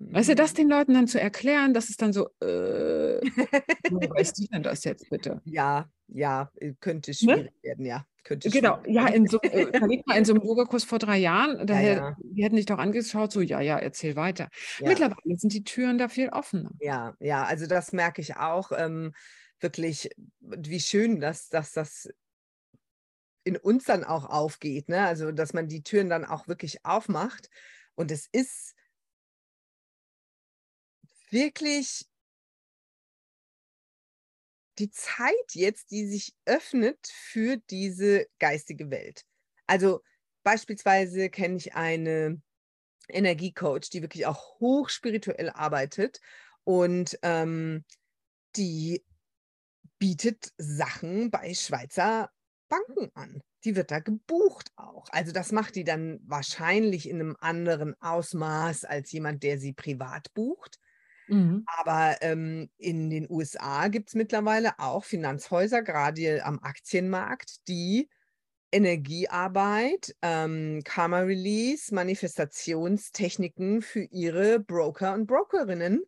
Weißt 0.00 0.28
du, 0.28 0.34
das 0.36 0.52
mhm. 0.52 0.56
den 0.56 0.68
Leuten 0.68 0.94
dann 0.94 1.08
zu 1.08 1.20
erklären, 1.20 1.74
das 1.74 1.90
ist 1.90 2.00
dann 2.00 2.12
so, 2.12 2.28
äh, 2.40 3.20
wo 3.90 3.98
weißt 3.98 4.38
du 4.38 4.46
denn 4.46 4.62
das 4.62 4.84
jetzt 4.84 5.10
bitte? 5.10 5.40
Ja, 5.44 5.90
ja, 6.06 6.50
äh, 6.56 6.74
könnte 6.78 7.10
ne? 7.10 7.14
schwierig 7.14 7.44
ne? 7.44 7.62
werden, 7.62 7.84
ja. 7.84 8.06
Könnte 8.28 8.50
genau, 8.50 8.82
ja, 8.86 9.06
in 9.06 9.26
so, 9.26 9.40
äh, 9.40 9.68
in 10.14 10.24
so 10.26 10.34
einem 10.34 10.42
Yogakurs 10.42 10.84
vor 10.84 10.98
drei 10.98 11.16
Jahren, 11.16 11.66
da 11.66 11.80
ja, 11.80 11.94
ja. 11.94 12.16
die 12.20 12.44
hätten 12.44 12.56
dich 12.56 12.66
doch 12.66 12.76
angeschaut, 12.76 13.32
so, 13.32 13.40
ja, 13.40 13.62
ja, 13.62 13.78
erzähl 13.78 14.16
weiter. 14.16 14.50
Ja. 14.80 14.88
Mittlerweile 14.90 15.38
sind 15.38 15.54
die 15.54 15.64
Türen 15.64 15.96
da 15.96 16.08
viel 16.08 16.28
offener. 16.28 16.72
Ja, 16.78 17.14
ja, 17.20 17.44
also 17.44 17.66
das 17.66 17.94
merke 17.94 18.20
ich 18.20 18.36
auch 18.36 18.70
ähm, 18.76 19.14
wirklich, 19.60 20.10
wie 20.40 20.78
schön, 20.78 21.20
dass, 21.20 21.48
dass 21.48 21.72
das 21.72 22.10
in 23.44 23.56
uns 23.56 23.84
dann 23.84 24.04
auch 24.04 24.26
aufgeht, 24.26 24.90
ne? 24.90 25.06
Also, 25.06 25.32
dass 25.32 25.54
man 25.54 25.66
die 25.66 25.82
Türen 25.82 26.10
dann 26.10 26.26
auch 26.26 26.48
wirklich 26.48 26.84
aufmacht. 26.84 27.48
Und 27.94 28.10
es 28.10 28.28
ist 28.30 28.74
wirklich 31.30 32.04
die 34.78 34.90
Zeit 34.90 35.54
jetzt, 35.54 35.90
die 35.90 36.06
sich 36.06 36.34
öffnet 36.46 36.98
für 37.06 37.56
diese 37.70 38.26
geistige 38.38 38.90
Welt. 38.90 39.24
Also 39.66 40.02
beispielsweise 40.42 41.30
kenne 41.30 41.56
ich 41.56 41.74
eine 41.74 42.40
Energiecoach, 43.08 43.90
die 43.92 44.02
wirklich 44.02 44.26
auch 44.26 44.60
hochspirituell 44.60 45.50
arbeitet 45.50 46.20
und 46.64 47.18
ähm, 47.22 47.84
die 48.56 49.04
bietet 49.98 50.52
Sachen 50.58 51.30
bei 51.30 51.54
Schweizer 51.54 52.30
Banken 52.68 53.10
an. 53.14 53.40
Die 53.64 53.74
wird 53.74 53.90
da 53.90 53.98
gebucht 53.98 54.70
auch. 54.76 55.06
Also 55.10 55.32
das 55.32 55.52
macht 55.52 55.74
die 55.74 55.84
dann 55.84 56.20
wahrscheinlich 56.24 57.08
in 57.08 57.20
einem 57.20 57.36
anderen 57.40 58.00
Ausmaß 58.00 58.84
als 58.84 59.10
jemand, 59.10 59.42
der 59.42 59.58
sie 59.58 59.72
privat 59.72 60.32
bucht. 60.34 60.78
Mhm. 61.28 61.64
Aber 61.66 62.16
ähm, 62.22 62.70
in 62.78 63.10
den 63.10 63.26
USA 63.30 63.88
gibt 63.88 64.08
es 64.08 64.14
mittlerweile 64.14 64.78
auch 64.78 65.04
Finanzhäuser, 65.04 65.82
gerade 65.82 66.44
am 66.44 66.58
Aktienmarkt, 66.60 67.68
die 67.68 68.08
Energiearbeit, 68.70 70.14
ähm, 70.22 70.82
Karma 70.84 71.20
Release, 71.20 71.94
Manifestationstechniken 71.94 73.82
für 73.82 74.02
ihre 74.02 74.60
Broker 74.60 75.14
und 75.14 75.26
Brokerinnen 75.26 76.02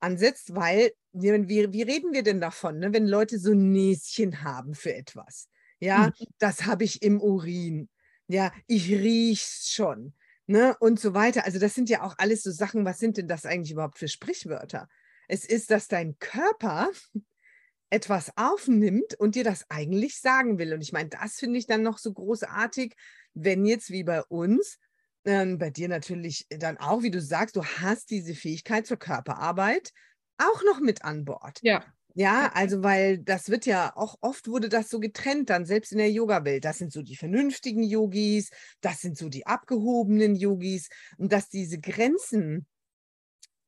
ansetzt, 0.00 0.54
weil 0.54 0.92
wie, 1.12 1.72
wie, 1.72 1.82
reden 1.82 2.12
wir 2.12 2.22
denn 2.22 2.40
davon, 2.40 2.78
ne? 2.78 2.92
wenn 2.92 3.06
Leute 3.06 3.38
so 3.38 3.52
Näschen 3.52 4.42
haben 4.42 4.74
für 4.74 4.94
etwas? 4.94 5.48
Ja, 5.80 6.08
mhm. 6.18 6.26
das 6.38 6.66
habe 6.66 6.84
ich 6.84 7.02
im 7.02 7.20
Urin. 7.20 7.88
Ja, 8.26 8.52
ich 8.66 8.90
riech's 8.90 9.70
schon 9.70 10.14
ne, 10.48 10.76
und 10.80 10.98
so 10.98 11.14
weiter. 11.14 11.44
Also 11.44 11.58
das 11.58 11.74
sind 11.74 11.88
ja 11.88 12.02
auch 12.02 12.16
alles 12.18 12.42
so 12.42 12.50
Sachen, 12.50 12.84
was 12.84 12.98
sind 12.98 13.16
denn 13.18 13.28
das 13.28 13.46
eigentlich 13.46 13.70
überhaupt 13.70 13.98
für 13.98 14.08
Sprichwörter? 14.08 14.88
Es 15.28 15.44
ist, 15.44 15.70
dass 15.70 15.88
dein 15.88 16.18
Körper 16.18 16.88
etwas 17.90 18.32
aufnimmt 18.36 19.14
und 19.18 19.34
dir 19.34 19.44
das 19.44 19.70
eigentlich 19.70 20.20
sagen 20.20 20.58
will. 20.58 20.72
Und 20.72 20.80
ich 20.80 20.92
meine, 20.92 21.10
das 21.10 21.36
finde 21.36 21.58
ich 21.58 21.66
dann 21.66 21.82
noch 21.82 21.98
so 21.98 22.12
großartig, 22.12 22.96
wenn 23.34 23.64
jetzt 23.64 23.90
wie 23.90 24.04
bei 24.04 24.22
uns, 24.24 24.78
äh, 25.24 25.46
bei 25.56 25.70
dir 25.70 25.88
natürlich 25.88 26.46
dann 26.50 26.78
auch, 26.78 27.02
wie 27.02 27.10
du 27.10 27.20
sagst, 27.20 27.56
du 27.56 27.64
hast 27.64 28.10
diese 28.10 28.34
Fähigkeit 28.34 28.86
zur 28.86 28.98
Körperarbeit 28.98 29.92
auch 30.38 30.62
noch 30.64 30.80
mit 30.80 31.04
an 31.04 31.24
Bord. 31.24 31.58
Ja. 31.62 31.84
Ja, 32.20 32.50
also 32.52 32.82
weil 32.82 33.18
das 33.18 33.48
wird 33.48 33.64
ja 33.64 33.92
auch 33.96 34.16
oft 34.22 34.48
wurde 34.48 34.68
das 34.68 34.88
so 34.90 34.98
getrennt 34.98 35.50
dann, 35.50 35.64
selbst 35.66 35.92
in 35.92 35.98
der 35.98 36.10
Yoga-Welt. 36.10 36.64
Das 36.64 36.78
sind 36.78 36.92
so 36.92 37.00
die 37.02 37.14
vernünftigen 37.14 37.84
Yogis, 37.84 38.50
das 38.80 39.00
sind 39.00 39.16
so 39.16 39.28
die 39.28 39.46
abgehobenen 39.46 40.34
Yogis 40.34 40.88
und 41.16 41.32
dass 41.32 41.48
diese 41.48 41.78
Grenzen 41.78 42.66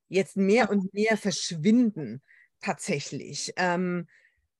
jetzt 0.09 0.35
mehr 0.37 0.69
und 0.69 0.93
mehr 0.93 1.17
verschwinden 1.17 2.21
tatsächlich. 2.61 3.53
Ähm, 3.57 4.07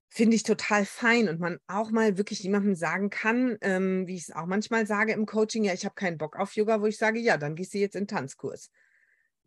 Finde 0.09 0.35
ich 0.35 0.43
total 0.43 0.85
fein 0.85 1.29
und 1.29 1.39
man 1.39 1.57
auch 1.67 1.91
mal 1.91 2.17
wirklich 2.17 2.39
jemandem 2.43 2.75
sagen 2.75 3.09
kann, 3.09 3.57
ähm, 3.61 4.07
wie 4.07 4.15
ich 4.15 4.23
es 4.29 4.35
auch 4.35 4.45
manchmal 4.45 4.87
sage 4.87 5.13
im 5.13 5.25
Coaching, 5.25 5.63
ja, 5.63 5.73
ich 5.73 5.85
habe 5.85 5.95
keinen 5.95 6.17
Bock 6.17 6.37
auf 6.37 6.55
Yoga, 6.55 6.81
wo 6.81 6.87
ich 6.87 6.97
sage, 6.97 7.19
ja, 7.19 7.37
dann 7.37 7.55
gehst 7.55 7.73
du 7.73 7.79
jetzt 7.79 7.95
in 7.95 8.07
Tanzkurs. 8.07 8.71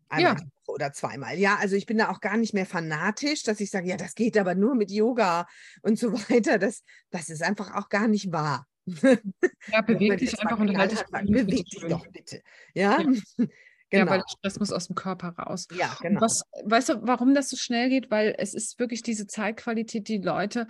Einmal 0.09 0.37
ja. 0.37 0.43
oder 0.67 0.93
zweimal. 0.93 1.37
Ja, 1.37 1.57
also 1.57 1.75
ich 1.75 1.85
bin 1.85 1.97
da 1.97 2.09
auch 2.09 2.21
gar 2.21 2.37
nicht 2.37 2.53
mehr 2.53 2.65
fanatisch, 2.65 3.43
dass 3.43 3.59
ich 3.59 3.71
sage, 3.71 3.87
ja, 3.87 3.97
das 3.97 4.15
geht 4.15 4.37
aber 4.37 4.55
nur 4.55 4.75
mit 4.75 4.91
Yoga 4.91 5.47
und 5.81 5.97
so 5.97 6.13
weiter. 6.29 6.59
Das, 6.59 6.83
das 7.09 7.29
ist 7.29 7.43
einfach 7.43 7.75
auch 7.75 7.89
gar 7.89 8.07
nicht 8.07 8.31
wahr. 8.31 8.67
Ja, 9.67 9.81
beweg 9.81 10.19
dich 10.19 10.39
einfach 10.39 10.59
und 10.59 10.77
halt 10.77 10.91
dich. 10.91 11.03
Beweg 11.05 11.65
dich 11.65 11.85
doch 11.89 12.05
bitte. 12.07 12.41
Ja. 12.73 12.99
ja. 12.99 13.03
Genau. 13.03 13.51
Ja, 13.91 14.09
weil 14.09 14.23
Stress 14.27 14.59
muss 14.59 14.73
aus 14.73 14.87
dem 14.87 14.95
Körper 14.95 15.29
raus. 15.29 15.67
Ja, 15.71 15.95
genau. 16.01 16.19
Was, 16.19 16.41
weißt 16.63 16.89
du, 16.89 16.93
warum 17.03 17.33
das 17.33 17.49
so 17.49 17.55
schnell 17.55 17.87
geht? 17.89 18.09
Weil 18.09 18.35
es 18.39 18.53
ist 18.53 18.79
wirklich 18.79 19.03
diese 19.03 19.27
Zeitqualität, 19.27 20.07
die 20.07 20.17
Leute, 20.17 20.67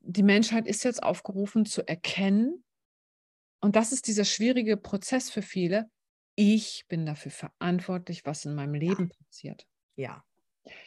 die 0.00 0.24
Menschheit 0.24 0.66
ist 0.66 0.82
jetzt 0.82 1.02
aufgerufen 1.02 1.64
zu 1.64 1.86
erkennen. 1.86 2.64
Und 3.60 3.76
das 3.76 3.92
ist 3.92 4.06
dieser 4.08 4.24
schwierige 4.24 4.76
Prozess 4.76 5.30
für 5.30 5.40
viele, 5.40 5.88
ich 6.34 6.84
bin 6.88 7.06
dafür 7.06 7.32
verantwortlich, 7.32 8.24
was 8.24 8.44
in 8.44 8.54
meinem 8.54 8.74
Leben 8.74 9.10
ja. 9.10 9.26
passiert. 9.26 9.66
Ja. 9.96 10.24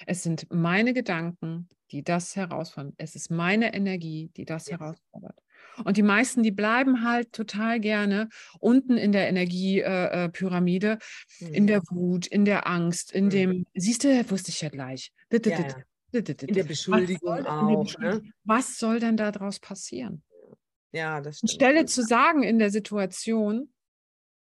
Es 0.05 0.23
sind 0.23 0.47
meine 0.51 0.93
Gedanken, 0.93 1.69
die 1.91 2.03
das 2.03 2.35
herausfordern. 2.35 2.93
Es 2.97 3.15
ist 3.15 3.29
meine 3.29 3.73
Energie, 3.73 4.31
die 4.35 4.45
das 4.45 4.67
ja. 4.67 4.79
herausfordert. 4.79 5.39
Und 5.83 5.97
die 5.97 6.03
meisten, 6.03 6.41
die 6.41 6.51
bleiben 6.51 7.03
halt 7.03 7.33
total 7.33 7.79
gerne 7.79 8.29
unten 8.59 8.97
in 8.97 9.11
der 9.11 9.27
Energiepyramide, 9.27 10.99
äh, 11.41 11.45
mhm. 11.45 11.53
in 11.53 11.67
der 11.67 11.81
Wut, 11.89 12.27
in 12.27 12.45
der 12.45 12.67
Angst, 12.67 13.11
in 13.11 13.25
mhm. 13.25 13.29
dem, 13.29 13.65
siehst 13.73 14.03
du, 14.03 14.31
wusste 14.31 14.51
ich 14.51 14.61
ja 14.61 14.69
gleich. 14.69 15.11
Ja, 15.31 15.75
in 16.13 16.53
der 16.53 16.63
Beschuldigung 16.63 17.29
was 17.29 17.45
auch. 17.45 17.93
Der 17.95 18.13
ne? 18.15 18.21
Was 18.45 18.77
soll 18.77 19.01
denn 19.01 19.17
daraus 19.17 19.59
passieren? 19.59 20.23
Ja, 20.93 21.19
das 21.19 21.39
stimmt. 21.39 21.51
Stelle 21.51 21.85
zu 21.85 22.03
sagen 22.03 22.43
in 22.43 22.57
der 22.57 22.69
Situation, 22.69 23.73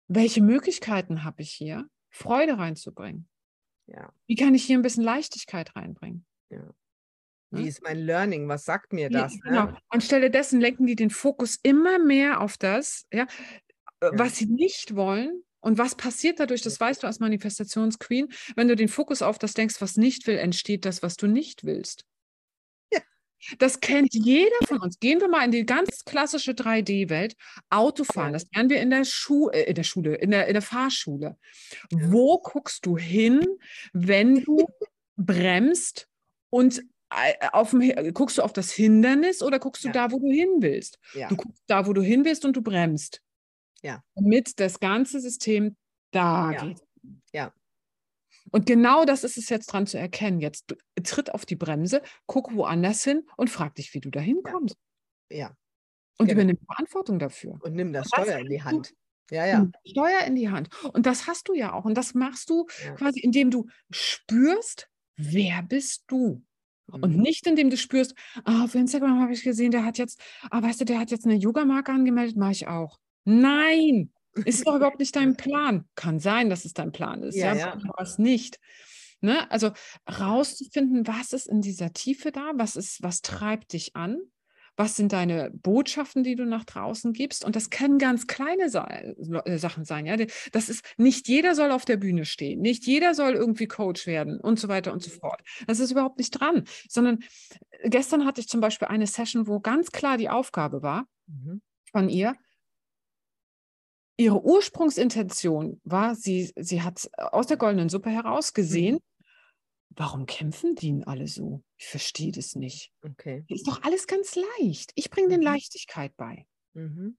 welche 0.08 0.42
Möglichkeiten 0.42 1.24
habe 1.24 1.42
ich 1.42 1.52
hier, 1.52 1.88
Freude 2.10 2.58
reinzubringen? 2.58 3.28
Ja. 3.88 4.14
Wie 4.28 4.36
kann 4.36 4.56
ich 4.56 4.64
hier 4.64 4.78
ein 4.78 4.82
bisschen 4.82 5.04
Leichtigkeit 5.04 5.76
reinbringen? 5.76 6.26
Ja. 6.50 6.74
Wie 7.52 7.68
ist 7.68 7.84
mein 7.84 8.00
Learning? 8.00 8.48
Was 8.48 8.66
sagt 8.66 8.94
mir 8.94 9.10
das? 9.10 9.40
Genau. 9.42 9.66
Ne? 9.66 9.78
Anstelle 9.90 10.32
dessen 10.32 10.60
lenken 10.60 10.86
die 10.88 10.96
den 10.96 11.12
Fokus 11.12 11.60
immer 11.62 12.00
mehr 12.00 12.42
auf 12.42 12.58
das, 12.58 13.06
ja, 13.14 13.28
äh, 14.02 14.06
ja. 14.06 14.12
was 14.14 14.38
sie 14.38 14.48
nicht 14.48 14.96
wollen 14.96 15.44
Und 15.64 15.78
was 15.78 15.96
passiert 15.96 16.40
dadurch, 16.42 16.62
das 16.62 16.78
weißt 16.78 17.04
du 17.04 17.08
als 17.08 17.20
Manifestationsqueen, 17.20 18.28
wenn 18.56 18.68
du 18.68 18.76
den 18.76 18.90
Fokus 18.90 19.22
auf 19.22 19.40
das 19.40 19.54
denkst, 19.54 19.80
was 19.80 19.96
nicht 19.96 20.28
will, 20.28 20.38
entsteht 20.38 20.84
das, 20.84 21.02
was 21.04 21.16
du 21.16 21.28
nicht 21.28 21.64
willst. 21.64 22.06
Das 23.60 23.80
kennt 23.80 24.14
jeder 24.14 24.56
von 24.68 24.80
uns. 24.80 25.00
Gehen 25.00 25.20
wir 25.22 25.28
mal 25.28 25.44
in 25.46 25.52
die 25.52 25.66
ganz 25.66 26.06
klassische 26.06 26.52
3D-Welt. 26.52 27.36
Autofahren, 27.70 28.34
das 28.34 28.46
lernen 28.54 28.70
wir 28.70 28.82
in 28.82 28.90
der, 28.90 29.06
Schu 29.06 29.50
äh, 29.50 29.64
in 29.64 29.76
der 29.76 29.84
Schule, 29.84 30.16
in 30.16 30.32
der, 30.32 30.48
in 30.48 30.54
der 30.54 30.62
Fahrschule. 30.62 31.38
Wo 31.92 32.40
guckst 32.40 32.86
du 32.86 32.98
hin, 32.98 33.46
wenn 33.94 34.44
du 34.44 34.66
bremst 35.18 36.08
und 36.50 36.80
äh, 37.10 37.34
auf 37.52 37.72
dem, 37.72 38.14
guckst 38.14 38.38
du 38.38 38.42
auf 38.42 38.54
das 38.54 38.72
Hindernis 38.72 39.42
oder 39.44 39.60
guckst 39.60 39.84
du 39.84 39.90
Ja. 39.90 39.94
da, 39.94 40.12
wo 40.12 40.20
du 40.20 40.32
hin 40.32 40.50
willst? 40.60 40.98
Ja. 41.14 41.28
Du 41.28 41.36
guckst 41.36 41.64
da, 41.68 41.86
wo 41.86 41.94
du 41.94 42.02
hin 42.02 42.26
willst 42.26 42.46
und 42.46 42.56
du 42.56 42.62
bremst. 42.62 43.22
Ja. 43.82 44.02
Damit 44.16 44.60
das 44.60 44.80
ganze 44.80 45.20
System 45.20 45.76
da 46.12 46.54
geht. 46.60 46.80
Ja. 48.46 48.52
Und 48.52 48.66
genau 48.66 49.06
das 49.06 49.24
ist 49.24 49.38
es 49.38 49.50
jetzt 49.50 49.68
dran 49.68 49.88
zu 49.88 49.98
erkennen. 49.98 50.40
Jetzt 50.40 50.76
tritt 51.04 51.34
auf 51.34 51.46
die 51.46 51.56
Bremse, 51.56 52.02
guck 52.28 52.54
woanders 52.56 53.04
hin 53.04 53.24
und 53.38 53.50
frag 53.50 53.76
dich, 53.76 53.94
wie 53.94 54.00
du 54.02 54.10
da 54.10 54.20
hinkommst. 54.20 54.76
ja. 55.30 55.56
Und 56.20 56.28
Genau. 56.28 56.42
übernimm 56.42 56.58
Verantwortung 56.68 57.18
dafür. 57.18 57.58
Und 57.64 57.74
nimm 57.74 57.92
das 57.92 58.08
Steuer 58.10 58.38
in 58.38 58.48
die 58.50 58.62
Hand. 58.62 58.94
Ja, 59.32 59.48
ja. 59.48 59.68
Steuer 59.84 60.20
in 60.28 60.36
die 60.36 60.48
Hand. 60.50 60.70
Und 60.94 61.08
das 61.08 61.26
hast 61.26 61.48
du 61.50 61.56
ja 61.56 61.74
auch. 61.74 61.86
Und 61.86 61.96
das 61.98 62.14
machst 62.14 62.52
du 62.52 62.68
Ja. 62.86 62.94
quasi, 62.94 63.20
indem 63.20 63.50
du 63.50 63.66
spürst, 63.90 64.90
wer 65.16 65.64
bist 65.64 66.04
du? 66.08 66.44
Und 66.86 67.16
Mhm. 67.16 67.22
nicht, 67.22 67.48
indem 67.48 67.72
du 67.72 67.78
spürst, 67.78 68.14
ah, 68.46 68.64
auf 68.66 68.76
Instagram 68.76 69.22
habe 69.22 69.34
ich 69.34 69.42
gesehen, 69.44 69.72
der 69.72 69.86
hat 69.86 69.98
jetzt, 69.98 70.22
ah, 70.52 70.62
weißt 70.62 70.82
du, 70.82 70.86
der 70.86 71.00
hat 71.00 71.10
jetzt 71.10 71.26
eine 71.26 71.34
Yoga-Marke 71.36 71.92
angemeldet, 71.92 72.38
mache 72.38 72.52
ich 72.52 72.68
auch. 72.68 73.00
Nein, 73.26 74.12
ist 74.46 74.68
doch 74.68 74.76
überhaupt 74.76 75.00
nicht 75.00 75.16
dein 75.16 75.36
Plan. 75.38 75.88
Kann 75.96 76.20
sein, 76.20 76.50
dass 76.50 76.66
es 76.66 76.74
dein 76.74 76.92
Plan 76.92 77.24
ist, 77.24 77.36
Ja, 77.36 77.54
ja, 77.54 77.76
ja. 77.78 77.82
was 77.98 78.18
nicht. 78.18 78.60
Ne? 79.22 79.50
Also 79.52 79.72
rauszufinden, 80.20 81.08
was 81.08 81.34
ist 81.34 81.48
in 81.48 81.62
dieser 81.62 81.94
Tiefe 81.94 82.32
da, 82.32 82.52
was 82.56 82.76
ist, 82.76 83.02
was 83.04 83.22
treibt 83.22 83.74
dich 83.74 83.96
an, 83.96 84.18
was 84.76 84.96
sind 84.96 85.14
deine 85.14 85.52
Botschaften, 85.54 86.24
die 86.24 86.36
du 86.36 86.46
nach 86.46 86.66
draußen 86.66 87.14
gibst. 87.14 87.46
Und 87.46 87.56
das 87.56 87.70
können 87.70 88.00
ganz 88.00 88.26
kleine 88.28 88.64
äh, 88.64 89.58
Sachen 89.58 89.86
sein. 89.86 90.06
Ja? 90.08 90.18
Das 90.52 90.68
ist, 90.68 90.84
nicht 90.98 91.28
jeder 91.28 91.54
soll 91.56 91.72
auf 91.72 91.86
der 91.86 91.98
Bühne 91.98 92.26
stehen, 92.26 92.60
nicht 92.60 92.86
jeder 92.86 93.14
soll 93.14 93.34
irgendwie 93.34 93.68
Coach 93.68 94.08
werden 94.08 94.40
und 94.40 94.60
so 94.60 94.68
weiter 94.68 94.92
und 94.92 95.04
so 95.04 95.12
fort. 95.12 95.42
Das 95.68 95.80
ist 95.80 95.92
überhaupt 95.92 96.18
nicht 96.18 96.32
dran, 96.32 96.64
sondern 96.90 97.20
äh, 97.70 97.90
gestern 97.90 98.26
hatte 98.26 98.42
ich 98.42 98.48
zum 98.50 98.62
Beispiel 98.62 98.88
eine 98.88 99.06
Session, 99.08 99.48
wo 99.48 99.60
ganz 99.60 99.92
klar 99.92 100.18
die 100.18 100.30
Aufgabe 100.30 100.82
war 100.82 101.06
Mhm. 101.28 101.62
von 101.92 102.10
ihr, 102.10 102.36
ihre 104.18 104.44
Ursprungsintention 104.44 105.82
war, 105.84 106.16
sie, 106.16 106.52
sie 106.58 106.82
hat 106.82 107.10
aus 107.18 107.48
der 107.48 107.58
goldenen 107.58 107.90
Suppe 107.90 108.10
heraus 108.10 108.54
gesehen, 108.54 109.00
warum 109.90 110.26
kämpfen 110.26 110.76
die 110.76 110.88
denn 110.92 111.04
alle 111.04 111.28
so? 111.28 111.64
Ich 111.78 111.88
verstehe 111.88 112.32
das 112.32 112.56
nicht. 112.56 112.92
Okay. 113.04 113.44
Ist 113.48 113.68
doch 113.68 113.84
alles 113.84 114.08
ganz 114.08 114.36
leicht. 114.60 114.92
Ich 114.96 115.10
bringe 115.10 115.30
den 115.30 115.40
Mhm. 115.40 115.46
Leichtigkeit 115.46 116.16
bei. 116.18 116.46
Mhm. 116.74 117.18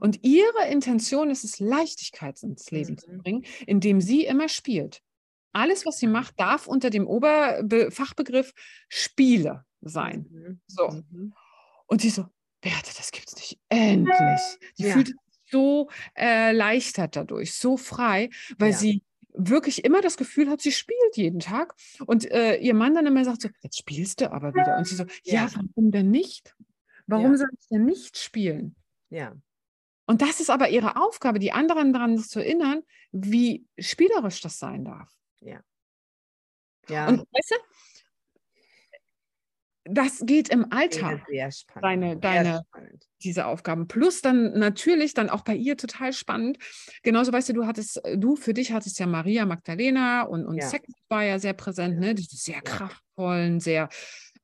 Und 0.00 0.20
ihre 0.24 0.66
Intention 0.70 1.28
ist 1.30 1.44
es, 1.44 1.60
Leichtigkeit 1.60 2.42
ins 2.42 2.70
Leben 2.70 2.96
zu 2.98 3.10
Mhm. 3.10 3.18
bringen, 3.18 3.44
indem 3.66 4.00
sie 4.00 4.24
immer 4.24 4.48
spielt. 4.48 5.02
Alles, 5.52 5.84
was 5.84 5.98
sie 5.98 6.06
macht, 6.06 6.40
darf 6.40 6.66
unter 6.66 6.88
dem 6.88 7.06
Oberfachbegriff 7.06 8.52
Spiele 8.88 9.64
sein. 9.82 10.26
Mhm. 10.30 10.60
So. 10.66 10.88
Mhm. 10.88 11.34
Und 11.86 12.00
sie 12.00 12.08
so, 12.10 12.24
Beate, 12.62 12.90
das 12.96 13.10
gibt's 13.10 13.36
nicht. 13.36 13.58
Endlich. 13.68 14.40
Die 14.78 14.84
Ja. 14.84 14.94
fühlt 14.94 15.12
so 15.52 15.90
erleichtert 16.14 17.14
dadurch, 17.16 17.54
so 17.54 17.76
frei, 17.76 18.30
weil 18.58 18.70
Ja. 18.70 18.76
sie 18.76 19.02
wirklich 19.34 19.84
immer 19.84 20.00
das 20.02 20.16
Gefühl 20.16 20.50
hat, 20.50 20.60
sie 20.60 20.72
spielt 20.72 21.16
jeden 21.16 21.40
Tag. 21.40 21.74
Und 22.06 22.30
äh, 22.30 22.56
ihr 22.56 22.74
Mann 22.74 22.94
dann 22.94 23.06
immer 23.06 23.24
sagt 23.24 23.42
so, 23.42 23.48
jetzt 23.62 23.78
spielst 23.78 24.20
du 24.20 24.30
aber 24.32 24.54
wieder. 24.54 24.76
Und 24.76 24.86
sie 24.86 24.96
so, 24.96 25.04
ja, 25.24 25.44
Ja. 25.46 25.48
warum 25.54 25.90
denn 25.90 26.10
nicht? 26.10 26.54
Warum 27.06 27.32
Ja. 27.32 27.38
soll 27.38 27.48
ich 27.58 27.68
denn 27.68 27.84
nicht 27.84 28.18
spielen? 28.18 28.74
Ja. 29.10 29.34
Und 30.06 30.20
das 30.20 30.40
ist 30.40 30.50
aber 30.50 30.68
ihre 30.68 30.96
Aufgabe, 30.96 31.38
die 31.38 31.52
anderen 31.52 31.92
daran 31.92 32.18
zu 32.18 32.40
erinnern, 32.40 32.82
wie 33.12 33.64
spielerisch 33.78 34.40
das 34.40 34.58
sein 34.58 34.84
darf. 34.84 35.10
Ja. 36.88 37.06
Und 37.08 37.20
weißt 37.20 37.50
du, 37.50 37.54
das 39.84 40.22
geht 40.24 40.48
im 40.50 40.62
sehr, 40.62 40.72
Alltag. 40.72 41.24
sehr 41.28 41.50
spannend. 41.50 41.84
deine- 41.84 42.08
Sehr 42.10 42.16
deine- 42.44 42.64
spannend. 42.68 43.08
diese 43.24 43.46
Aufgaben. 43.46 43.88
Plus 43.88 44.20
dann 44.20 44.58
natürlich 44.58 45.14
dann 45.14 45.28
auch 45.30 45.42
bei 45.42 45.54
ihr 45.54 45.76
total 45.76 46.12
spannend. 46.12 46.58
Genauso 47.02 47.32
weißt 47.32 47.48
du, 47.48 47.52
du 47.52 47.66
hattest, 47.66 48.04
äh, 48.04 48.16
du 48.18 48.36
für 48.36 48.54
dich 48.54 48.72
hattest 48.72 48.98
ja 48.98 49.06
Maria 49.06 49.44
Magdalena 49.46 50.22
und, 50.22 50.46
und 50.46 50.56
Ja. 50.58 50.66
Sex 50.68 50.86
war 51.08 51.24
ja 51.24 51.38
sehr 51.38 51.52
präsent, 51.54 51.98
ne? 51.98 52.14
Diese 52.14 52.36
sehr 52.36 52.60
kraftvollen, 52.62 53.60
sehr 53.60 53.88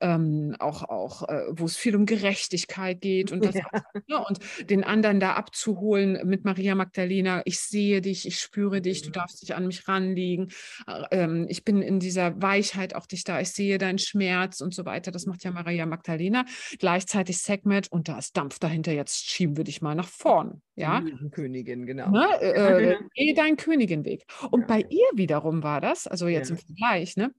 ähm, 0.01 0.55
auch, 0.59 0.83
auch 0.85 1.29
äh, 1.29 1.43
wo 1.51 1.65
es 1.65 1.77
viel 1.77 1.97
um 1.97 2.07
Gerechtigkeit 2.07 3.01
geht 3.01 3.33
und, 3.33 3.43
das, 3.45 3.55
Ja. 3.57 3.65
ne? 4.07 4.25
und 4.29 4.39
den 4.71 4.85
anderen 4.85 5.21
da 5.21 5.35
abzuholen 5.35 6.21
mit 6.27 6.45
Maria 6.45 6.75
Magdalena, 6.75 7.43
ich 7.45 7.61
sehe 7.61 8.01
dich, 8.01 8.27
ich 8.27 8.39
spüre 8.41 8.81
dich, 8.81 9.03
du 9.03 9.09
Mhm. 9.09 9.13
darfst 9.13 9.43
dich 9.43 9.55
an 9.55 9.67
mich 9.67 9.89
ranlegen, 9.89 10.49
äh, 10.87 11.03
ähm, 11.11 11.47
ich 11.49 11.65
bin 11.65 11.83
in 11.83 11.99
dieser 12.01 12.41
Weichheit 12.41 12.95
auch 12.95 13.07
dich 13.07 13.25
da, 13.25 13.41
ich 13.41 13.51
sehe 13.51 13.79
deinen 13.79 13.99
Schmerz 13.99 14.61
und 14.61 14.75
so 14.75 14.85
weiter. 14.85 15.11
Das 15.11 15.27
macht 15.27 15.45
ja 15.45 15.51
Maria 15.51 15.87
Magdalena. 15.87 16.45
Gleichzeitig 16.79 17.39
Segment 17.39 17.91
und 17.91 18.09
da 18.09 18.19
ist 18.19 18.37
Dampf 18.37 18.59
dahinter, 18.59 18.93
jetzt 18.93 19.29
schieben 19.29 19.57
wir 19.57 19.65
dich 19.65 19.83
mal 19.83 19.95
nach 19.95 20.09
vorn. 20.09 20.63
Ja, 20.77 21.03
Königin, 21.33 21.87
genau. 21.87 22.11
ne? 22.11 22.27
äh, 22.41 22.93
äh, 22.93 22.97
geh 23.15 23.35
deinen 23.35 23.57
Königinweg. 23.57 24.25
Und 24.51 24.61
Ja. 24.63 24.67
bei 24.67 24.81
ihr 24.89 25.07
wiederum 25.15 25.63
war 25.65 25.81
das, 25.81 26.07
also 26.07 26.29
jetzt 26.29 26.51
Ja. 26.51 26.57
im 26.57 26.61
Vergleich, 26.65 27.17
ne? 27.17 27.33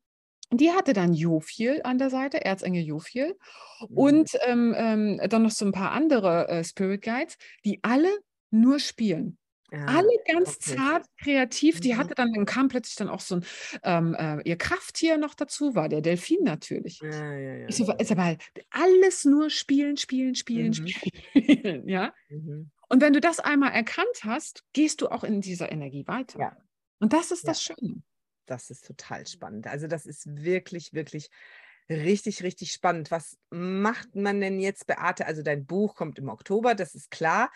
Die 0.52 0.72
hatte 0.72 0.93
dann 0.93 1.14
Jophiel 1.14 1.82
an 1.84 1.97
der 2.00 2.10
Seite, 2.10 2.43
Erzengel 2.43 2.84
Jophiel. 2.84 3.36
Mhm. 3.88 3.97
Und 3.97 4.32
ähm, 4.47 4.74
ähm, 4.78 5.22
dann 5.30 5.43
noch 5.43 5.52
so 5.52 5.66
ein 5.66 5.72
paar 5.72 5.91
andere 5.91 6.47
äh, 6.50 6.64
Spirit 6.64 7.04
Guides, 7.04 7.38
die 7.66 7.80
alle 7.84 8.10
nur 8.52 8.80
spielen. 8.80 9.38
Ah, 9.72 9.97
Alle 10.00 10.10
ganz 10.28 10.58
okay. 10.58 10.76
zart, 10.78 11.06
kreativ. 11.22 11.80
Die 11.80 11.93
Mhm. 11.93 11.97
hatte 11.97 12.16
dann, 12.16 12.34
dann 12.34 12.47
kam 12.47 12.70
plötzlich 12.70 12.95
dann 12.95 13.08
auch 13.08 13.20
so 13.20 13.36
ein 13.36 13.45
ähm, 13.84 14.16
äh, 14.16 14.41
ihr 14.43 14.58
Krafttier 14.58 15.18
noch 15.20 15.36
dazu, 15.36 15.76
war 15.76 15.88
der 15.89 16.02
Delfin 16.02 16.39
natürlich. 16.41 17.00
Ja, 17.04 17.34
ja, 17.36 17.54
ja. 17.58 17.68
Ich 17.68 17.76
so, 17.76 17.93
ist 17.93 18.12
aber 18.12 18.36
alles 18.72 19.26
nur 19.26 19.52
spielen, 19.52 19.95
spielen, 19.97 20.34
spielen, 20.34 20.70
Mhm. 20.70 20.88
spielen. 20.88 21.14
Ja. 21.88 22.14
Mhm. 22.30 22.72
Und 22.89 23.02
wenn 23.04 23.14
du 23.14 23.22
das 23.22 23.39
einmal 23.39 23.72
erkannt 23.74 24.22
hast, 24.24 24.64
gehst 24.74 25.02
du 25.02 25.10
auch 25.10 25.24
in 25.24 25.39
dieser 25.41 25.72
Energie 25.72 26.08
weiter. 26.08 26.39
Ja. 26.39 26.58
Und 27.00 27.14
das 27.14 27.30
ist 27.30 27.43
Ja. 27.43 27.52
das 27.52 27.62
Schöne. 27.62 28.02
Das 28.50 28.72
ist 28.72 28.86
total 28.88 29.28
spannend. 29.28 29.68
Also 29.68 29.86
das 29.86 30.08
ist 30.08 30.26
wirklich, 30.43 30.93
wirklich 30.93 31.30
richtig, 31.88 32.41
richtig 32.41 32.72
spannend. 32.72 33.12
Was 33.12 33.38
macht 33.52 34.16
man 34.16 34.41
denn 34.41 34.60
jetzt, 34.60 34.88
Beate? 34.88 35.28
Also 35.28 35.43
dein 35.43 35.68
Buch 35.68 35.95
kommt 35.95 36.18
im 36.18 36.30
Oktober, 36.30 36.74
das 36.74 36.95
ist 36.95 37.12
klar. 37.12 37.52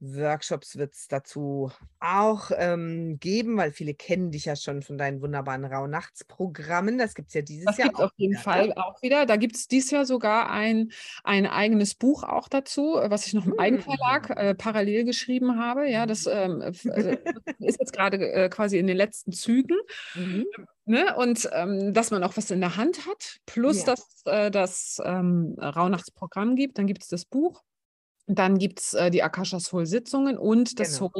Workshops 0.00 0.76
wird 0.76 0.94
es 0.94 1.08
dazu 1.08 1.72
auch 2.00 2.50
ähm, 2.54 3.18
geben, 3.18 3.56
weil 3.56 3.72
viele 3.72 3.94
kennen 3.94 4.30
dich 4.30 4.44
ja 4.44 4.54
schon 4.54 4.82
von 4.82 4.98
deinen 4.98 5.22
wunderbaren 5.22 5.64
Rauhnachtsprogrammen. 5.64 6.98
Das 6.98 7.14
gibt 7.14 7.28
es 7.28 7.34
ja 7.34 7.42
dieses 7.42 7.64
Das 7.64 7.78
Jahr 7.78 7.88
gibt 7.88 7.98
es 8.00 8.04
auf 8.04 8.10
jeden 8.16 8.32
wieder, 8.32 8.38
ne? 8.38 8.42
Fall 8.44 8.72
auch 8.74 9.00
wieder. 9.02 9.26
Da 9.26 9.36
gibt 9.36 9.56
es 9.56 9.68
dieses 9.68 9.90
Jahr 9.90 10.04
sogar 10.04 10.50
ein, 10.50 10.92
ein 11.24 11.46
eigenes 11.46 11.94
Buch 11.94 12.24
auch 12.24 12.48
dazu, 12.48 12.96
äh, 12.98 13.10
was 13.10 13.26
ich 13.26 13.34
noch 13.34 13.46
im 13.46 13.58
Eigenverlag 13.58 14.28
Hm. 14.28 14.36
äh, 14.36 14.54
parallel 14.54 15.04
geschrieben 15.04 15.58
habe. 15.58 15.88
Ja, 15.88 16.06
das 16.06 16.26
ähm, 16.26 16.60
f- 16.60 16.84
äh, 16.84 17.18
ist 17.60 17.80
jetzt 17.80 17.92
gerade 17.92 18.18
äh, 18.32 18.48
quasi 18.48 18.78
in 18.78 18.86
den 18.86 18.96
letzten 18.96 19.32
Zügen. 19.32 19.76
Mhm. 20.14 20.44
Ne? 20.84 21.16
Und 21.16 21.48
ähm, 21.52 21.92
dass 21.94 22.10
man 22.10 22.22
auch 22.22 22.36
was 22.36 22.50
in 22.50 22.60
der 22.60 22.76
Hand 22.76 23.06
hat, 23.06 23.38
plus 23.46 23.80
Ja. 23.80 23.94
dass 23.94 24.22
äh, 24.26 24.50
das 24.50 25.00
ähm, 25.04 25.56
Rauhnachtsprogramm 25.58 26.54
gibt, 26.54 26.78
dann 26.78 26.86
gibt 26.86 27.02
es 27.02 27.08
das 27.08 27.24
Buch. 27.24 27.62
Dann 28.28 28.58
gibt 28.58 28.80
es 28.80 28.94
äh, 28.94 29.10
die 29.10 29.22
Akasha 29.22 29.60
Soul 29.60 29.86
Sitzungen 29.86 30.36
und 30.36 30.80
das 30.80 30.94
Genau. 30.94 30.96
Soul 30.96 31.10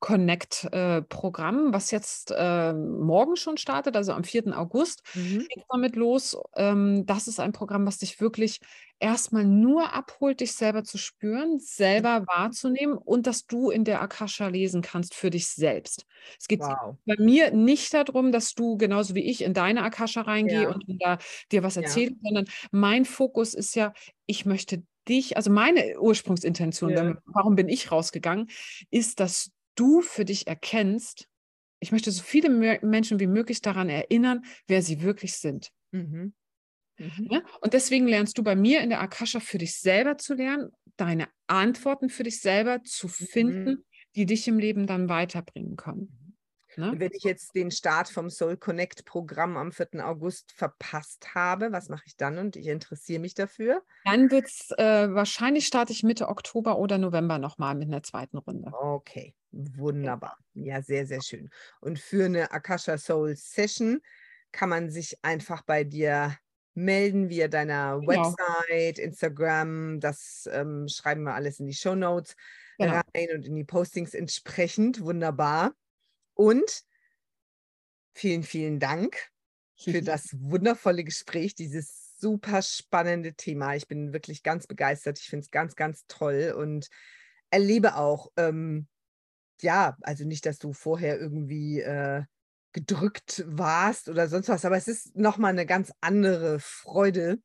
Connect 0.00 0.64
äh, 0.72 1.00
Programm, 1.02 1.72
was 1.72 1.90
jetzt 1.92 2.30
äh, 2.36 2.72
morgen 2.74 3.36
schon 3.36 3.56
startet, 3.56 3.96
also 3.96 4.12
am 4.12 4.24
4. 4.24 4.52
August 4.52 5.02
Mhm. 5.14 5.46
geht 5.48 5.64
damit 5.70 5.96
los. 5.96 6.36
Ähm, 6.56 7.06
das 7.06 7.26
ist 7.28 7.40
ein 7.40 7.52
Programm, 7.52 7.86
was 7.86 7.98
dich 7.98 8.20
wirklich 8.20 8.58
erstmal 8.98 9.44
nur 9.44 9.94
abholt, 9.94 10.40
dich 10.40 10.52
selber 10.52 10.84
zu 10.84 10.98
spüren, 10.98 11.58
selber 11.58 12.24
wahrzunehmen 12.26 12.98
und 12.98 13.26
dass 13.26 13.46
du 13.46 13.70
in 13.70 13.84
der 13.84 14.02
Akasha 14.02 14.48
lesen 14.48 14.82
kannst 14.82 15.14
für 15.14 15.30
dich 15.30 15.48
selbst. 15.48 16.04
Es 16.38 16.48
geht 16.48 16.60
Wow. 16.60 16.98
bei 17.04 17.14
mir 17.18 17.50
nicht 17.52 17.94
darum, 17.94 18.30
dass 18.30 18.54
du 18.54 18.76
genauso 18.76 19.14
wie 19.14 19.24
ich 19.24 19.42
in 19.42 19.54
deine 19.54 19.82
Akasha 19.82 20.20
reingehe 20.22 20.68
Ja. 20.68 20.72
und 20.72 20.84
da 21.00 21.18
dir 21.50 21.62
was 21.62 21.76
Ja. 21.78 22.02
erzählst, 22.06 22.14
sondern 22.22 22.44
mein 22.70 23.04
Fokus 23.04 23.54
ist 23.54 23.74
ja, 23.74 23.92
ich 24.26 24.44
möchte 24.46 24.84
dich, 25.08 25.36
also 25.36 25.50
meine 25.50 26.00
Ursprungsintention, 26.00 26.94
Ja. 26.94 26.96
damit, 26.96 27.18
warum 27.26 27.56
bin 27.56 27.68
ich 27.68 27.90
rausgegangen, 27.92 28.48
ist, 28.90 29.20
dass 29.20 29.50
du 29.76 30.00
für 30.02 30.24
dich 30.24 30.46
erkennst, 30.46 31.26
ich 31.80 31.92
möchte 31.92 32.10
so 32.12 32.22
viele 32.22 32.50
Menschen 32.82 33.20
wie 33.20 33.26
möglich 33.28 33.60
daran 33.62 33.88
erinnern, 33.90 34.44
wer 34.68 34.82
sie 34.82 35.02
wirklich 35.02 35.34
sind. 35.38 35.70
Mhm. 35.92 36.34
Mhm. 36.98 37.30
Ne? 37.30 37.42
Und 37.60 37.72
deswegen 37.74 38.06
lernst 38.06 38.38
du 38.38 38.42
bei 38.42 38.54
mir 38.56 38.80
in 38.80 38.90
der 38.90 39.00
Akasha 39.00 39.40
für 39.40 39.58
dich 39.58 39.78
selber 39.78 40.18
zu 40.18 40.34
lernen, 40.34 40.70
deine 40.96 41.28
Antworten 41.46 42.10
für 42.10 42.22
dich 42.24 42.40
selber 42.40 42.82
zu 42.84 43.08
finden, 43.08 43.76
Mhm. 43.76 43.82
die 44.16 44.26
dich 44.26 44.46
im 44.48 44.58
Leben 44.58 44.86
dann 44.86 45.08
weiterbringen 45.08 45.76
können. 45.76 46.12
Ne? 46.76 46.94
Wenn 46.96 47.12
ich 47.12 47.24
jetzt 47.24 47.54
den 47.54 47.70
Start 47.70 48.08
vom 48.08 48.30
Soul 48.30 48.56
Connect 48.56 49.04
Programm 49.04 49.56
am 49.56 49.72
4. 49.72 50.06
August 50.06 50.52
verpasst 50.52 51.34
habe, 51.34 51.72
was 51.72 51.88
mache 51.88 52.04
ich 52.06 52.16
dann 52.16 52.38
und 52.38 52.56
ich 52.56 52.66
interessiere 52.66 53.20
mich 53.20 53.34
dafür? 53.34 53.82
Dann 54.04 54.30
wird 54.30 54.46
es 54.46 54.70
äh, 54.78 55.12
wahrscheinlich 55.12 55.66
starte 55.66 55.92
ich 55.92 56.02
Mitte 56.02 56.28
Oktober 56.28 56.78
oder 56.78 56.98
November 56.98 57.38
nochmal 57.38 57.74
mit 57.74 57.88
einer 57.88 58.02
zweiten 58.02 58.38
Runde. 58.38 58.72
Okay, 58.72 59.34
wunderbar. 59.50 60.38
Ja, 60.54 60.82
sehr, 60.82 61.06
sehr 61.06 61.22
schön. 61.22 61.50
Und 61.80 61.98
für 61.98 62.24
eine 62.26 62.52
Akasha 62.52 62.98
Soul 62.98 63.36
Session 63.36 64.00
kann 64.52 64.68
man 64.68 64.90
sich 64.90 65.18
einfach 65.22 65.62
bei 65.62 65.84
dir 65.84 66.36
melden 66.74 67.28
via 67.28 67.48
deiner 67.48 68.00
genau. 68.00 68.34
Website, 68.34 68.98
Instagram. 68.98 70.00
Das 70.00 70.48
ähm, 70.52 70.88
schreiben 70.88 71.22
wir 71.24 71.34
alles 71.34 71.60
in 71.60 71.66
die 71.66 71.74
Show 71.74 71.94
Notes 71.94 72.36
genau. 72.78 73.00
rein 73.14 73.28
und 73.34 73.46
in 73.46 73.54
die 73.54 73.64
Postings 73.64 74.14
entsprechend. 74.14 75.02
Wunderbar. 75.02 75.74
Und 76.34 76.84
vielen, 78.14 78.42
vielen 78.42 78.78
Dank 78.78 79.16
für 79.76 80.02
das 80.02 80.36
wundervolle 80.38 81.04
Gespräch, 81.04 81.54
dieses 81.54 82.18
super 82.18 82.62
spannende 82.62 83.34
Thema. 83.34 83.74
Ich 83.74 83.88
bin 83.88 84.12
wirklich 84.12 84.42
ganz 84.42 84.66
begeistert. 84.66 85.18
Ich 85.18 85.28
finde 85.28 85.44
es 85.44 85.50
ganz, 85.50 85.74
ganz 85.74 86.04
toll 86.06 86.54
und 86.56 86.88
erlebe 87.50 87.96
auch, 87.96 88.30
ähm, 88.36 88.86
ja, 89.60 89.96
also 90.02 90.24
nicht, 90.24 90.46
dass 90.46 90.58
du 90.58 90.72
vorher 90.72 91.18
irgendwie 91.18 91.80
äh, 91.80 92.22
gedrückt 92.72 93.44
warst 93.46 94.08
oder 94.08 94.28
sonst 94.28 94.48
was, 94.48 94.64
aber 94.64 94.76
es 94.76 94.88
ist 94.88 95.14
nochmal 95.16 95.50
eine 95.50 95.66
ganz 95.66 95.92
andere 96.00 96.58
Freude 96.58 97.38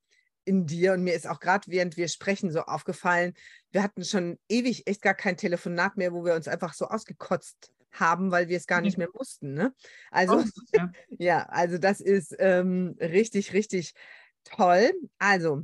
in 0.46 0.66
dir. 0.66 0.94
Und 0.94 1.04
mir 1.04 1.14
ist 1.14 1.28
auch 1.28 1.40
gerade, 1.40 1.70
während 1.70 1.98
wir 1.98 2.08
sprechen, 2.08 2.52
so 2.52 2.62
aufgefallen, 2.62 3.34
wir 3.72 3.84
hatten 3.84 4.06
schon 4.06 4.40
ewig 4.48 4.88
echt 4.88 5.02
gar 5.02 5.14
kein 5.14 5.38
Telefonat 5.38 5.98
mehr, 5.98 6.14
wo 6.14 6.24
wir 6.24 6.34
uns 6.36 6.48
einfach 6.48 6.74
so 6.74 6.88
ausgekotzt 6.88 7.74
haben, 8.00 8.32
weil 8.32 8.48
wir 8.48 8.58
es 8.58 8.68
gar 8.68 8.82
nicht 8.82 8.98
mehr 8.98 9.10
mussten. 9.14 9.54
Ne? 9.54 9.74
Also, 10.12 10.44
ja. 10.74 10.92
ja. 11.10 11.44
also 11.44 11.78
das 11.78 12.02
ist 12.02 12.36
ähm, 12.40 12.96
richtig, 13.00 13.54
richtig 13.54 13.94
toll. 14.44 14.92
Also, 15.20 15.64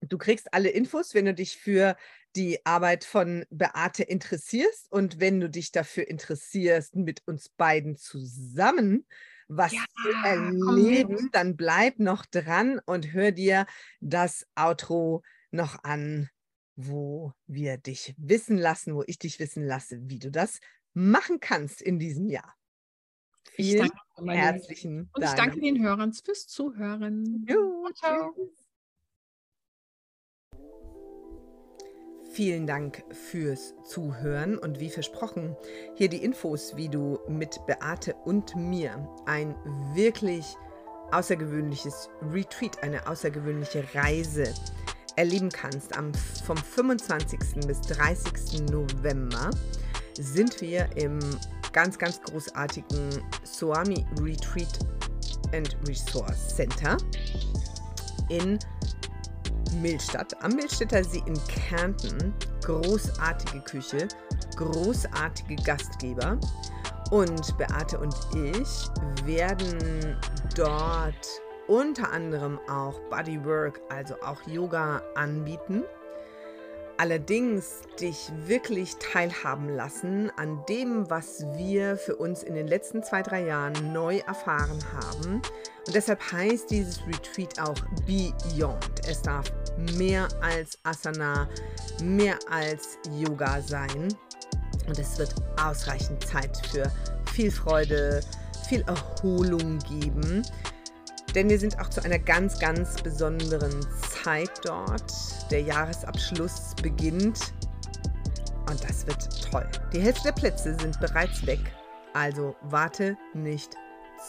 du 0.00 0.18
kriegst 0.18 0.52
alle 0.52 0.70
Infos, 0.70 1.14
wenn 1.14 1.24
du 1.24 1.34
dich 1.34 1.56
für 1.56 1.96
die 2.36 2.64
Arbeit 2.66 3.04
von 3.04 3.44
Beate 3.50 4.02
interessierst 4.02 4.90
und 4.90 5.20
wenn 5.20 5.40
du 5.40 5.48
dich 5.48 5.70
dafür 5.72 6.08
interessierst, 6.08 6.96
mit 6.96 7.22
uns 7.26 7.48
beiden 7.48 7.96
zusammen 7.96 9.06
was 9.48 9.72
ja, 9.72 9.84
zu 10.02 10.08
erleben, 10.24 11.28
dann 11.32 11.56
bleib 11.56 11.98
noch 11.98 12.24
dran 12.26 12.80
und 12.86 13.12
hör 13.12 13.32
dir 13.32 13.66
das 14.00 14.46
Outro 14.54 15.22
noch 15.50 15.84
an, 15.84 16.30
wo 16.76 17.32
wir 17.46 17.76
dich 17.76 18.14
wissen 18.16 18.58
lassen, 18.58 18.94
wo 18.94 19.04
ich 19.06 19.18
dich 19.18 19.38
wissen 19.38 19.64
lasse, 19.64 20.00
wie 20.02 20.18
du 20.18 20.30
das 20.30 20.60
machen 20.94 21.40
kannst 21.40 21.82
in 21.82 21.98
diesem 21.98 22.28
Jahr. 22.28 22.54
Vielen 23.52 23.90
herzlichen 24.26 25.10
Dank. 25.12 25.16
Und 25.16 25.24
ich 25.24 25.30
danke 25.32 25.60
den 25.60 25.82
Hörern 25.82 26.12
fürs 26.12 26.46
Zuhören. 26.46 27.44
Jo, 27.48 27.88
ciao. 27.94 28.34
Vielen 32.32 32.66
Dank 32.66 33.04
fürs 33.12 33.74
Zuhören 33.84 34.58
und 34.58 34.80
wie 34.80 34.90
versprochen, 34.90 35.56
hier 35.94 36.08
die 36.08 36.24
Infos, 36.24 36.74
wie 36.74 36.88
du 36.88 37.20
mit 37.28 37.60
Beate 37.66 38.14
und 38.24 38.56
mir 38.56 39.08
ein 39.26 39.54
wirklich 39.94 40.44
außergewöhnliches 41.12 42.10
Retreat, 42.22 42.82
eine 42.82 43.06
außergewöhnliche 43.06 43.84
Reise 43.94 44.52
erleben 45.14 45.48
kannst 45.48 45.96
am, 45.96 46.12
vom 46.44 46.56
25. 46.56 47.38
bis 47.68 47.80
30. 47.82 48.62
November 48.62 49.50
sind 50.18 50.60
wir 50.60 50.88
im 50.96 51.18
ganz, 51.72 51.98
ganz 51.98 52.20
großartigen 52.22 53.22
Swami 53.44 54.06
Retreat 54.20 54.78
and 55.52 55.76
Resource 55.86 56.56
Center 56.56 56.96
in 58.28 58.58
Millstadt, 59.80 60.34
am 60.42 60.52
Millstätter 60.52 61.02
See 61.02 61.22
in 61.26 61.38
Kärnten. 61.46 62.32
Großartige 62.64 63.60
Küche, 63.64 64.08
großartige 64.56 65.56
Gastgeber. 65.62 66.38
Und 67.10 67.58
Beate 67.58 67.98
und 67.98 68.14
ich 68.34 68.88
werden 69.26 70.16
dort 70.56 71.40
unter 71.68 72.10
anderem 72.12 72.58
auch 72.68 72.98
Bodywork, 73.10 73.80
also 73.90 74.14
auch 74.22 74.40
Yoga 74.46 75.02
anbieten 75.14 75.84
allerdings 76.98 77.82
dich 78.00 78.30
wirklich 78.46 78.96
teilhaben 78.96 79.68
lassen 79.68 80.30
an 80.36 80.64
dem, 80.68 81.08
was 81.10 81.44
wir 81.56 81.96
für 81.96 82.16
uns 82.16 82.42
in 82.42 82.54
den 82.54 82.66
letzten 82.66 83.02
zwei, 83.02 83.22
drei 83.22 83.44
Jahren 83.44 83.92
neu 83.92 84.18
erfahren 84.18 84.78
haben. 84.92 85.42
Und 85.86 85.94
deshalb 85.94 86.20
heißt 86.32 86.70
dieses 86.70 87.00
Retreat 87.06 87.60
auch 87.60 87.76
Beyond. 88.06 89.06
Es 89.08 89.22
darf 89.22 89.52
mehr 89.96 90.28
als 90.40 90.78
Asana, 90.82 91.48
mehr 92.02 92.38
als 92.50 92.98
Yoga 93.12 93.60
sein. 93.60 94.14
Und 94.86 94.98
es 94.98 95.18
wird 95.18 95.34
ausreichend 95.62 96.26
Zeit 96.26 96.56
für 96.68 96.90
viel 97.32 97.50
Freude, 97.50 98.20
viel 98.68 98.82
Erholung 98.82 99.78
geben. 99.80 100.42
Denn 101.34 101.48
wir 101.48 101.58
sind 101.58 101.80
auch 101.80 101.88
zu 101.90 102.04
einer 102.04 102.18
ganz, 102.18 102.58
ganz 102.58 103.02
besonderen 103.02 103.74
Zeit 104.22 104.50
dort. 104.62 105.12
Der 105.50 105.62
Jahresabschluss 105.62 106.74
beginnt 106.82 107.40
und 108.70 108.84
das 108.84 109.06
wird 109.06 109.50
toll. 109.50 109.66
Die 109.92 110.00
Hälfte 110.00 110.24
der 110.24 110.32
Plätze 110.32 110.76
sind 110.80 110.98
bereits 111.00 111.46
weg. 111.46 111.60
Also 112.12 112.54
warte 112.62 113.16
nicht 113.34 113.76